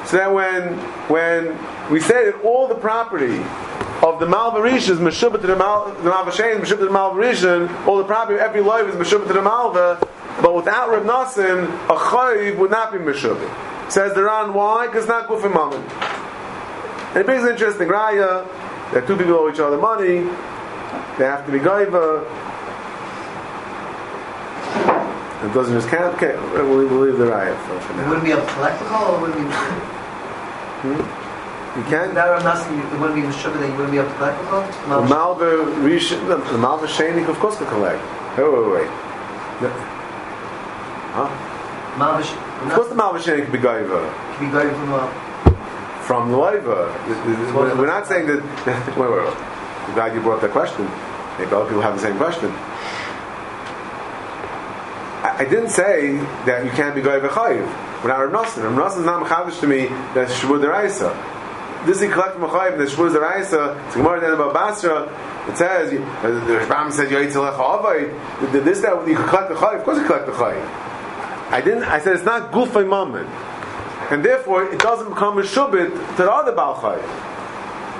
So 0.07 0.17
that 0.17 0.33
when 0.33 0.79
when 1.09 1.59
we 1.91 2.01
say 2.01 2.31
that 2.31 2.41
all 2.43 2.69
the 2.69 2.75
property 2.75 3.39
of 4.03 4.19
the 4.19 4.27
Malvarisha 4.27 4.91
is 4.91 4.99
Meshubah 4.99 5.41
to 5.41 5.47
the 5.47 5.57
Mal 5.57 5.93
the 6.03 6.11
Malvashain, 6.11 6.61
Meshubah 6.61 6.79
to 6.79 6.87
the 6.87 6.87
Malvarishan, 6.87 7.87
all 7.87 7.99
the 7.99 8.05
property 8.05 8.35
of 8.35 8.41
every 8.41 8.61
life 8.61 8.87
is 8.87 8.95
Meshubah 8.95 9.27
to 9.27 9.33
the 9.33 9.43
Malva, 9.43 9.99
but 10.43 10.55
without 10.55 10.91
Reb 10.91 11.05
Nassim, 11.05 11.65
a 11.89 11.97
chayiv 11.97 12.59
would 12.59 12.71
not 12.71 12.93
be 12.93 12.99
Meshubah. 12.99 13.91
Says 13.91 14.15
the 14.15 14.23
Ran, 14.23 14.55
why? 14.55 14.87
Because 14.87 15.09
not 15.09 15.29
Gufim 15.29 15.53
Mammon. 15.53 15.83
And 17.11 17.19
it 17.19 17.27
brings 17.27 17.43
an 17.43 17.51
interesting 17.51 17.89
raya 17.89 18.47
that 18.93 19.07
two 19.07 19.17
people 19.17 19.35
owe 19.35 19.51
each 19.51 19.59
other 19.59 19.77
money, 19.77 20.29
they 21.21 21.27
have 21.27 21.45
to 21.45 21.53
be 21.53 21.59
gaiva. 21.59 22.25
It 25.45 25.53
doesn't 25.53 25.75
just 25.75 25.89
count. 25.89 26.15
Okay, 26.17 26.35
we'll, 26.55 26.89
we'll 26.89 27.01
leave 27.01 27.19
the 27.19 27.25
raya 27.27 27.55
for, 27.67 27.79
for 27.81 27.93
It 28.01 28.09
wouldn't 28.09 28.25
be 28.25 28.31
a 28.33 28.37
collectible, 28.39 29.09
or 29.09 29.21
would 29.21 29.31
it 29.31 29.37
be? 29.37 29.43
Hmm? 30.81 30.97
You 31.79 31.85
can. 31.85 32.15
That 32.15 32.29
I'm 32.31 32.47
asking 32.47 32.79
you, 32.79 32.85
it 32.85 32.99
wouldn't 33.01 33.21
be 33.21 33.33
sugar 33.37 33.59
that 33.59 33.67
you 33.69 33.73
wouldn't 33.77 33.93
be 33.93 33.99
able 33.99 34.09
to. 34.11 34.17
The 34.89 35.03
Malva 35.09 35.59
Rish, 35.85 36.09
the 36.11 36.37
the 36.37 36.59
Malva 36.59 36.87
Shainik, 36.87 37.29
of 37.29 37.39
course, 37.39 37.59
can 37.59 37.67
collect. 37.67 38.01
Wait, 38.39 38.49
wait, 38.53 38.73
wait. 38.73 38.91
The- 39.61 40.01
Huh? 41.11 41.29
Malvish. 41.99 42.31
Of 42.65 42.73
course, 42.73 42.89
the 42.89 42.95
Malva 42.95 43.19
Shainik 43.19 43.43
can 43.45 43.53
be 43.53 43.59
gaiva 43.59 43.99
Can 44.39 44.47
be 44.47 44.53
going 44.53 44.71
from 44.71 44.93
a. 44.95 45.11
from. 46.03 46.31
We're 46.33 47.77
we're 47.77 47.87
not 47.87 48.07
saying 48.07 48.27
that. 48.29 48.41
Wait, 48.97 49.11
wait, 49.11 49.25
wait. 49.25 49.37
I'm 49.91 49.95
glad 49.95 50.15
you 50.15 50.21
brought 50.21 50.41
that 50.43 50.53
question. 50.53 50.87
Maybe 51.41 51.53
other 51.53 51.65
people 51.65 51.81
have 51.81 51.95
the 51.95 52.03
same 52.03 52.19
question. 52.19 52.51
I, 55.25 55.37
I 55.39 55.45
didn't 55.45 55.71
say 55.71 56.19
that 56.45 56.67
you 56.67 56.71
can't 56.73 56.95
be 56.95 57.01
gaiva 57.01 57.29
chayiv. 57.29 57.65
We're 58.03 58.09
not 58.09 58.19
Rav 58.19 58.45
Nosson. 58.45 58.65
Rav 58.65 58.93
Nosson 58.93 58.99
is 59.01 59.07
not 59.07 59.27
machadish 59.27 59.59
to 59.61 59.67
me 59.67 59.87
that 60.13 60.29
shvur 60.29 60.61
deraisa. 60.61 61.17
This 61.87 62.03
is 62.03 62.13
collect 62.13 62.35
from 62.35 62.45
a 62.45 62.49
chayiv. 62.49 62.77
The 62.77 62.85
shvur 62.85 63.11
deraisa. 63.11 63.87
It's 63.87 63.97
Gemara 63.97 64.21
then 64.21 64.33
about 64.35 64.53
Basra. 64.53 65.05
It 65.49 65.57
says 65.57 65.95
uh, 65.95 66.29
the 66.47 66.59
Rambam 66.67 66.93
said 66.93 67.11
you 67.11 67.17
lecha 67.17 67.59
avay. 67.59 68.61
This 68.61 68.83
that 68.83 69.09
you 69.09 69.17
collect 69.17 69.49
the 69.49 69.55
chayiv. 69.55 69.79
Of 69.79 69.85
course 69.85 69.99
you 69.99 70.05
collect 70.05 70.27
the 70.27 70.33
chayiv. 70.33 70.63
I 71.53 71.63
didn't. 71.65 71.85
I 71.85 72.01
said 72.01 72.17
it's 72.17 72.25
not 72.25 72.53
gufay 72.53 72.87
moment, 72.87 73.29
and 74.11 74.23
therefore 74.23 74.65
it 74.65 74.79
doesn't 74.79 75.09
become 75.09 75.39
a 75.39 75.43
shubit 75.43 75.89
to 76.17 76.23
the 76.23 76.31
other. 76.31 76.53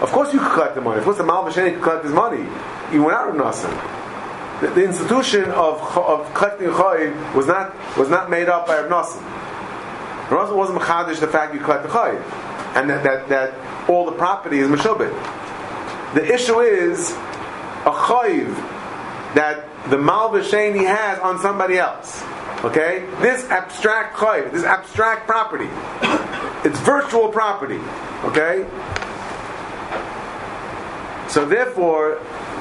Of 0.01 0.13
course 0.13 0.33
you 0.33 0.41
collect 0.41 0.75
the 0.75 0.81
money. 0.83 0.99
Of 0.99 1.05
course 1.05 1.19
the 1.19 1.25
Mal 1.25 1.45
Vasheni 1.45 1.75
could 1.75 1.83
collect 1.83 2.05
his 2.05 2.13
money. 2.13 2.47
You 2.93 3.05
went 3.05 3.17
out 3.17 3.29
of 3.29 3.37
Nassim. 3.37 4.61
The, 4.61 4.69
the 4.69 4.85
institution 4.85 5.45
of, 5.53 5.81
of 5.97 6.35
collecting 6.35 6.69
chayiv 6.69 7.35
was 7.35 7.47
not 7.47 7.75
was 7.97 8.09
not 8.09 8.31
made 8.31 8.49
up 8.49 8.67
by 8.67 8.81
Rav 8.81 8.91
Nassim. 8.91 9.23
Rav 10.31 10.49
Nassim 10.49 10.57
wasn't 10.57 10.79
machadish 10.81 11.21
the 11.21 11.29
fact 11.29 11.55
you 11.55 11.61
collect 11.61 11.85
the 11.85 11.89
chayiv, 11.89 12.21
and 12.75 12.91
that, 12.91 13.03
that, 13.05 13.29
that 13.29 13.89
all 13.89 14.05
the 14.07 14.13
property 14.13 14.59
is 14.59 14.69
meshubit. 14.69 15.13
The 16.15 16.35
issue 16.35 16.61
is 16.61 17.13
a 17.13 17.93
chayiv 17.93 18.55
that 19.35 19.65
the 19.89 19.97
Mal 19.97 20.31
Vasheni 20.31 20.85
has 20.85 21.19
on 21.21 21.39
somebody 21.39 21.79
else. 21.79 22.23
Okay, 22.65 23.07
this 23.23 23.49
abstract 23.49 24.17
chayiv, 24.17 24.53
this 24.53 24.65
abstract 24.65 25.27
property, 25.27 25.69
it's 26.69 26.79
virtual 26.81 27.29
property. 27.29 27.81
Okay, 28.25 28.69
so 31.31 31.47
therefore, 31.47 32.21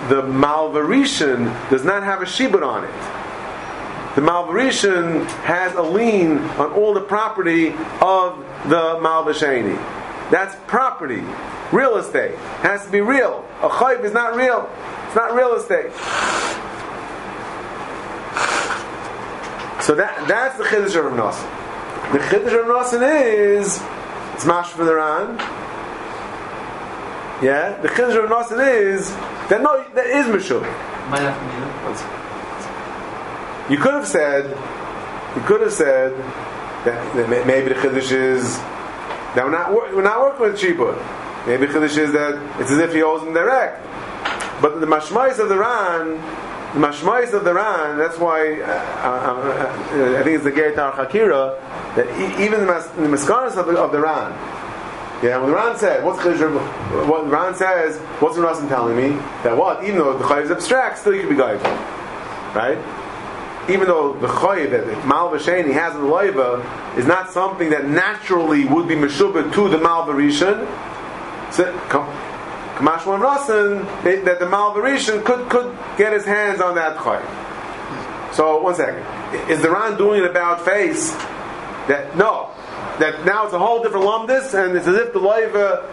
the 0.10 0.22
Malvarishan 0.22 1.70
does 1.72 1.84
not 1.84 2.04
have 2.04 2.22
a 2.22 2.26
shibud 2.26 2.66
on 2.66 2.84
it. 2.84 4.16
The 4.16 4.22
Malvarishan 4.22 5.26
has 5.42 5.74
a 5.74 5.82
lien 5.82 6.38
on 6.38 6.72
all 6.74 6.94
the 6.94 7.02
property 7.02 7.70
of 8.02 8.38
the 8.70 9.00
Malvashani. 9.02 9.76
That's 10.30 10.56
property. 10.68 11.24
Real 11.72 11.98
estate. 11.98 12.36
has 12.62 12.86
to 12.86 12.92
be 12.92 13.02
real. 13.02 13.44
A 13.62 13.70
chayv 13.70 14.04
is 14.04 14.14
not 14.14 14.36
real. 14.36 14.70
It's 15.08 15.16
not 15.16 15.34
real 15.34 15.54
estate. 15.56 15.92
So 19.82 19.96
that, 19.96 20.28
that's 20.28 20.58
the 20.58 20.64
Chiddush 20.64 20.96
of 20.96 21.12
Rav. 21.12 21.36
The 22.14 22.20
Chiddush 22.20 22.60
of 22.60 22.68
Rav 22.68 22.94
is, 22.94 23.82
it's 24.36 24.46
mash 24.46 24.74
the 24.74 24.94
Ran, 24.94 25.38
yeah, 27.42 27.78
the 27.82 27.88
chiddush 27.90 28.22
of 28.22 28.30
Nassim 28.30 28.60
is 28.60 29.10
that 29.50 29.62
no, 29.62 29.84
there 29.96 30.18
is 30.20 30.26
mishul. 30.28 30.62
Might 31.10 31.22
have 31.22 31.38
to 31.40 31.46
be. 33.68 33.74
You 33.74 33.80
could 33.80 33.94
have 33.94 34.08
said, 34.08 34.46
you 35.36 35.42
could 35.44 35.62
have 35.62 35.74
said 35.74 36.14
that, 36.86 37.16
that 37.16 37.46
maybe 37.48 37.70
the 37.70 37.76
chiddush 37.76 38.12
is 38.12 38.58
that 39.36 39.46
we're 39.46 39.52
not 39.52 39.72
we're 39.72 40.02
not 40.02 40.20
working 40.22 40.42
with 40.52 40.60
shibud. 40.60 40.98
Maybe 41.48 41.66
the 41.68 41.74
chiddush 41.74 41.98
is 41.98 42.12
that 42.14 42.36
it's 42.60 42.72
as 42.72 42.80
if 42.80 42.94
he 42.94 43.04
owes 43.04 43.24
him 43.24 43.34
direct. 43.34 43.86
But 44.62 44.80
the 44.82 44.88
mashmais 44.88 45.40
of 45.40 45.48
the 45.48 45.58
Ran, 45.58 46.16
the 46.74 46.88
mashmais 46.88 47.34
of 47.34 47.46
the 47.46 47.54
Ran, 47.54 47.98
that's 47.98 48.18
why 48.18 48.60
uh, 48.60 48.66
uh, 48.66 49.32
uh, 49.94 50.20
I 50.20 50.24
think 50.24 50.36
it's 50.36 50.44
the 50.44 50.52
Geret 50.52 50.76
Hakira 50.76 51.56
that 51.96 52.06
e- 52.20 52.44
even 52.44 52.60
the, 52.62 52.66
mas- 52.66 52.90
the 52.90 53.04
maskaras 53.04 53.56
of 53.56 53.68
the, 53.68 53.78
of 53.80 53.92
the 53.94 54.02
Ran. 54.02 54.34
Yeah, 55.22 55.38
when 55.40 55.52
Ran 55.52 55.78
said, 55.78 56.06
what's 56.06 56.20
Chiddush? 56.20 57.06
What 57.06 57.30
Ran 57.30 57.54
says, 57.54 57.98
what's 58.22 58.38
Rasim 58.38 58.70
telling 58.70 58.96
me? 58.96 59.18
That 59.44 59.58
what? 59.58 59.84
Even 59.84 59.98
though 59.98 60.18
the 60.18 60.24
Chayiv 60.24 60.44
is 60.44 60.52
abstract, 60.52 61.00
still 61.00 61.14
you 61.14 61.22
can 61.22 61.30
be 61.30 61.36
Gaiva. 61.36 61.62
Right? 62.56 62.78
Even 63.70 63.88
though 63.90 64.14
the 64.14 64.28
Chayiv 64.28 64.72
that 64.72 65.06
Mal 65.06 65.30
Vasheni 65.30 65.74
has 65.74 65.94
in 65.94 66.04
the 66.04 66.08
Leiva 66.08 66.96
is 66.98 67.06
not 67.06 67.32
something 67.32 67.70
that 67.72 67.86
naturally 67.86 68.64
would 68.64 68.88
be 68.88 68.96
Meshubah 68.96 69.54
to 69.54 69.68
the 69.68 69.78
Mal 69.78 70.08
Varishan, 70.08 70.66
so, 71.52 71.66
Kamash 71.90 73.06
Wan 73.06 73.20
Rasan, 73.20 74.04
that 74.24 74.40
the 74.40 74.48
Mal 74.48 74.74
Varishan 74.74 75.26
could, 75.26 75.50
could 75.50 75.78
get 75.98 76.14
his 76.14 76.24
hands 76.24 76.62
on 76.62 76.76
that 76.76 76.96
Chayiv. 76.96 78.34
So, 78.34 78.62
one 78.62 78.76
second. 78.76 79.06
Is 79.52 79.62
the 79.62 79.70
Ran 79.70 79.98
doing 79.98 80.24
it 80.24 80.30
about 80.30 80.64
face? 80.64 81.12
That, 81.90 82.16
no 82.16 82.49
that 83.00 83.26
now 83.26 83.46
it's 83.46 83.54
a 83.54 83.60
whole 83.60 83.82
different 83.82 84.06
lumdis, 84.06 84.54
and 84.54 84.76
it's 84.76 84.88
as 84.88 84.96
if 84.96 85.14
the 85.14 85.20
loiva 85.20 85.84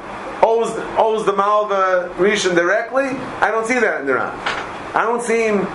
owes 0.42 0.70
owes 0.98 1.24
the 1.26 1.32
malva 1.32 2.12
rishon 2.16 2.54
directly. 2.54 3.04
I 3.40 3.50
don't 3.50 3.66
see 3.66 3.78
that 3.78 4.00
in 4.00 4.06
the 4.06 4.14
Ran. 4.14 4.34
I 4.94 5.02
don't 5.02 5.22
see 5.22 5.44
him 5.46 5.66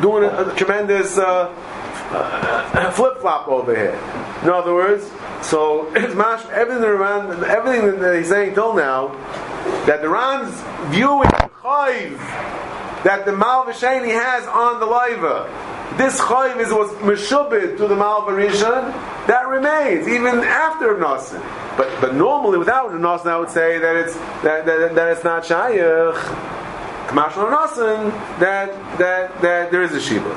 doing 0.00 0.24
a, 0.24 0.50
a 0.50 0.54
tremendous 0.56 1.18
uh, 1.18 1.52
flip 2.94 3.20
flop 3.20 3.48
over 3.48 3.74
here. 3.74 3.98
In 4.42 4.50
other 4.50 4.74
words, 4.74 5.10
so 5.42 5.92
it's 5.94 6.14
mash, 6.14 6.44
everything 6.50 6.84
around, 6.84 7.44
everything 7.44 8.00
that 8.00 8.16
he's 8.16 8.28
saying 8.28 8.54
till 8.54 8.74
now, 8.74 9.08
that 9.86 10.02
the 10.02 10.08
Ran's 10.08 10.54
viewing 10.92 11.28
chayv 11.62 12.18
that 13.04 13.24
the 13.24 13.32
Malvashani 13.32 14.12
has 14.12 14.46
on 14.46 14.80
the 14.80 14.86
Laiva. 14.86 15.48
This 15.96 16.20
chayv 16.20 16.58
is 16.60 16.72
was 16.72 16.90
meshubid 17.02 17.76
to 17.76 17.88
the 17.88 17.94
Malvarishan, 17.94 18.92
that 19.26 19.48
remains 19.48 20.08
even 20.08 20.38
after 20.38 20.94
Nasan. 20.94 21.40
But 21.76 22.00
but 22.00 22.14
normally 22.14 22.58
without 22.58 22.90
Nasan, 22.92 23.26
I 23.26 23.38
would 23.38 23.50
say 23.50 23.78
that 23.78 23.96
it's 23.96 24.14
that, 24.42 24.64
that, 24.66 24.94
that 24.94 25.12
it's 25.12 25.24
not 25.24 25.44
shayach. 25.44 26.14
Kamashal 27.08 27.50
Nasan 27.50 28.10
that 28.38 28.98
that 28.98 29.40
that 29.42 29.70
there 29.70 29.82
is 29.82 29.92
a 29.92 30.00
shiva. 30.00 30.30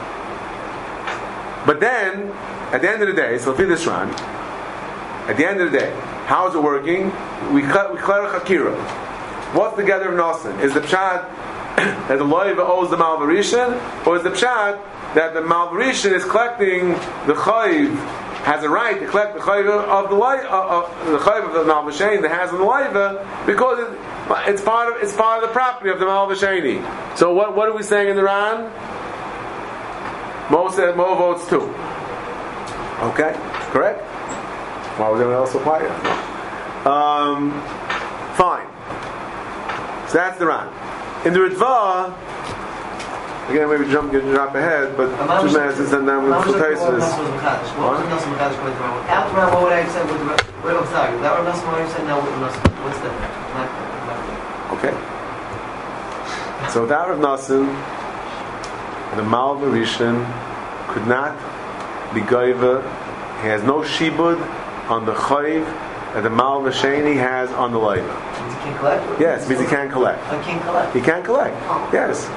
But 1.65 1.79
then 1.79 2.31
at 2.73 2.81
the 2.81 2.89
end 2.89 3.01
of 3.03 3.07
the 3.07 3.13
day, 3.13 3.37
so 3.37 3.53
feed 3.53 3.65
this 3.65 3.85
run. 3.85 4.09
At 5.29 5.37
the 5.37 5.47
end 5.47 5.61
of 5.61 5.71
the 5.71 5.77
day, 5.77 5.91
how 6.25 6.49
is 6.49 6.55
it 6.55 6.61
working? 6.61 7.05
We 7.53 7.61
cut 7.61 7.93
we 7.93 7.99
clear 7.99 8.27
Hakira. 8.27 8.75
What's 9.53 9.77
the 9.77 9.83
gather 9.83 10.09
of 10.11 10.15
Nasan? 10.15 10.61
Is 10.61 10.73
the 10.73 10.81
pshat 10.81 11.29
that 11.77 12.17
the 12.17 12.25
loiva 12.25 12.59
owes 12.59 12.89
the 12.89 12.97
malvarishan, 12.97 14.05
or 14.07 14.17
is 14.17 14.23
the 14.23 14.31
pshat 14.31 14.81
that 15.15 15.33
the 15.33 15.41
malvarishan 15.41 16.13
is 16.13 16.23
collecting 16.25 16.89
the 17.27 17.33
chayiv 17.33 17.95
has 18.43 18.63
a 18.63 18.69
right 18.69 18.99
to 18.99 19.07
collect 19.07 19.33
the 19.35 19.39
chayiv 19.39 19.69
of 19.69 20.09
the 20.09 20.15
loiva, 20.15 20.43
uh, 20.45 20.79
uh, 20.79 21.11
the 21.11 21.17
chayiv 21.17 21.45
of 21.47 21.53
the 21.53 21.71
malvashain 21.71 22.21
that 22.21 22.31
has 22.31 22.51
the 22.51 22.57
loiva 22.57 23.45
because 23.45 23.79
it, 23.79 23.99
it's 24.49 24.61
part 24.61 24.93
of 24.93 25.01
it's 25.01 25.15
part 25.15 25.41
of 25.41 25.49
the 25.49 25.53
property 25.53 25.89
of 25.89 25.99
the 25.99 26.05
malvashani. 26.05 27.17
So 27.17 27.33
what 27.33 27.55
what 27.55 27.69
are 27.69 27.75
we 27.75 27.83
saying 27.83 28.09
in 28.09 28.15
the 28.15 28.23
Ran? 28.23 28.71
Mo 30.51 30.69
said 30.69 30.97
Mo 30.97 31.15
votes 31.15 31.47
too. 31.47 31.61
Okay, 33.11 33.33
correct. 33.71 34.01
Why 34.97 35.09
was 35.09 35.19
anyone 35.21 35.37
else 35.37 35.55
apply 35.55 35.83
it? 35.83 36.85
Um, 36.85 37.51
fine. 38.35 38.67
So 40.09 40.15
that's 40.15 40.37
the 40.37 40.47
Ran. 40.47 40.67
In 41.25 41.33
the 41.33 41.39
Ritva, 41.39 42.13
again, 43.49 43.69
maybe 43.69 43.85
jump, 43.91 44.11
get 44.11 44.21
drop 44.23 44.55
ahead, 44.55 44.95
but 44.95 45.07
two 45.41 45.51
minutes 45.51 45.79
and 45.79 46.07
then 46.07 46.23
we'll 46.23 46.39
What 46.39 46.45
taste 46.45 46.81
was 46.81 47.01
this. 47.01 47.13
What 47.75 47.99
was 47.99 48.07
Nassim 48.07 48.31
Makadosh 48.35 48.57
going 48.59 48.75
through? 48.75 49.11
After 49.11 49.35
Ram, 49.35 49.53
what 49.53 49.63
would 49.63 49.73
I 49.73 49.81
have 49.81 49.91
said 49.91 50.05
with 50.07 50.19
the? 50.19 50.35
That 50.63 51.33
was 51.37 51.43
Nassim 51.47 51.67
Makadosh 51.67 51.91
said 51.91 52.05
now 52.05 52.19
with 52.21 52.35
Nassim. 52.39 52.71
What's 52.83 52.99
the 53.03 53.11
Okay. 54.73 54.93
So 56.71 56.81
without 56.81 57.09
Rav 57.09 57.19
Nassim, 57.19 57.67
the 59.15 59.23
Malva 59.23 59.65
Rishon 59.67 60.25
could 60.87 61.07
not 61.07 61.35
be 62.13 62.21
Goiva. 62.21 62.81
He 63.41 63.47
has 63.49 63.63
no 63.63 63.81
shibud 63.81 64.39
on 64.89 65.05
the 65.05 65.13
Chayiv 65.13 65.65
that 66.13 66.21
the 66.21 66.29
Malva 66.29 66.69
Sheni 66.69 67.15
has 67.15 67.51
on 67.51 67.71
the 67.71 67.79
Leiva. 67.79 68.05
Means 68.07 68.53
he 68.53 68.59
can't 68.61 68.77
collect. 68.77 69.19
Yes, 69.19 69.49
means 69.49 69.61
he 69.61 69.67
can't 69.67 69.91
collect. 69.91 70.23
I 70.27 70.43
can't 70.43 70.61
collect. 70.63 70.95
He 70.95 71.01
can't 71.01 71.25
collect. 71.25 71.55
Yes. 71.93 72.27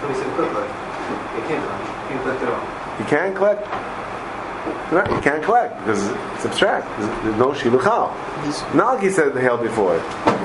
So 1.06 1.12
he 1.14 1.40
said 1.42 1.42
quickly. 1.42 1.42
He 1.42 1.48
can't 1.48 1.62
collect. 1.64 2.10
He 2.10 2.18
collect 2.18 2.42
at 2.42 2.48
all. 2.52 2.96
He 2.98 3.04
can't 3.04 3.36
collect. 3.36 3.62
Right, 4.92 5.08
he 5.08 5.20
can't 5.20 5.42
collect 5.44 5.78
because 5.80 6.06
it's 6.34 6.44
abstract. 6.46 6.88
There's, 6.98 7.22
there's 7.24 7.36
no 7.38 7.52
shiluchal. 7.52 8.12
He's- 8.44 8.62
Not 8.74 8.94
like 8.94 9.02
he 9.04 9.10
said 9.10 9.32
the 9.34 9.40
hell 9.40 9.58
before. 9.58 9.98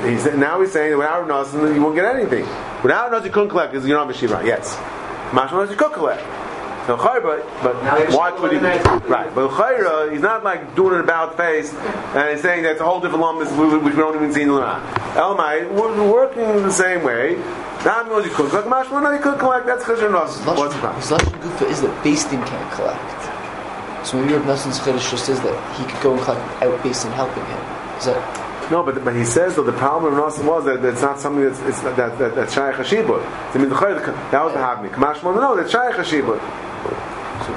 He's, 0.05 0.26
now 0.36 0.62
he's 0.62 0.72
saying 0.72 0.91
that 0.91 0.97
without 0.97 1.28
Nasan 1.28 1.74
you 1.76 1.82
won't 1.82 1.95
get 1.95 2.05
anything. 2.16 2.45
Without 2.84 3.12
Nasan 3.12 3.26
you 3.26 3.32
couldn't 3.32 3.49
collect 3.49 3.72
because 3.72 3.88
you 3.88 3.93
don't 3.93 4.07
have 4.07 4.16
a 4.16 4.18
shiva. 4.18 4.41
Yes. 4.45 4.76
Mashma 5.32 5.70
you 5.70 5.76
could 5.76 5.93
collect. 5.93 6.22
So 6.88 6.97
Chayra, 6.97 7.45
but 7.62 7.84
Now 7.84 7.95
he 7.97 8.05
has 8.05 8.16
why 8.16 8.32
would 8.32 8.51
he? 8.51 8.57
in 8.57 8.64
Right, 8.64 9.34
but 9.36 9.49
Chayra, 9.51 10.12
he's 10.12 10.22
not 10.22 10.43
like 10.43 10.76
doing 10.76 10.95
an 10.95 11.01
about 11.01 11.38
face 11.38 11.72
and 11.74 12.32
he's 12.32 12.41
saying 12.41 12.64
that's 12.64 12.82
a 12.82 12.84
whole 12.84 12.99
different 12.99 13.22
lump 13.22 13.39
which 13.39 13.49
we 13.51 13.91
don't 13.99 14.16
even 14.16 14.34
see 14.34 14.41
in 14.41 14.47
the 14.49 14.55
Ran. 14.59 14.82
Elmai, 15.16 15.70
we're 15.72 16.12
working 16.12 16.64
the 16.64 16.72
same 16.72 17.03
way. 17.03 17.36
Now 17.84 18.03
knows 18.03 18.25
you 18.25 18.32
could 18.32 18.49
collect. 18.49 18.67
Mashma, 18.67 19.21
could 19.21 19.39
collect. 19.39 19.65
That's. 19.65 19.88
What's 19.88 20.01
the 20.01 20.07
His? 20.07 21.09
Lashon 21.09 21.41
Gufa 21.41 21.69
is 21.69 21.82
that 21.82 22.03
Din 22.03 22.43
can't 22.45 22.71
collect. 22.73 24.05
So 24.05 24.21
maybe 24.21 24.34
Rav 24.34 24.45
Nassim's 24.45 24.79
Chiddush 24.79 25.09
just 25.09 25.29
is 25.29 25.41
that 25.41 25.57
he 25.79 25.86
could 25.86 26.01
go 26.01 26.13
and 26.13 26.21
collect 26.21 26.61
without 26.61 26.84
Din 26.84 27.11
helping 27.13 27.45
him. 27.45 27.61
Is 27.97 28.05
that 28.05 28.71
No, 28.71 28.84
but 28.84 29.03
but 29.03 29.15
he 29.15 29.25
says 29.25 29.55
that 29.55 29.63
the 29.63 29.73
problem 29.73 30.13
of 30.13 30.19
Nasim 30.19 30.45
was 30.45 30.65
that 30.65 30.86
it's 30.86 31.01
not 31.01 31.19
something 31.19 31.43
that's 31.43 31.59
it's, 31.61 31.82
that 31.82 31.95
that 31.97 32.36
that's 32.36 32.53
Shaykh 32.53 32.75
Hashibut. 32.75 33.25
I 33.55 33.57
mean, 33.57 33.69
that 33.69 34.43
was 34.45 34.53
the 34.53 34.59
Havni. 34.59 34.89
Kamash 34.91 35.23
Mona, 35.23 35.41
no, 35.41 35.55
that's 35.55 35.71
Shaykh 35.71 35.95
Hashibut. 35.95 36.39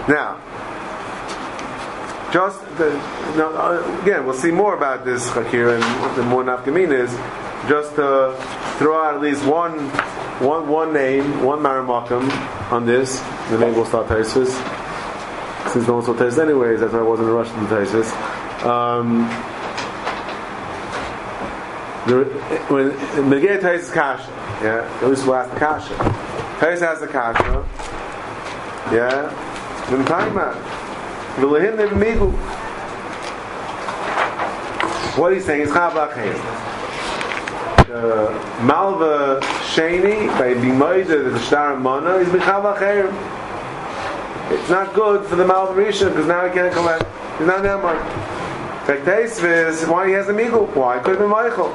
Now, 0.08 0.40
just 2.32 2.60
the, 2.78 2.90
now, 3.36 3.52
uh, 3.52 4.00
again, 4.02 4.24
we'll 4.24 4.34
see 4.34 4.50
more 4.50 4.74
about 4.74 5.04
this 5.04 5.28
Chakir 5.28 5.74
and 5.74 6.16
the 6.16 6.22
more 6.22 6.42
nafkamin 6.42 6.92
is. 6.92 7.14
Just 7.68 7.94
to 7.96 8.36
throw 8.78 9.02
out 9.02 9.14
at 9.14 9.20
least 9.20 9.44
one 9.46 9.78
one 10.40 10.68
one 10.68 10.92
name, 10.92 11.42
one 11.42 11.60
Marimakam 11.60 12.28
on 12.70 12.84
this. 12.84 13.20
The 13.50 13.58
name 13.58 13.74
will 13.74 13.86
start 13.86 14.08
Taisus. 14.08 14.50
Since 15.72 15.86
no 15.86 15.94
one 15.94 16.04
saw 16.04 16.12
Taisus 16.14 16.38
anyways, 16.38 16.80
that's 16.80 16.92
why 16.92 16.98
I 16.98 17.02
wasn't 17.02 17.28
in 17.28 17.34
a 17.34 17.36
rush 17.36 17.48
to 17.48 17.54
Taisus. 17.54 18.12
Um, 18.66 19.28
the, 22.06 22.24
when 22.68 22.90
Megillah 23.30 23.60
Tais 23.60 23.90
Kasha, 23.90 24.28
yeah, 24.62 25.00
at 25.02 25.08
least 25.08 25.24
we'll 25.24 25.36
ask 25.36 25.52
the 25.54 25.58
Kasha. 25.58 25.94
Tais 26.60 26.80
has 26.80 27.00
the 27.00 27.06
Kasha, 27.06 27.64
yeah. 28.92 29.30
What 29.90 30.00
I'm 30.00 30.06
talking 30.06 30.32
about? 30.32 30.56
V'lehin 31.36 31.76
nev'migu. 31.76 32.32
What 35.18 35.32
he's 35.32 35.44
saying 35.44 35.62
is 35.62 35.70
Chavach 35.70 36.16
uh, 36.16 36.73
Uh, 37.94 38.26
Malva 38.64 39.38
Sheni 39.70 40.26
by 40.36 40.52
Bimoida 40.54 41.30
the 41.32 41.38
Shtar 41.38 41.78
Mana 41.78 42.16
is 42.16 42.26
Mechavach 42.26 42.82
It's 44.50 44.68
not 44.68 44.92
good 44.94 45.24
for 45.26 45.36
the 45.36 45.46
Malva 45.46 45.80
Rishon 45.80 46.08
because 46.08 46.26
now 46.26 46.44
he 46.44 46.52
can't 46.52 46.74
collect. 46.74 47.04
He's 47.38 47.46
not 47.46 47.62
that 47.62 47.80
much. 47.80 48.02
Fact 48.88 49.06
is 49.06 49.86
why 49.86 50.08
he 50.08 50.12
has 50.14 50.28
a 50.28 50.32
migul. 50.32 50.66
Why? 50.74 50.98
Could 50.98 51.10
have 51.10 51.18
been 51.20 51.30
Michael. 51.30 51.68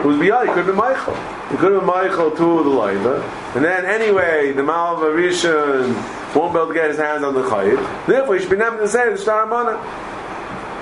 It 0.00 0.04
was 0.04 0.18
beyond. 0.18 0.48
It 0.48 0.54
could 0.54 0.66
have 0.66 0.66
been 0.66 0.74
Michael. 0.74 1.14
It 1.14 1.58
could 1.60 1.70
have 1.70 1.82
been 1.82 1.86
Michael 1.86 2.32
to 2.32 2.36
the 2.64 2.68
Leiva. 2.68 3.22
And 3.54 3.64
then 3.64 3.84
anyway, 3.84 4.50
the 4.50 4.64
Malva 4.64 5.06
Rishon 5.06 5.94
won't 6.34 6.52
be 6.52 6.58
able 6.58 6.66
to 6.66 6.74
get 6.74 6.88
his 6.88 6.98
hands 6.98 7.22
on 7.22 7.34
the 7.34 7.42
Chayiv. 7.42 8.06
Therefore, 8.08 8.34
he 8.34 8.40
should 8.40 8.50
be 8.50 8.56
able 8.56 8.78
to 8.78 8.88
say 8.88 9.12
the 9.12 9.16
Shtar 9.16 9.46
Mana. 9.46 9.78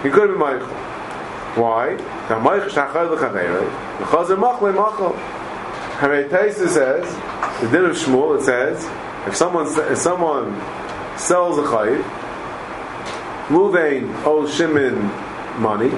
He 0.03 0.09
could 0.09 0.31
have 0.31 0.39
been 0.39 0.39
Michael. 0.39 0.94
Why? 1.57 1.97
Taisa 6.29 6.69
says, 6.69 7.61
the 7.61 7.69
din 7.69 7.85
of 7.85 7.97
Shmuel, 7.97 8.39
it 8.39 8.45
says, 8.45 8.85
if 9.29 9.37
someone, 9.37 9.67
if 9.93 9.99
someone 9.99 10.61
sells 11.17 11.59
a 11.59 11.63
Chayiv, 11.63 12.03
Ruvain 13.49 14.25
owes 14.25 14.53
Shimon 14.53 14.97
money. 15.61 15.91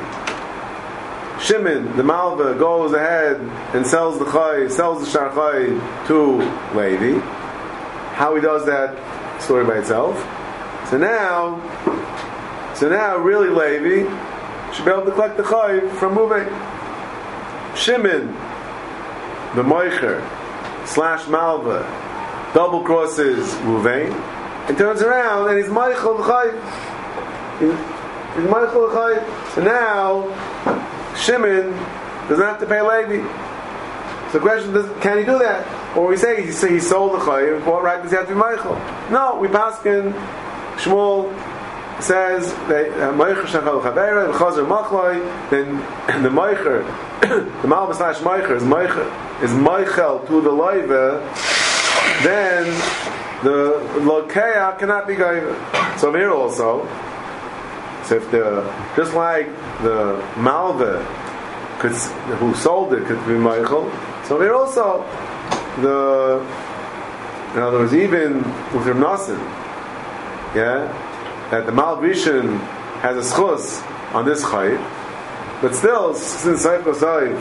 Shimon, 1.40 1.96
the 1.96 2.02
Malva, 2.02 2.54
goes 2.58 2.92
ahead 2.92 3.40
and 3.74 3.86
sells 3.86 4.18
the 4.18 4.26
Chay, 4.26 4.68
sells 4.68 5.04
the 5.04 5.10
Shar 5.10 5.30
Chay 5.30 5.68
to 6.08 6.38
Levi. 6.74 7.18
How 8.14 8.34
he 8.34 8.42
does 8.42 8.66
that, 8.66 8.98
story 9.42 9.64
by 9.64 9.78
itself. 9.78 10.16
So 10.90 10.98
now, 10.98 11.62
so 12.74 12.90
now 12.90 13.16
really 13.16 13.48
Levi 13.48 14.06
should 14.76 14.84
be 14.84 14.90
able 14.90 15.06
to 15.06 15.12
collect 15.12 15.38
the 15.38 15.42
Chay 15.42 15.88
from 15.98 16.14
moving. 16.14 16.44
Shimon, 17.74 18.26
the 19.56 19.62
Moicher, 19.62 20.20
slash 20.86 21.26
Malva, 21.28 21.80
double 22.52 22.82
crosses 22.82 23.54
Ruvain, 23.64 24.12
and 24.68 24.76
turns 24.76 25.00
around 25.00 25.48
and 25.48 25.58
he's 25.58 25.68
Michael 25.68 26.18
the 26.18 26.24
Chay. 26.24 26.50
He's 28.36 28.50
Michael 28.50 28.90
Chai. 28.92 29.52
So 29.54 29.62
now 29.62 30.24
Shimon 31.16 31.70
doesn't 32.28 32.44
have 32.44 32.60
to 32.60 32.66
pay 32.66 32.82
Levi. 32.82 33.26
So 34.30 34.32
the 34.32 34.40
question 34.40 34.76
is, 34.76 35.02
can 35.02 35.16
he 35.16 35.24
do 35.24 35.38
that? 35.38 35.96
Or 35.96 36.08
we 36.08 36.18
say 36.18 36.42
he, 36.42 36.48
he 36.48 36.80
sold 36.80 37.14
the 37.14 37.24
Chai, 37.24 37.58
what 37.66 37.82
right 37.82 38.02
does 38.02 38.10
he 38.10 38.16
have 38.18 38.28
to 38.28 38.34
be 38.34 38.38
Michael? 38.38 38.74
No, 39.10 39.38
we 39.40 39.48
paskin 39.48 40.12
Shmuel 40.76 41.32
says 42.00 42.52
that 42.68 42.90
uh, 43.00 43.12
Meicher 43.12 43.44
Shachal 43.44 43.82
the 43.82 44.38
Chazer 44.38 44.66
Machloi, 44.66 45.50
then 45.50 45.76
the 46.22 46.28
Meicher, 46.28 46.84
the 47.62 47.68
Malva 47.68 47.94
slash 47.94 48.16
is 48.16 48.62
Meicher, 48.62 49.42
is 49.42 49.50
Meichel 49.52 50.26
to 50.26 50.40
the 50.40 50.50
Leiva, 50.50 51.20
then 52.22 52.64
the 53.42 53.78
Lokea 54.00 54.78
cannot 54.78 55.06
be 55.06 55.14
Gaiva. 55.14 55.98
So 55.98 56.12
here 56.12 56.30
also, 56.30 56.86
so 58.04 58.16
if 58.16 58.30
the 58.30 58.62
just 58.94 59.14
like 59.14 59.46
the 59.82 60.22
Malva 60.36 61.02
who 62.38 62.54
sold 62.54 62.92
it 62.94 63.04
could 63.06 63.24
be 63.26 63.34
Michael, 63.34 63.90
so 64.24 64.40
here 64.40 64.54
also 64.54 65.04
the 65.80 66.40
in 67.54 67.62
other 67.62 67.78
words 67.78 67.94
even 67.94 68.38
with 68.72 68.86
Rav 68.86 68.96
Nassim, 68.96 69.38
yeah, 70.54 71.05
that 71.50 71.66
the 71.66 71.72
Malvishin 71.72 72.58
has 73.00 73.16
a 73.16 73.34
schus 73.34 73.82
on 74.14 74.24
this 74.24 74.42
chayiv, 74.42 74.80
but 75.62 75.74
still, 75.74 76.14
since 76.14 76.64
Saif 76.64 76.82
Kosayiv, 76.82 77.38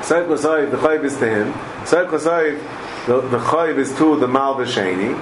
Saif 0.00 0.26
Kosayiv, 0.26 0.70
the 0.70 0.76
chayiv 0.76 1.04
is 1.04 1.16
to 1.18 1.28
him, 1.28 1.52
Saif 1.84 2.08
Kosayiv, 2.08 3.06
the, 3.06 3.20
the 3.28 3.38
chayiv 3.38 3.78
is 3.78 3.94
to 3.98 4.16
the 4.18 4.26
Malvisheni, 4.26 5.14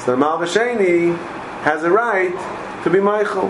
so 0.00 0.16
the 0.16 0.22
Malvisheni 0.22 1.16
has 1.62 1.84
a 1.84 1.90
right 1.90 2.32
to 2.84 2.90
be 2.90 3.00
Michael. 3.00 3.48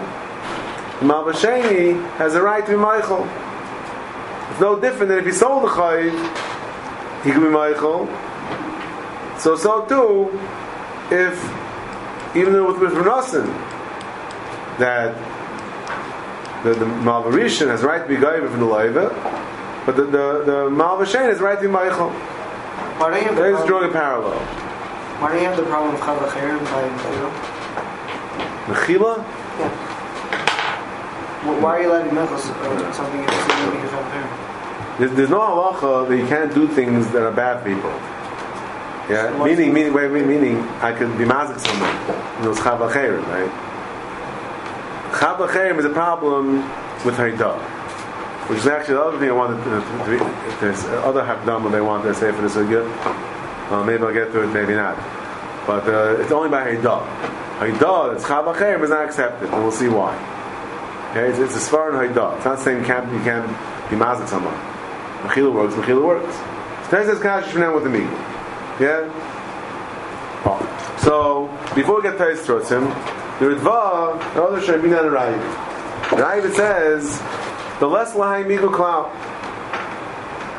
The 1.01 2.03
has 2.19 2.35
a 2.35 2.43
right 2.43 2.65
to 2.67 2.73
be 2.73 2.77
Michael. 2.77 3.25
It's 4.51 4.61
no 4.61 4.79
different 4.79 5.09
than 5.09 5.19
if 5.21 5.27
he 5.27 5.33
sold 5.33 5.63
the 5.63 5.69
chayiv, 5.69 6.13
he 7.25 7.31
could 7.31 7.43
be 7.43 7.49
Michael. 7.49 8.07
So, 9.39 9.57
so 9.57 9.85
too, 9.87 10.39
if, 11.11 11.41
even 12.37 12.65
with, 12.67 12.79
with 12.79 12.93
Renasin, 12.93 13.47
that 14.79 15.15
the, 16.65 16.75
the 16.75 16.85
Malvarishan 16.87 17.69
has 17.69 17.83
right 17.83 18.03
to 18.03 18.09
be 18.09 18.17
Gaiva 18.17 18.51
from 18.51 18.61
the 18.61 18.67
Laiva, 18.67 19.11
but 19.87 19.97
the, 19.97 20.05
the, 20.05 20.43
the 20.45 20.69
Malvashen 20.71 21.23
has 21.29 21.41
right 21.41 21.57
to 21.57 21.63
be 21.63 21.69
Michael. 21.69 22.11
Why 22.11 23.11
do 23.19 23.25
you 23.25 23.31
the 23.31 23.35
There 23.41 23.55
is 23.57 23.65
drawing 23.67 23.89
a 23.89 23.93
parallel. 23.93 24.39
why 25.21 25.33
do 25.33 25.39
you 25.41 25.45
have 25.47 25.57
the 25.57 25.65
problem 25.65 25.95
of 25.95 26.01
Chava 26.01 26.29
Cherim 26.29 26.63
by? 26.65 26.89
Mechila? 28.75 29.23
Wh- 31.43 31.63
Why 31.63 31.79
are 31.79 31.83
you 31.83 31.89
letting 31.91 32.13
Mechos 32.13 32.51
uh, 32.51 32.93
something 32.93 33.21
with 33.21 33.31
Chava 33.31 34.11
Cherim? 34.13 34.99
There's, 34.99 35.13
there's 35.13 35.31
no 35.31 35.41
halacha 35.41 36.09
that 36.09 36.17
you 36.17 36.27
can't 36.27 36.53
do 36.55 36.69
things 36.69 37.11
that 37.13 37.23
are 37.23 37.33
bad 37.33 37.65
people. 37.65 37.91
Yeah, 39.11 39.37
What's 39.37 39.59
meaning, 39.59 39.75
meaning, 39.75 39.93
wait, 39.93 40.09
wait, 40.13 40.25
meaning, 40.25 40.61
I 40.79 40.93
could 40.93 41.19
be 41.19 41.25
mazik 41.25 41.59
someone. 41.59 41.91
You 42.39 42.45
know, 42.45 42.51
it's 42.53 42.61
chav 42.61 42.79
acherim, 42.79 43.27
right? 43.27 43.51
Chav 45.19 45.45
acherim 45.49 45.81
is 45.81 45.85
a 45.85 45.91
problem 45.91 46.59
with 47.05 47.17
haidah, 47.17 47.59
which 48.49 48.61
is 48.61 48.69
actually 48.69 48.95
the 48.95 49.03
other 49.03 49.19
thing 49.19 49.29
I 49.29 49.33
wanted 49.33 49.65
to, 49.65 49.71
to, 49.81 50.19
to 50.19 50.61
there's 50.61 50.85
other 51.03 51.23
hakdama 51.23 51.73
they 51.73 51.81
want 51.81 52.05
to 52.05 52.15
say 52.15 52.31
for 52.31 52.43
the 52.43 52.47
sugya. 52.47 52.87
Uh, 53.73 53.83
maybe 53.83 54.05
I'll 54.05 54.13
get 54.13 54.31
to 54.31 54.45
it, 54.45 54.55
maybe 54.55 54.75
not. 54.75 54.95
But 55.67 55.89
uh, 55.89 56.21
it's 56.21 56.31
only 56.31 56.49
by 56.49 56.73
haidah. 56.73 57.05
Haidah, 57.59 58.15
it's 58.15 58.25
chav 58.25 58.55
acherim, 58.55 58.85
is 58.85 58.91
not 58.91 59.07
accepted, 59.07 59.49
and 59.51 59.61
we'll 59.61 59.73
see 59.73 59.89
why. 59.89 60.15
Okay, 61.11 61.31
it's, 61.31 61.41
it's 61.41 61.57
a 61.57 61.71
svar 61.71 61.89
and 61.91 62.15
haidah. 62.15 62.37
It's 62.37 62.45
not 62.45 62.61
saying 62.61 62.79
you 62.79 62.87
can't, 62.87 63.13
you 63.13 63.19
can't 63.25 63.49
be 63.91 63.97
mazik 63.97 64.29
someone. 64.29 64.55
Mechila 65.27 65.53
works, 65.53 65.75
Mechila 65.75 66.07
works. 66.07 66.37
So 66.89 67.05
this 67.05 67.21
kash 67.21 67.53
now 67.57 67.75
with 67.75 67.83
the 67.83 67.91
meat. 67.91 68.30
Yeah? 68.81 69.11
Oh. 70.47 70.97
So, 71.03 71.49
before 71.75 71.97
we 71.97 72.03
get 72.03 72.17
to 72.17 72.25
Yisrotzim, 72.25 72.89
the 73.39 73.45
Ritva, 73.45 74.35
the 74.35 74.43
other 74.43 74.61
should 74.63 74.81
be 74.81 74.89
not 74.89 75.05
a 75.05 75.11
Rav. 75.11 76.11
The 76.11 76.17
Rav 76.17 76.55
says, 76.55 77.19
the 77.79 77.87
less 77.87 78.15
Lahai 78.15 78.47
Migu 78.47 78.73
Klau. 78.73 79.13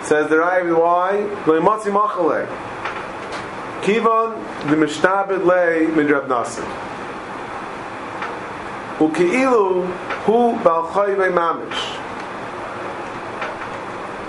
Says 0.05 0.29
the 0.29 0.37
Rav, 0.37 0.67
why? 0.77 1.25
Loimotzi 1.45 1.91
Machale. 1.91 2.45
Kivon, 3.81 4.35
the 4.69 4.75
Mishtabed 4.75 5.43
Le 5.43 5.91
Midrab 5.91 6.27
Nasir. 6.27 6.61
Uki'ilu, 8.99 9.87
hu 10.25 10.63
Bal 10.63 10.87
Chayve 10.89 11.33
Mamish. 11.33 11.97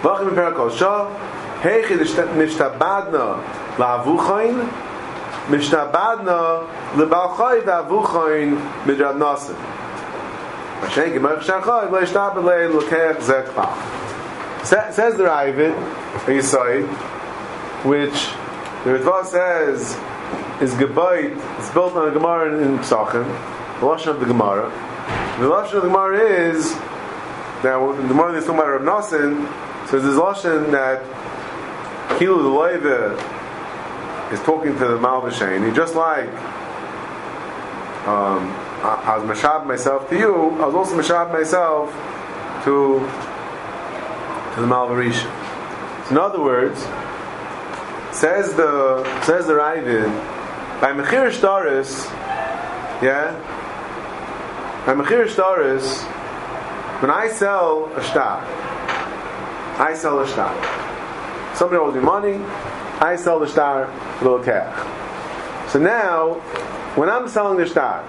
Vachim 0.01 0.29
in 0.31 0.35
Perakol 0.35 0.75
Shah, 0.79 1.15
Heichi 1.61 1.99
nishtabadna 1.99 3.62
la'avuchain, 3.77 4.69
nishtabadna 5.49 6.67
le'balchai 6.95 7.63
v'avuchain 7.63 8.57
midrad 8.85 9.17
nasim. 9.17 9.57
Hashem 10.81 11.11
gemach 11.13 11.41
shachai 11.41 11.89
le'ishtabad 11.91 12.43
le'lokech 12.43 13.21
zek 13.23 13.55
pach. 13.55 13.79
Says 14.65 15.17
the 15.17 15.25
Ravid, 15.25 15.75
a 15.75 16.31
Yisai, 16.31 16.87
which 17.85 18.31
the 18.85 18.91
Ritva 18.97 19.25
says 19.25 19.97
is 20.63 20.73
Gebayit, 20.75 21.37
it's 21.59 21.71
built 21.71 21.95
on 21.95 22.09
a 22.09 22.13
Gemara 22.13 22.63
in 22.63 22.79
Psachim, 22.79 23.27
the 23.81 23.87
Lashon 23.87 24.09
of 24.09 24.21
the 24.21 24.27
Gemara. 24.27 24.71
The 25.41 25.47
Lashon 25.47 25.75
of 25.75 25.83
the 25.83 25.89
Gemara 25.89 26.21
is, 26.21 26.73
now 27.65 27.93
the 27.93 28.07
Gemara 28.07 28.35
is 28.35 28.45
talking 28.45 28.61
about 28.61 28.83
Rav 28.83 29.05
Nasin, 29.05 29.49
so 29.89 29.99
there's 29.99 30.17
a 30.17 30.21
Lashon 30.21 30.71
that 30.71 31.03
Kilu 32.19 32.43
the 32.43 32.49
Leiva 32.49 33.17
is 34.33 34.41
talking 34.41 34.73
to 34.73 34.79
the 34.79 34.99
Malvashani, 34.99 35.75
just 35.75 35.95
like 35.95 36.29
um, 38.09 38.49
I, 38.83 39.15
I 39.15 39.19
was 39.19 39.39
Mashab 39.39 39.67
myself 39.67 40.09
to 40.11 40.19
you, 40.19 40.51
I 40.61 40.67
was 40.67 40.75
also 40.75 40.97
Mashab 40.97 41.31
myself 41.33 41.93
to, 42.65 42.99
to 44.55 44.61
the 44.61 44.67
Malvarisha. 44.67 45.29
So 46.07 46.11
in 46.11 46.19
other 46.19 46.41
words, 46.41 46.81
says 48.17 48.55
the 48.55 49.05
says 49.23 49.47
the 49.47 49.55
Ravid, 49.55 50.11
by 50.81 50.93
Mechir 50.93 51.31
Shtaris, 51.31 52.11
yeah, 53.03 53.33
by 54.87 54.95
Mechir 54.95 55.27
Shtaris, 55.27 56.03
when 57.01 57.11
I 57.11 57.29
sell 57.29 57.93
a 57.95 58.03
shtar, 58.03 58.43
I 59.79 59.95
sell 59.95 60.21
a 60.21 60.27
shtar. 60.27 60.55
Somebody 61.55 61.81
owes 61.81 61.95
me 61.95 62.01
money, 62.01 62.35
I 63.03 63.17
sell 63.17 63.41
the 63.41 63.49
star 63.49 63.87
cash. 64.45 65.73
So 65.73 65.81
now, 65.81 66.35
when 66.95 67.11
I'm 67.11 67.27
selling 67.27 67.59
the 67.59 67.67
star, 67.67 68.07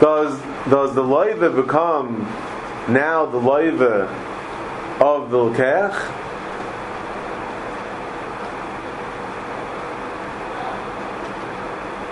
does 0.00 0.36
does 0.68 0.96
the 0.96 1.02
loiva 1.02 1.54
become 1.54 2.22
now 2.88 3.24
the 3.24 3.38
loiva 3.38 4.08
of 5.00 5.30
the 5.30 5.36
lokech? 5.36 5.94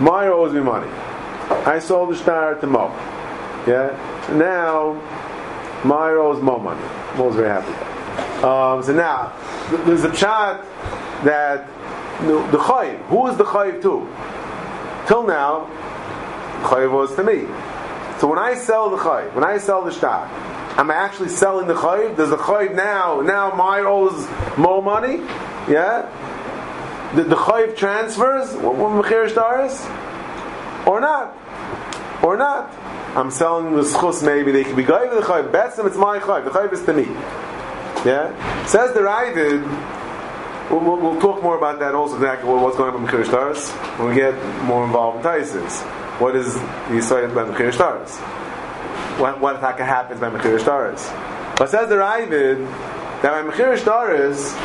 Meyer 0.00 0.32
owes 0.32 0.52
me 0.52 0.60
money. 0.60 0.90
I 1.66 1.80
sold 1.80 2.10
the 2.10 2.16
star 2.16 2.54
to 2.54 2.66
Mo. 2.68 2.90
Yeah. 3.66 3.90
Now 4.34 4.92
Meyer 5.84 6.20
owes 6.20 6.40
Mo 6.40 6.60
money. 6.60 6.86
Mo's 7.16 7.34
very 7.34 7.48
happy. 7.48 7.72
Um, 8.44 8.84
so 8.84 8.92
now 8.92 9.32
there's 9.84 10.04
a 10.04 10.12
chat 10.12 10.64
that 11.24 11.66
the, 12.20 12.58
chayiv. 12.58 12.98
Who 13.06 13.26
is 13.28 13.36
the 13.36 13.44
chayiv 13.44 13.82
to? 13.82 14.08
Till 15.06 15.26
now, 15.26 15.66
chayiv 16.62 16.92
was 16.92 17.14
to 17.16 17.22
me. 17.22 17.46
So 18.18 18.26
when 18.26 18.38
I 18.38 18.54
sell 18.54 18.90
the 18.90 18.96
chayiv, 18.96 19.34
when 19.34 19.44
I 19.44 19.58
sell 19.58 19.84
the 19.84 19.90
shtar, 19.90 20.26
am 20.78 20.90
I 20.90 20.94
actually 20.94 21.28
selling 21.28 21.66
the 21.66 21.74
chayiv? 21.74 22.16
Does 22.16 22.30
the 22.30 22.36
chayiv 22.36 22.74
now 22.74 23.20
now 23.20 23.54
my 23.54 23.80
owes 23.80 24.26
Mo 24.58 24.80
money? 24.80 25.18
Yeah. 25.68 26.10
The, 27.14 27.24
the 27.24 27.36
chayiv 27.36 27.76
transfers 27.76 28.54
when 28.54 29.02
mechir 29.02 29.26
or 30.86 31.00
not, 31.00 31.36
or 32.22 32.36
not. 32.36 32.72
I'm 33.16 33.30
selling 33.30 33.74
the 33.74 33.82
schus. 33.82 34.24
Maybe 34.24 34.52
they 34.52 34.64
could 34.64 34.76
be 34.76 34.84
chayiv 34.84 35.14
the 35.14 35.26
chayiv. 35.26 35.52
Best 35.52 35.78
of 35.78 35.86
it's 35.86 35.96
my 35.96 36.18
chayiv. 36.18 36.44
The 36.44 36.50
chayiv 36.50 36.72
is 36.72 36.84
to 36.84 36.92
me. 36.92 37.04
Yeah. 38.04 38.66
Says 38.66 38.92
the 38.94 39.00
Ravid. 39.00 39.95
We'll, 40.70 40.80
we'll, 40.80 40.96
we'll 40.96 41.20
talk 41.20 41.42
more 41.42 41.56
about 41.56 41.78
that 41.78 41.94
also 41.94 42.16
exactly 42.16 42.48
what, 42.48 42.60
what's 42.60 42.76
going 42.76 42.94
on 42.94 43.02
with 43.02 43.10
mechir 43.10 43.24
shtaris 43.24 43.70
when 43.98 44.08
we 44.08 44.14
get 44.14 44.34
more 44.64 44.84
involved 44.84 45.18
in 45.18 45.22
Taisis. 45.22 45.82
What 46.20 46.34
is 46.34 46.54
the 46.54 46.60
Yisrael 46.90 47.34
by 47.34 47.44
mechir 47.44 47.72
shtaris? 47.72 48.16
What 49.20 49.40
what 49.40 49.56
attack 49.56 49.78
happens 49.78 50.20
by 50.20 50.30
mechir 50.30 50.58
shtaris? 50.58 51.56
But 51.56 51.70
says 51.70 51.88
the 51.88 51.94
Ravid 51.94 52.66
that 53.22 53.30
by 53.30 53.42
mechir 53.48 53.78
shtaris 53.78 54.56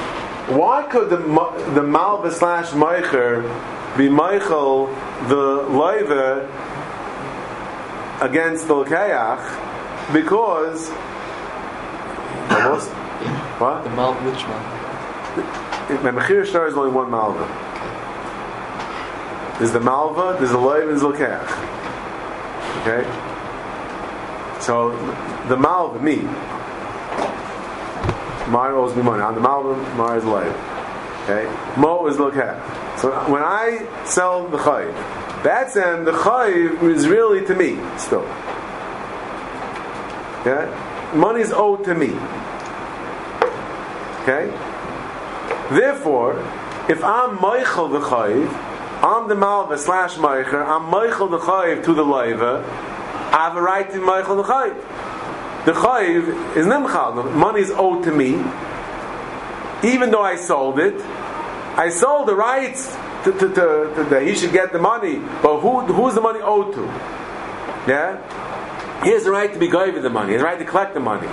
why 0.49 0.83
could 0.83 1.09
the 1.09 1.17
the 1.75 1.83
malva 1.83 2.31
slash 2.31 2.71
meicher 2.71 3.43
be 3.95 4.09
Michael 4.09 4.87
the 5.27 5.63
loiva 5.69 6.49
against 8.21 8.67
the 8.67 8.73
lekeach? 8.73 10.11
Because 10.11 10.89
what? 13.59 13.83
The 13.83 13.91
mal, 13.91 14.15
which 14.15 14.47
mal? 14.47 14.59
My 15.37 15.70
mechir 15.87 16.45
shtar 16.45 16.67
is 16.67 16.75
only 16.75 16.91
one 16.91 17.09
malva. 17.09 17.45
There's 19.59 19.71
the 19.71 19.79
malva, 19.79 20.37
there's 20.37 20.51
the 20.51 20.57
loiva, 20.57 20.81
and 20.81 20.91
there's 20.91 21.01
the 21.01 21.11
lekeach. 21.11 21.51
Okay. 22.81 23.03
So 24.61 24.91
the 25.47 25.57
malva, 25.57 25.99
me, 25.99 26.27
Mara 28.51 28.75
owes 28.75 28.95
me 28.95 29.01
money. 29.01 29.21
On 29.21 29.33
the 29.33 29.41
Malva, 29.41 29.75
Mara 29.95 30.17
is 30.17 30.25
live. 30.25 30.53
Okay? 31.23 31.45
Mo 31.79 32.05
is 32.07 32.17
lokeh. 32.17 32.99
So 32.99 33.11
when 33.31 33.41
I 33.43 33.87
sell 34.05 34.47
the 34.47 34.57
chayiv, 34.57 34.93
that's 35.43 35.75
and 35.77 36.05
the 36.05 36.11
chayiv 36.11 36.83
is 36.83 37.07
really 37.07 37.45
to 37.45 37.55
me 37.55 37.79
still. 37.97 38.27
Okay? 40.41 40.67
Money 41.15 41.41
is 41.41 41.51
owed 41.51 41.85
to 41.85 41.95
me. 41.95 42.09
Okay? 44.21 44.51
Therefore, 45.71 46.37
if 46.89 47.01
I'm 47.01 47.39
Michael 47.41 47.87
the 47.87 47.99
chayiv, 47.99 48.49
I'm 49.01 49.29
the 49.29 49.35
malva 49.35 49.77
slash 49.77 50.15
meicher. 50.15 50.63
I'm 50.63 50.91
meichel 50.91 51.31
the 51.31 51.39
chayiv 51.39 51.85
to 51.85 51.93
the 51.93 52.03
loiva. 52.03 52.63
I 52.63 53.47
have 53.47 53.55
a 53.55 53.61
right 53.61 53.89
to 53.89 53.97
meichel 53.97 54.35
the 54.35 54.43
chayiv. 54.43 55.65
The 55.65 55.71
chayiv 55.71 56.57
is 56.57 56.65
nimchal. 56.65 57.33
Money 57.33 57.61
is 57.61 57.71
owed 57.71 58.03
to 58.03 58.11
me, 58.11 58.31
even 59.83 60.11
though 60.11 60.21
I 60.21 60.35
sold 60.35 60.77
it. 60.77 60.99
I 61.77 61.89
sold 61.89 62.27
the 62.27 62.35
rights 62.35 62.93
to, 63.23 63.31
to, 63.31 63.47
to, 63.47 63.93
to 63.95 64.07
that 64.09 64.23
he 64.27 64.35
should 64.35 64.51
get 64.51 64.73
the 64.73 64.79
money, 64.79 65.19
but 65.41 65.61
who 65.61 65.79
who's 65.85 66.15
the 66.15 66.21
money 66.21 66.41
owed 66.41 66.73
to? 66.75 66.83
Yeah, 67.87 69.03
he 69.03 69.11
has 69.13 69.23
the 69.23 69.31
right 69.31 69.51
to 69.53 69.57
be 69.57 69.71
with 69.71 70.03
the 70.03 70.09
money. 70.09 70.29
He 70.29 70.33
has 70.33 70.41
the 70.41 70.45
right 70.45 70.59
to 70.59 70.65
collect 70.65 70.93
the 70.93 70.99
money. 70.99 71.29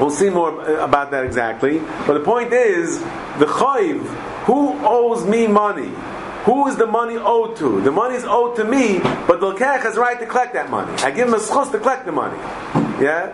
We'll 0.00 0.10
see 0.10 0.30
more 0.30 0.60
uh, 0.60 0.84
about 0.84 1.10
that 1.10 1.24
exactly. 1.24 1.78
But 2.06 2.14
the 2.14 2.24
point 2.24 2.52
is, 2.52 2.98
the 3.38 3.46
chayiv, 3.46 4.04
who 4.44 4.78
owes 4.84 5.24
me 5.24 5.46
money? 5.46 5.92
Who 6.44 6.66
is 6.66 6.76
the 6.76 6.86
money 6.86 7.16
owed 7.16 7.56
to? 7.58 7.80
The 7.82 7.92
money 7.92 8.16
is 8.16 8.24
owed 8.24 8.56
to 8.56 8.64
me, 8.64 8.98
but 9.28 9.40
the 9.40 9.52
lekech 9.52 9.82
has 9.82 9.96
right 9.96 10.18
to 10.18 10.26
collect 10.26 10.54
that 10.54 10.70
money. 10.70 10.92
I 11.02 11.10
give 11.12 11.28
him 11.28 11.34
a 11.34 11.38
schus 11.38 11.70
to 11.70 11.78
collect 11.78 12.04
the 12.04 12.12
money. 12.12 12.36
Yeah? 13.00 13.30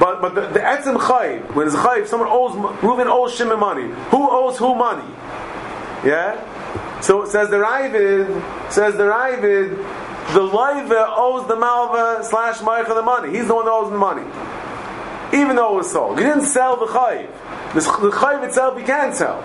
But 0.00 0.20
but 0.20 0.34
the, 0.34 0.40
the 0.48 0.58
etzim 0.58 0.96
chayiv, 0.96 1.54
when 1.54 1.68
it's 1.68 1.76
chayiv, 1.76 2.08
someone 2.08 2.28
owes, 2.30 2.52
Reuven 2.80 3.06
owes 3.06 3.34
Shimon 3.36 3.60
money. 3.60 3.94
Who 4.10 4.28
owes 4.28 4.58
who 4.58 4.74
money? 4.74 5.08
Yeah? 6.04 7.00
So 7.00 7.22
it 7.22 7.28
says 7.28 7.50
the 7.50 7.56
Ravid, 7.56 8.72
says 8.72 8.96
the 8.96 9.04
Ravid, 9.04 9.76
the 10.34 10.40
loiva 10.40 11.14
owes 11.16 11.46
the 11.46 11.56
malva 11.56 12.24
slash 12.24 12.58
meicha 12.58 12.94
the 12.94 13.02
money. 13.02 13.36
He's 13.36 13.46
the 13.46 13.54
one 13.54 13.66
that 13.66 13.72
owes 13.72 13.90
the 13.90 13.98
money. 13.98 14.22
Even 15.32 15.56
though 15.56 15.74
it 15.74 15.76
was 15.76 15.90
sold. 15.90 16.18
He 16.18 16.24
didn't 16.24 16.46
sell 16.46 16.76
the 16.76 16.86
chayiv. 16.86 17.28
The, 17.74 17.80
chayiv 17.80 18.44
itself 18.44 18.78
he 18.78 18.84
can't 18.84 19.14
sell. 19.14 19.40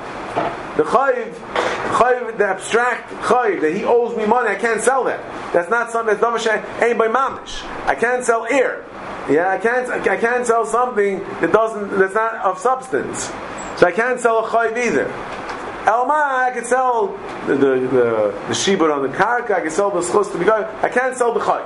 The 0.76 0.84
chayiv, 0.84 1.34
chayiv, 1.34 2.38
the 2.38 2.46
abstract 2.46 3.10
chayiv, 3.24 3.62
that 3.62 3.74
he 3.74 3.84
owes 3.84 4.16
me 4.18 4.26
money, 4.26 4.50
I 4.50 4.56
can't 4.56 4.82
sell 4.82 5.04
that. 5.06 5.22
That's 5.54 5.70
not 5.70 5.92
something 5.92 6.18
that's 6.18 6.46
damash 6.46 6.82
ain't 6.82 6.98
by 6.98 7.08
mamish. 7.08 7.64
I 7.86 7.96
can't 7.96 8.24
sell 8.24 8.46
air. 8.50 8.86
Yeah, 9.30 9.50
I 9.50 9.58
can't, 9.58 9.90
I 10.08 10.18
can't 10.18 10.46
sell 10.46 10.66
something 10.66 11.20
that 11.20 11.52
doesn't, 11.52 11.98
that's 11.98 12.14
not 12.14 12.36
of 12.36 12.60
substance. 12.60 13.32
So 13.78 13.88
I 13.88 13.92
can't 13.92 14.20
sell 14.20 14.46
a 14.46 14.50
chayiv 14.50 14.78
either. 14.78 15.08
Elma, 15.88 16.14
I 16.14 16.52
can 16.54 16.66
sell 16.66 17.18
the 17.48 17.56
the, 17.56 17.80
the, 17.88 18.78
the 18.78 18.92
on 18.92 19.04
the 19.04 19.18
karka. 19.18 19.52
I 19.52 19.62
can 19.62 19.72
sell 19.72 19.90
the 19.90 20.02
schus 20.02 20.30
to 20.34 20.38
be. 20.38 20.50
I 20.50 20.90
can't 20.90 21.16
sell 21.16 21.34
the 21.34 21.40
chay. 21.40 21.64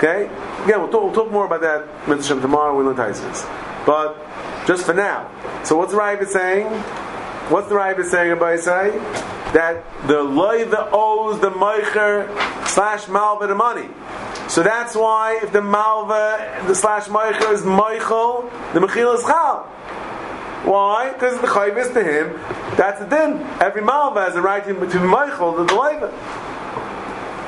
Okay. 0.00 0.24
Again, 0.64 0.80
we'll 0.80 0.88
talk, 0.88 1.02
we'll 1.02 1.12
talk 1.12 1.30
more 1.30 1.44
about 1.44 1.60
that 1.60 2.08
mitzvah 2.08 2.40
tomorrow. 2.40 2.74
when 2.74 2.86
We 2.86 2.92
learn 2.92 3.12
Taisus. 3.12 3.44
But 3.84 4.16
just 4.66 4.86
for 4.86 4.94
now. 4.94 5.28
So 5.62 5.76
what's 5.76 5.92
the 5.92 5.98
Rav 5.98 6.26
saying? 6.26 6.68
What's 7.52 7.68
the 7.68 7.74
Rav 7.74 8.02
saying 8.06 8.32
about 8.32 8.60
say 8.60 8.92
that 9.52 9.84
the 10.06 10.24
loiva 10.24 10.88
owes 10.90 11.38
the 11.42 11.50
meicher 11.50 12.26
slash 12.66 13.08
malva 13.08 13.46
the 13.46 13.54
money. 13.54 13.90
So 14.48 14.62
that's 14.62 14.94
why 14.94 15.38
if 15.42 15.52
the 15.52 15.60
malva 15.60 16.64
the 16.66 16.74
slash 16.74 17.08
meicher 17.08 17.52
is 17.52 17.60
meichel, 17.60 18.50
the 18.72 18.80
mechil 18.80 19.14
is 19.14 19.22
chal. 19.24 19.64
Why? 20.64 21.12
Because 21.12 21.38
the 21.42 21.46
chayv 21.46 21.76
is 21.76 21.92
to 21.92 22.02
him. 22.02 22.32
That's 22.78 23.00
the 23.00 23.06
din. 23.06 23.42
Every 23.60 23.82
malva 23.82 24.22
has 24.22 24.34
a 24.34 24.40
right 24.40 24.64
to, 24.64 24.72
to 24.72 25.00
Michael 25.00 25.62
the 25.62 25.74
leiva. 25.74 26.08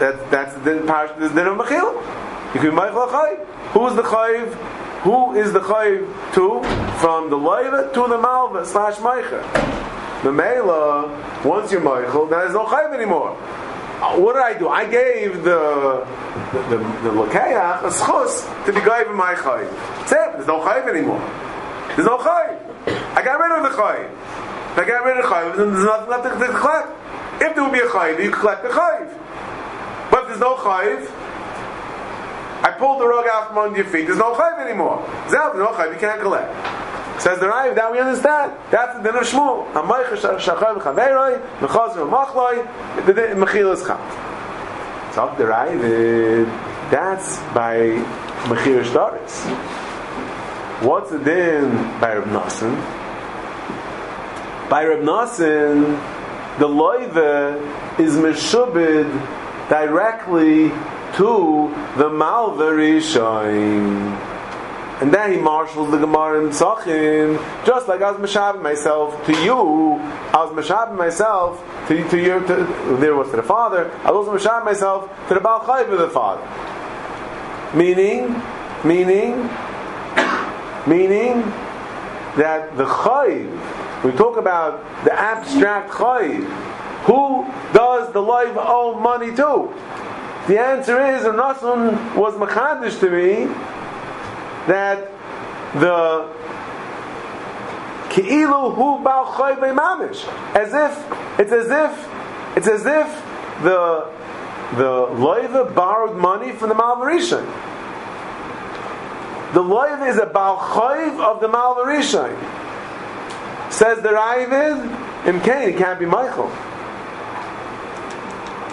That, 0.01 0.31
that's 0.31 0.53
the 0.57 0.65
din. 0.65 0.85
The 0.85 1.33
din 1.35 1.47
of 1.47 1.57
mechil. 1.57 2.23
You 2.55 2.61
can 2.61 2.75
Michael 2.75 3.07
chayv. 3.07 3.47
Who 3.73 3.87
is 3.89 3.97
the 3.97 4.03
chayv? 4.03 4.55
Who 5.03 5.35
is 5.35 5.53
the 5.53 5.61
chayv 5.61 6.07
to? 6.35 6.63
From 7.01 7.31
the 7.31 7.37
leiva 7.37 7.91
to 7.95 8.01
the 8.09 8.19
malva 8.19 8.65
slash 8.67 8.97
meicher. 8.97 9.43
The 10.23 10.33
mela. 10.33 11.09
Once 11.45 11.73
you're 11.73 11.81
then 11.81 12.31
there's 12.31 12.53
no 12.55 12.67
chayv 12.67 12.93
anymore. 12.95 13.37
Uh, 14.01 14.19
What 14.19 14.35
did 14.35 14.43
I 14.43 14.59
do? 14.59 14.69
I 14.69 14.85
gave 14.85 15.45
the 15.45 16.07
the 16.53 16.61
the, 16.71 16.79
the 17.05 17.11
lakeach 17.11 17.85
a 17.85 17.91
schus 17.91 18.65
to 18.67 18.73
be 18.73 18.81
gave 18.81 19.11
my 19.11 19.35
chayv. 19.35 19.71
That's 19.71 20.13
it. 20.13 20.33
There's 20.35 20.47
no 20.47 20.61
chayv 20.61 20.87
anymore. 20.89 21.21
There's 21.97 22.07
no 22.07 22.19
chayv. 22.19 22.63
I 23.15 23.23
got 23.23 23.39
rid 23.41 23.53
of 23.53 23.63
the 23.71 23.77
chayiv. 23.77 24.09
I 24.73 24.85
got 24.89 25.05
rid 25.05 25.19
of 25.19 25.23
the 25.23 25.29
chayiv, 25.29 25.57
then 25.57 25.75
there's 25.75 25.85
nothing 25.85 26.09
left 26.09 26.25
to, 26.25 26.49
collect. 26.59 26.89
If 27.43 27.55
there 27.55 27.63
would 27.63 27.73
be 27.73 27.81
a 27.81 27.93
chayiv, 27.93 28.25
you 28.25 28.31
collect 28.31 28.63
the 28.63 28.71
chayiv. 28.71 29.05
But 30.11 30.23
if 30.23 30.29
there's 30.29 30.41
no 30.41 30.57
chayiv, 30.57 31.05
I 32.63 32.71
pulled 32.71 33.01
the 33.01 33.07
rug 33.07 33.27
out 33.31 33.49
from 33.49 33.59
under 33.59 33.77
your 33.77 33.87
feet. 33.87 34.07
There's 34.07 34.19
no 34.19 34.35
chayiv 34.35 34.59
anymore. 34.65 35.05
There's 35.29 35.55
no 35.55 35.69
chayiv. 35.69 35.95
You 35.95 35.99
can't 35.99 36.21
collect. 36.21 36.83
Says 37.21 37.39
the 37.39 37.49
Rav, 37.49 37.75
that 37.75 37.93
we 37.93 37.99
understand. 37.99 38.53
That's 38.71 38.97
the 38.97 39.03
din 39.03 39.15
of 39.15 39.23
Shmuel. 39.23 39.71
Hamaycha 39.73 40.39
shachar 40.39 40.77
v'chaveroi, 40.77 41.41
mechazir 41.59 42.09
v'machloi, 42.09 43.07
the 43.07 43.13
mechil 43.13 43.73
is 43.75 43.83
cham. 43.87 44.01
So 45.13 45.33
the 45.39 45.47
Rav, 45.47 45.69
uh, 45.69 46.91
that's 46.91 47.39
by 47.53 47.77
mechir 48.49 48.83
shtaris. 48.83 49.47
What's 50.83 51.11
the 51.11 51.19
din 51.19 51.71
by 52.01 52.15
Reb 52.15 52.25
Nassim? 52.25 52.75
By 54.69 54.85
Reb 54.85 55.03
Nassim, 55.03 56.01
the 56.59 56.67
loive 56.67 58.01
is 58.01 58.17
meshubid 58.17 59.09
directly 59.69 60.73
to 61.17 61.75
the 61.97 62.09
malva 62.09 62.65
rishon. 62.65 64.33
And 65.01 65.13
then 65.13 65.33
he 65.33 65.39
marshals 65.39 65.91
the 65.91 65.99
Gemara 65.99 66.45
in 66.45 66.51
Psachim, 66.51 67.37
just 67.67 67.89
like 67.89 68.03
I 68.03 68.13
was 68.13 68.21
Meshab 68.21 68.63
myself 68.63 69.27
to 69.27 69.33
you, 69.43 69.99
I 70.33 70.45
was 70.45 70.53
Meshab 70.53 70.97
myself 70.97 71.61
to, 71.89 72.09
to 72.09 72.23
your, 72.23 72.41
to, 72.47 72.97
there 73.01 73.17
was 73.17 73.29
to 73.31 73.37
the 73.37 73.43
father, 73.43 73.91
I 74.05 74.13
was 74.13 74.29
also 74.29 74.65
myself 74.65 75.11
to 75.27 75.35
the 75.35 75.41
Baal 75.41 75.61
Chayv 75.61 75.91
of 75.93 75.99
the 75.99 76.09
father. 76.09 76.43
Meaning, 77.77 78.41
meaning, 78.85 79.49
meaning 80.87 81.43
that 82.37 82.77
the 82.77 82.85
chayiv, 82.85 84.05
we 84.05 84.13
talk 84.13 84.37
about 84.37 84.85
the 85.05 85.13
abstract 85.13 85.91
chayiv, 85.91 86.45
who 87.05 87.45
does 87.75 88.13
the 88.13 88.21
life 88.21 88.55
owe 88.57 88.95
money 89.01 89.35
to? 89.35 89.69
The 90.49 90.59
answer 90.59 91.01
is, 91.15 91.25
and 91.25 91.39
Nasun 91.39 92.17
was 92.17 92.35
machadish 92.35 92.99
to 93.01 93.11
me, 93.11 93.47
that 94.67 95.09
the 95.75 96.29
ki'ilu 98.11 98.75
hu 98.75 99.05
bal 99.05 99.27
mamish, 99.27 100.27
as 100.57 100.75
if 100.75 101.41
it's 101.41 101.53
as 101.53 101.71
if 101.71 102.09
it's 102.57 102.69
as 102.69 102.85
if 102.85 103.63
the 103.63 104.11
the 104.77 105.07
loiva 105.15 105.75
borrowed 105.75 106.17
money 106.17 106.53
from 106.53 106.71
the 106.71 106.75
Malvarishan. 106.75 107.45
The 109.55 109.63
loiv 109.63 110.09
is 110.09 110.17
a 110.17 110.27
balchayv 110.27 111.21
of 111.21 111.41
the 111.41 111.49
Malvarishan. 111.49 112.33
Says 113.71 114.03
the 114.03 114.09
Ravid, 114.09 115.27
in 115.27 115.41
Cain, 115.41 115.69
it 115.69 115.77
can't 115.77 115.99
be 115.99 116.07
Michael. 116.07 116.51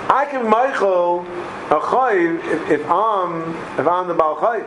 I 0.09 0.25
can 0.29 0.49
Michael 0.49 1.25
a 1.69 1.79
chayv 1.79 2.43
if, 2.45 2.81
if 2.81 2.89
I'm 2.89 3.55
if 3.79 3.87
I'm 3.87 4.07
the 4.07 4.15
balchayv. 4.15 4.65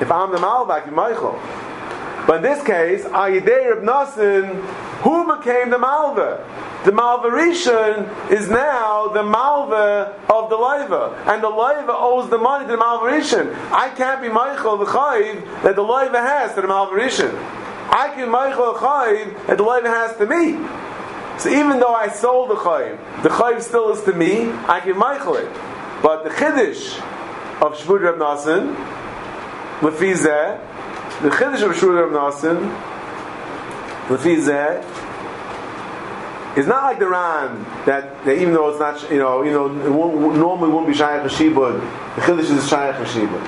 If 0.00 0.12
I'm 0.12 0.30
the 0.30 0.38
Malva, 0.38 0.74
I 0.74 0.80
can 0.80 0.90
be 0.90 0.96
Michael. 0.96 1.40
But 2.26 2.36
in 2.36 2.42
this 2.42 2.64
case, 2.64 3.02
Ayidei 3.04 3.74
Reb 3.74 3.82
Nasin, 3.82 4.62
who 5.02 5.36
became 5.36 5.70
the 5.70 5.78
Malva? 5.78 6.44
The 6.84 6.92
Malva 6.92 7.28
Rishon 7.28 8.30
is 8.30 8.48
now 8.48 9.08
the 9.08 9.24
Malva 9.24 10.14
of 10.30 10.48
the 10.50 10.56
Leiva. 10.56 11.20
And 11.26 11.42
the 11.42 11.48
Leiva 11.48 11.92
owes 11.92 12.30
the 12.30 12.38
money 12.38 12.66
to 12.66 12.72
the 12.72 12.76
Malva 12.76 13.06
Rishon. 13.06 13.52
I 13.72 13.88
can't 13.96 14.22
be 14.22 14.28
Michael 14.28 14.76
the 14.76 14.84
Chayiv 14.84 15.62
that 15.62 15.74
the 15.74 15.82
Leiva 15.82 16.20
has 16.20 16.54
to 16.54 16.60
the 16.60 16.68
Malva 16.68 16.94
Rishon. 16.94 17.34
I 17.90 18.12
can 18.14 18.30
Michael 18.30 18.74
the 18.74 18.78
Chayiv 18.78 19.46
that 19.48 19.56
the 19.56 19.64
Leiva 19.64 19.88
has 19.88 20.16
to 20.18 20.26
me. 20.26 20.52
So 21.40 21.48
even 21.48 21.80
though 21.80 21.94
I 21.94 22.08
sold 22.08 22.50
the 22.50 22.56
Chayiv, 22.56 23.22
the 23.24 23.30
Chayiv 23.30 23.62
still 23.62 23.90
is 23.90 24.04
to 24.04 24.12
me, 24.12 24.52
I 24.68 24.78
can 24.78 24.96
Michael 24.96 25.34
it. 25.34 25.48
But 26.02 26.24
the 26.24 26.30
Chiddush 26.30 26.98
of 27.60 27.76
Shvud 27.76 28.00
Reb 28.02 28.16
Nasin, 28.16 28.74
Lefizeh, 29.80 31.22
the 31.22 31.28
Chiddush 31.30 31.62
of 31.62 31.74
Shvud 31.74 32.00
Reb 32.00 32.12
Nasin, 32.12 32.58
Lefizeh, 34.08 34.84
it's 36.56 36.66
not 36.66 36.84
like 36.84 36.98
the 36.98 37.08
Ran 37.08 37.64
that, 37.86 38.24
that 38.24 38.38
even 38.38 38.54
though 38.54 38.70
it's 38.70 38.80
not, 38.80 39.10
you 39.10 39.18
know, 39.18 39.42
you 39.42 39.50
know, 39.52 39.68
normally 39.68 40.72
won't 40.72 40.86
be 40.86 40.92
Shayach 40.92 41.24
Hashibud. 41.24 41.80
The 42.16 42.20
Chiddush 42.22 42.56
is 42.56 42.68
Shayach 42.68 42.94
Hashibud. 42.94 43.42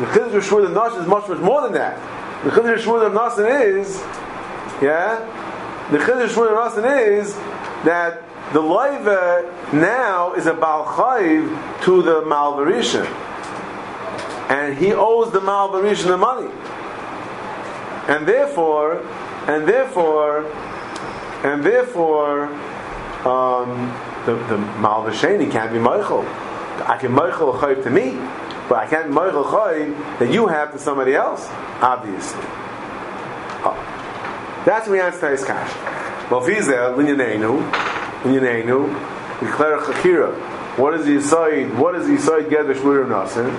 The 0.00 0.06
Chiddush 0.06 0.34
of 0.34 0.44
Shvur 0.44 0.64
of 0.64 0.72
Nasan 0.72 1.02
is 1.02 1.08
much, 1.08 1.28
much 1.28 1.38
more 1.38 1.62
than 1.62 1.72
that. 1.74 1.96
The 2.44 2.50
Chiddush 2.50 2.78
of 2.78 2.84
Shvur 2.84 3.06
of 3.06 3.12
Nasan 3.12 3.78
is, 3.78 3.98
yeah, 4.82 5.20
the 5.92 5.98
Chiddush 5.98 6.24
of 6.24 6.30
Shvur 6.32 6.66
of 6.66 6.72
Nasan 6.72 7.18
is 7.20 7.34
that 7.84 8.23
the 8.52 8.60
Loiva 8.60 9.72
now 9.72 10.34
is 10.34 10.46
a 10.46 10.52
Balchayv 10.52 11.82
to 11.84 12.02
the 12.02 12.22
Malvarishan. 12.22 13.06
And 14.50 14.76
he 14.76 14.92
owes 14.92 15.32
the 15.32 15.40
Malvarishan 15.40 16.08
the 16.08 16.18
money. 16.18 16.52
And 18.06 18.28
therefore, 18.28 18.98
and 19.48 19.66
therefore, 19.66 20.46
and 21.42 21.64
therefore, 21.64 22.46
um, 23.26 23.92
the 24.26 24.34
the 24.48 24.56
Malvasheni 24.80 25.50
can't 25.50 25.72
be 25.72 25.78
Michael. 25.78 26.24
I 26.86 26.98
can 27.00 27.12
Michael 27.12 27.56
a 27.56 27.58
chayv 27.58 27.82
to 27.84 27.90
me, 27.90 28.12
but 28.68 28.76
I 28.78 28.86
can't 28.86 29.10
Michael 29.10 29.44
chayv 29.44 30.18
that 30.18 30.32
you 30.32 30.46
have 30.46 30.72
to 30.72 30.78
somebody 30.78 31.14
else. 31.14 31.48
Obviously, 31.80 32.40
oh. 33.64 34.62
that's 34.66 34.88
we 34.88 35.00
answer 35.00 35.30
his 35.30 35.44
cash. 35.44 35.72
Well, 36.30 36.40
Fizel, 36.40 36.94
Linyanenu, 36.96 37.93
Linyanenu, 38.24 38.88
declare 39.40 39.78
chakira. 39.78 40.34
What 40.78 40.94
is 40.94 41.06
the 41.06 41.20
side? 41.20 41.78
What 41.78 41.94
is 41.94 42.06
the 42.06 42.46
get 42.48 42.66
the 42.66 42.72
shmurim 42.72 43.08
nasin? 43.08 43.52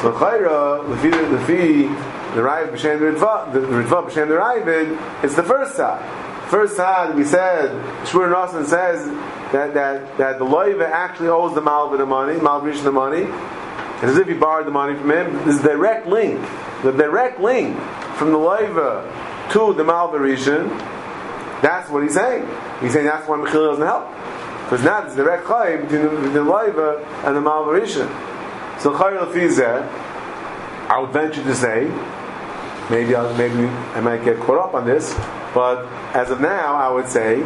So 0.00 0.12
chayra, 0.12 0.82
lefi 0.86 1.10
lefi 1.10 2.34
the 2.34 2.42
Rav 2.42 2.68
b'shem 2.68 2.98
the 2.98 3.20
Ritva, 3.20 3.52
the 3.52 3.58
Ritva 3.58 4.08
b'shem 4.08 4.28
the 4.28 4.34
Ravid, 4.34 5.24
it's 5.24 5.34
the 5.34 5.42
first 5.42 5.74
side. 5.74 6.02
First 6.48 6.76
side 6.76 7.14
we 7.16 7.24
said 7.24 7.70
Shmurim 8.04 8.32
nasin 8.32 8.64
says 8.66 9.06
that 9.52 9.74
that 9.74 10.16
that 10.18 10.38
the 10.38 10.44
loiva 10.44 10.88
actually 10.88 11.28
owes 11.28 11.54
the 11.54 11.60
malva 11.60 11.96
the 11.96 12.06
money, 12.06 12.40
malva 12.40 12.72
the 12.72 12.92
money. 12.92 13.24
And 13.24 14.10
as 14.10 14.16
if 14.16 14.28
he 14.28 14.34
borrowed 14.34 14.66
the 14.66 14.70
money 14.70 14.96
from 14.96 15.10
him, 15.10 15.48
a 15.48 15.62
direct 15.62 16.06
link. 16.06 16.40
The 16.82 16.92
direct 16.92 17.38
link 17.40 17.78
from 18.16 18.30
the 18.30 18.38
loiva 18.38 19.50
to 19.52 19.74
the 19.74 19.84
malva 19.84 20.18
rishon. 20.18 20.70
That's 21.62 21.88
what 21.90 22.02
he's 22.02 22.14
saying. 22.14 22.46
He's 22.80 22.92
saying 22.92 23.06
that's 23.06 23.26
why 23.28 23.38
Mechil 23.38 23.70
doesn't 23.70 23.84
help. 23.84 24.08
Because 24.64 24.84
now 24.84 25.00
there's 25.02 25.16
direct 25.16 25.44
chayim 25.44 25.82
between 25.82 26.02
the, 26.02 26.42
the 26.42 27.04
and 27.24 27.36
the 27.36 27.40
malva 27.40 27.70
rishon. 27.70 28.08
So 28.80 28.92
chayim 28.92 29.18
lefizeh, 29.20 29.86
I 30.88 30.98
would 30.98 31.10
venture 31.10 31.42
to 31.42 31.54
say, 31.54 31.84
maybe 32.90 33.14
I'll, 33.14 33.32
maybe 33.36 33.66
I 33.94 34.00
might 34.00 34.24
get 34.24 34.38
caught 34.40 34.58
up 34.58 34.74
on 34.74 34.86
this, 34.86 35.14
but 35.54 35.86
as 36.14 36.30
of 36.30 36.40
now, 36.40 36.74
I 36.74 36.90
would 36.90 37.08
say 37.08 37.40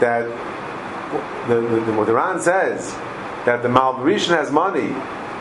that 0.00 0.26
the, 1.48 1.60
the, 1.60 1.80
the, 1.84 1.92
what 1.92 2.06
the 2.06 2.14
Ran 2.14 2.40
says 2.40 2.94
that 3.44 3.62
the 3.62 3.68
Malvarishan 3.68 4.36
has 4.36 4.50
money. 4.50 4.88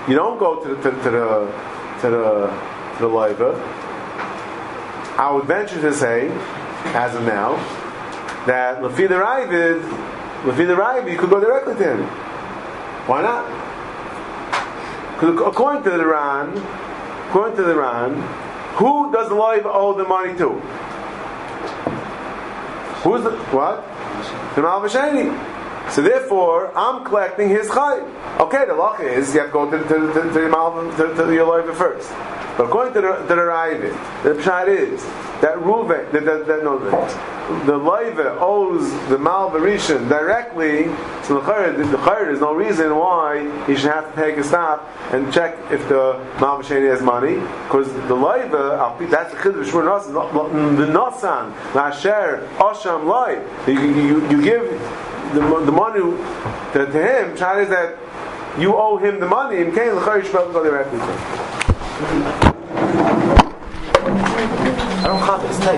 You 0.07 0.15
don't 0.15 0.39
go 0.39 0.63
to 0.63 0.75
the 0.75 0.75
to, 0.75 0.91
to 0.91 1.09
the 1.09 1.51
to 2.01 2.09
the 2.09 2.51
to 2.99 3.35
the. 3.37 3.87
I 5.19 5.31
would 5.33 5.45
venture 5.45 5.81
to 5.81 5.93
say, 5.93 6.29
as 6.93 7.15
of 7.15 7.23
now, 7.23 7.55
that 8.47 8.81
Lafi 8.81 9.07
the 9.07 9.15
Ravid, 9.15 9.81
Lafi 10.43 10.65
the 10.65 10.73
Ravid, 10.73 11.11
you 11.11 11.17
could 11.17 11.29
go 11.29 11.39
directly 11.39 11.75
to 11.75 11.83
him. 11.95 12.03
Why 13.07 13.21
not? 13.21 13.45
Because 15.13 15.39
according 15.47 15.83
to 15.83 15.91
the 15.91 16.05
Ran, 16.05 16.57
according 17.29 17.57
to 17.57 17.63
the 17.63 17.75
Ran, 17.75 18.13
who 18.77 19.11
does 19.11 19.29
the 19.29 19.35
loiva 19.35 19.65
owe 19.65 19.93
the 19.97 20.03
money 20.03 20.37
to? 20.37 20.49
Who's 23.03 23.23
the 23.23 23.31
what? 23.55 23.83
The 24.55 24.61
Malvasheni. 24.61 25.55
So 25.91 26.01
therefore, 26.01 26.71
I'm 26.77 27.05
collecting 27.05 27.49
his 27.49 27.67
chay. 27.69 28.03
Okay, 28.39 28.65
the 28.65 28.75
law 28.75 28.95
is 28.97 29.33
you 29.33 29.39
have 29.39 29.49
to 29.49 29.53
go 29.53 29.71
to, 29.71 29.77
to, 29.79 30.13
to, 30.13 30.33
to 30.33 30.49
Malva, 30.49 30.91
to, 30.97 31.15
to 31.15 31.23
the 31.23 31.33
Yolayva 31.33 31.73
first. 31.75 32.09
But 32.57 32.65
according 32.65 32.93
to 32.95 33.01
the, 33.01 33.13
to 33.15 33.27
the 33.27 33.35
Ravid, 33.35 34.23
the 34.23 34.33
pshat 34.41 34.67
is 34.67 35.01
that 35.41 35.63
ruve 35.63 35.89
that, 35.89 36.11
that, 36.11 36.47
that, 36.47 36.63
no, 36.63 36.79
the 37.65 37.77
Leiva 37.77 38.37
owes 38.39 38.91
the 39.09 39.17
Malvarishan 39.17 40.09
directly 40.09 40.83
to 40.83 41.33
the 41.35 41.41
Chayr. 41.41 41.77
The 41.77 41.97
Chayr, 41.97 42.25
there's 42.25 42.41
no 42.41 42.53
reason 42.53 42.95
why 42.95 43.65
he 43.65 43.75
should 43.75 43.91
have 43.91 44.13
to 44.13 44.19
take 44.19 44.37
a 44.37 44.43
stop 44.43 44.83
and 45.11 45.31
check 45.31 45.55
if 45.71 45.87
the 45.87 46.19
Malvarishan 46.37 46.89
has 46.89 47.01
money, 47.01 47.35
because 47.65 47.91
the 47.93 48.15
Leiva, 48.15 48.95
that's 49.09 49.31
the 49.33 49.39
Chiddush 49.39 49.69
Shmur 49.69 49.85
Nasan, 49.85 50.77
the 50.77 50.85
Nasan, 50.87 51.53
Lasher, 51.73 52.47
Osham 52.57 53.05
Lai. 53.05 53.39
You, 53.67 53.79
you, 53.79 54.29
you 54.29 54.41
give 54.41 54.63
the, 55.33 55.41
the 55.65 55.71
money 55.71 55.99
to, 56.01 56.85
to 56.85 56.91
him, 56.91 57.35
Chad 57.37 57.59
is 57.61 57.69
that 57.69 57.97
you 58.59 58.75
owe 58.75 58.97
him 58.97 59.19
the 59.19 59.27
money, 59.27 59.61
and 59.61 59.73
Kain 59.73 59.91
L'Chayr 59.93 60.21
Shmur 60.23 60.51
directly 60.51 60.99
to 60.99 61.05
him. 61.05 62.37
I 65.07 65.11
don't 65.11 65.21
copy. 65.21 65.47
It's 65.47 65.57
tight. 65.59 65.77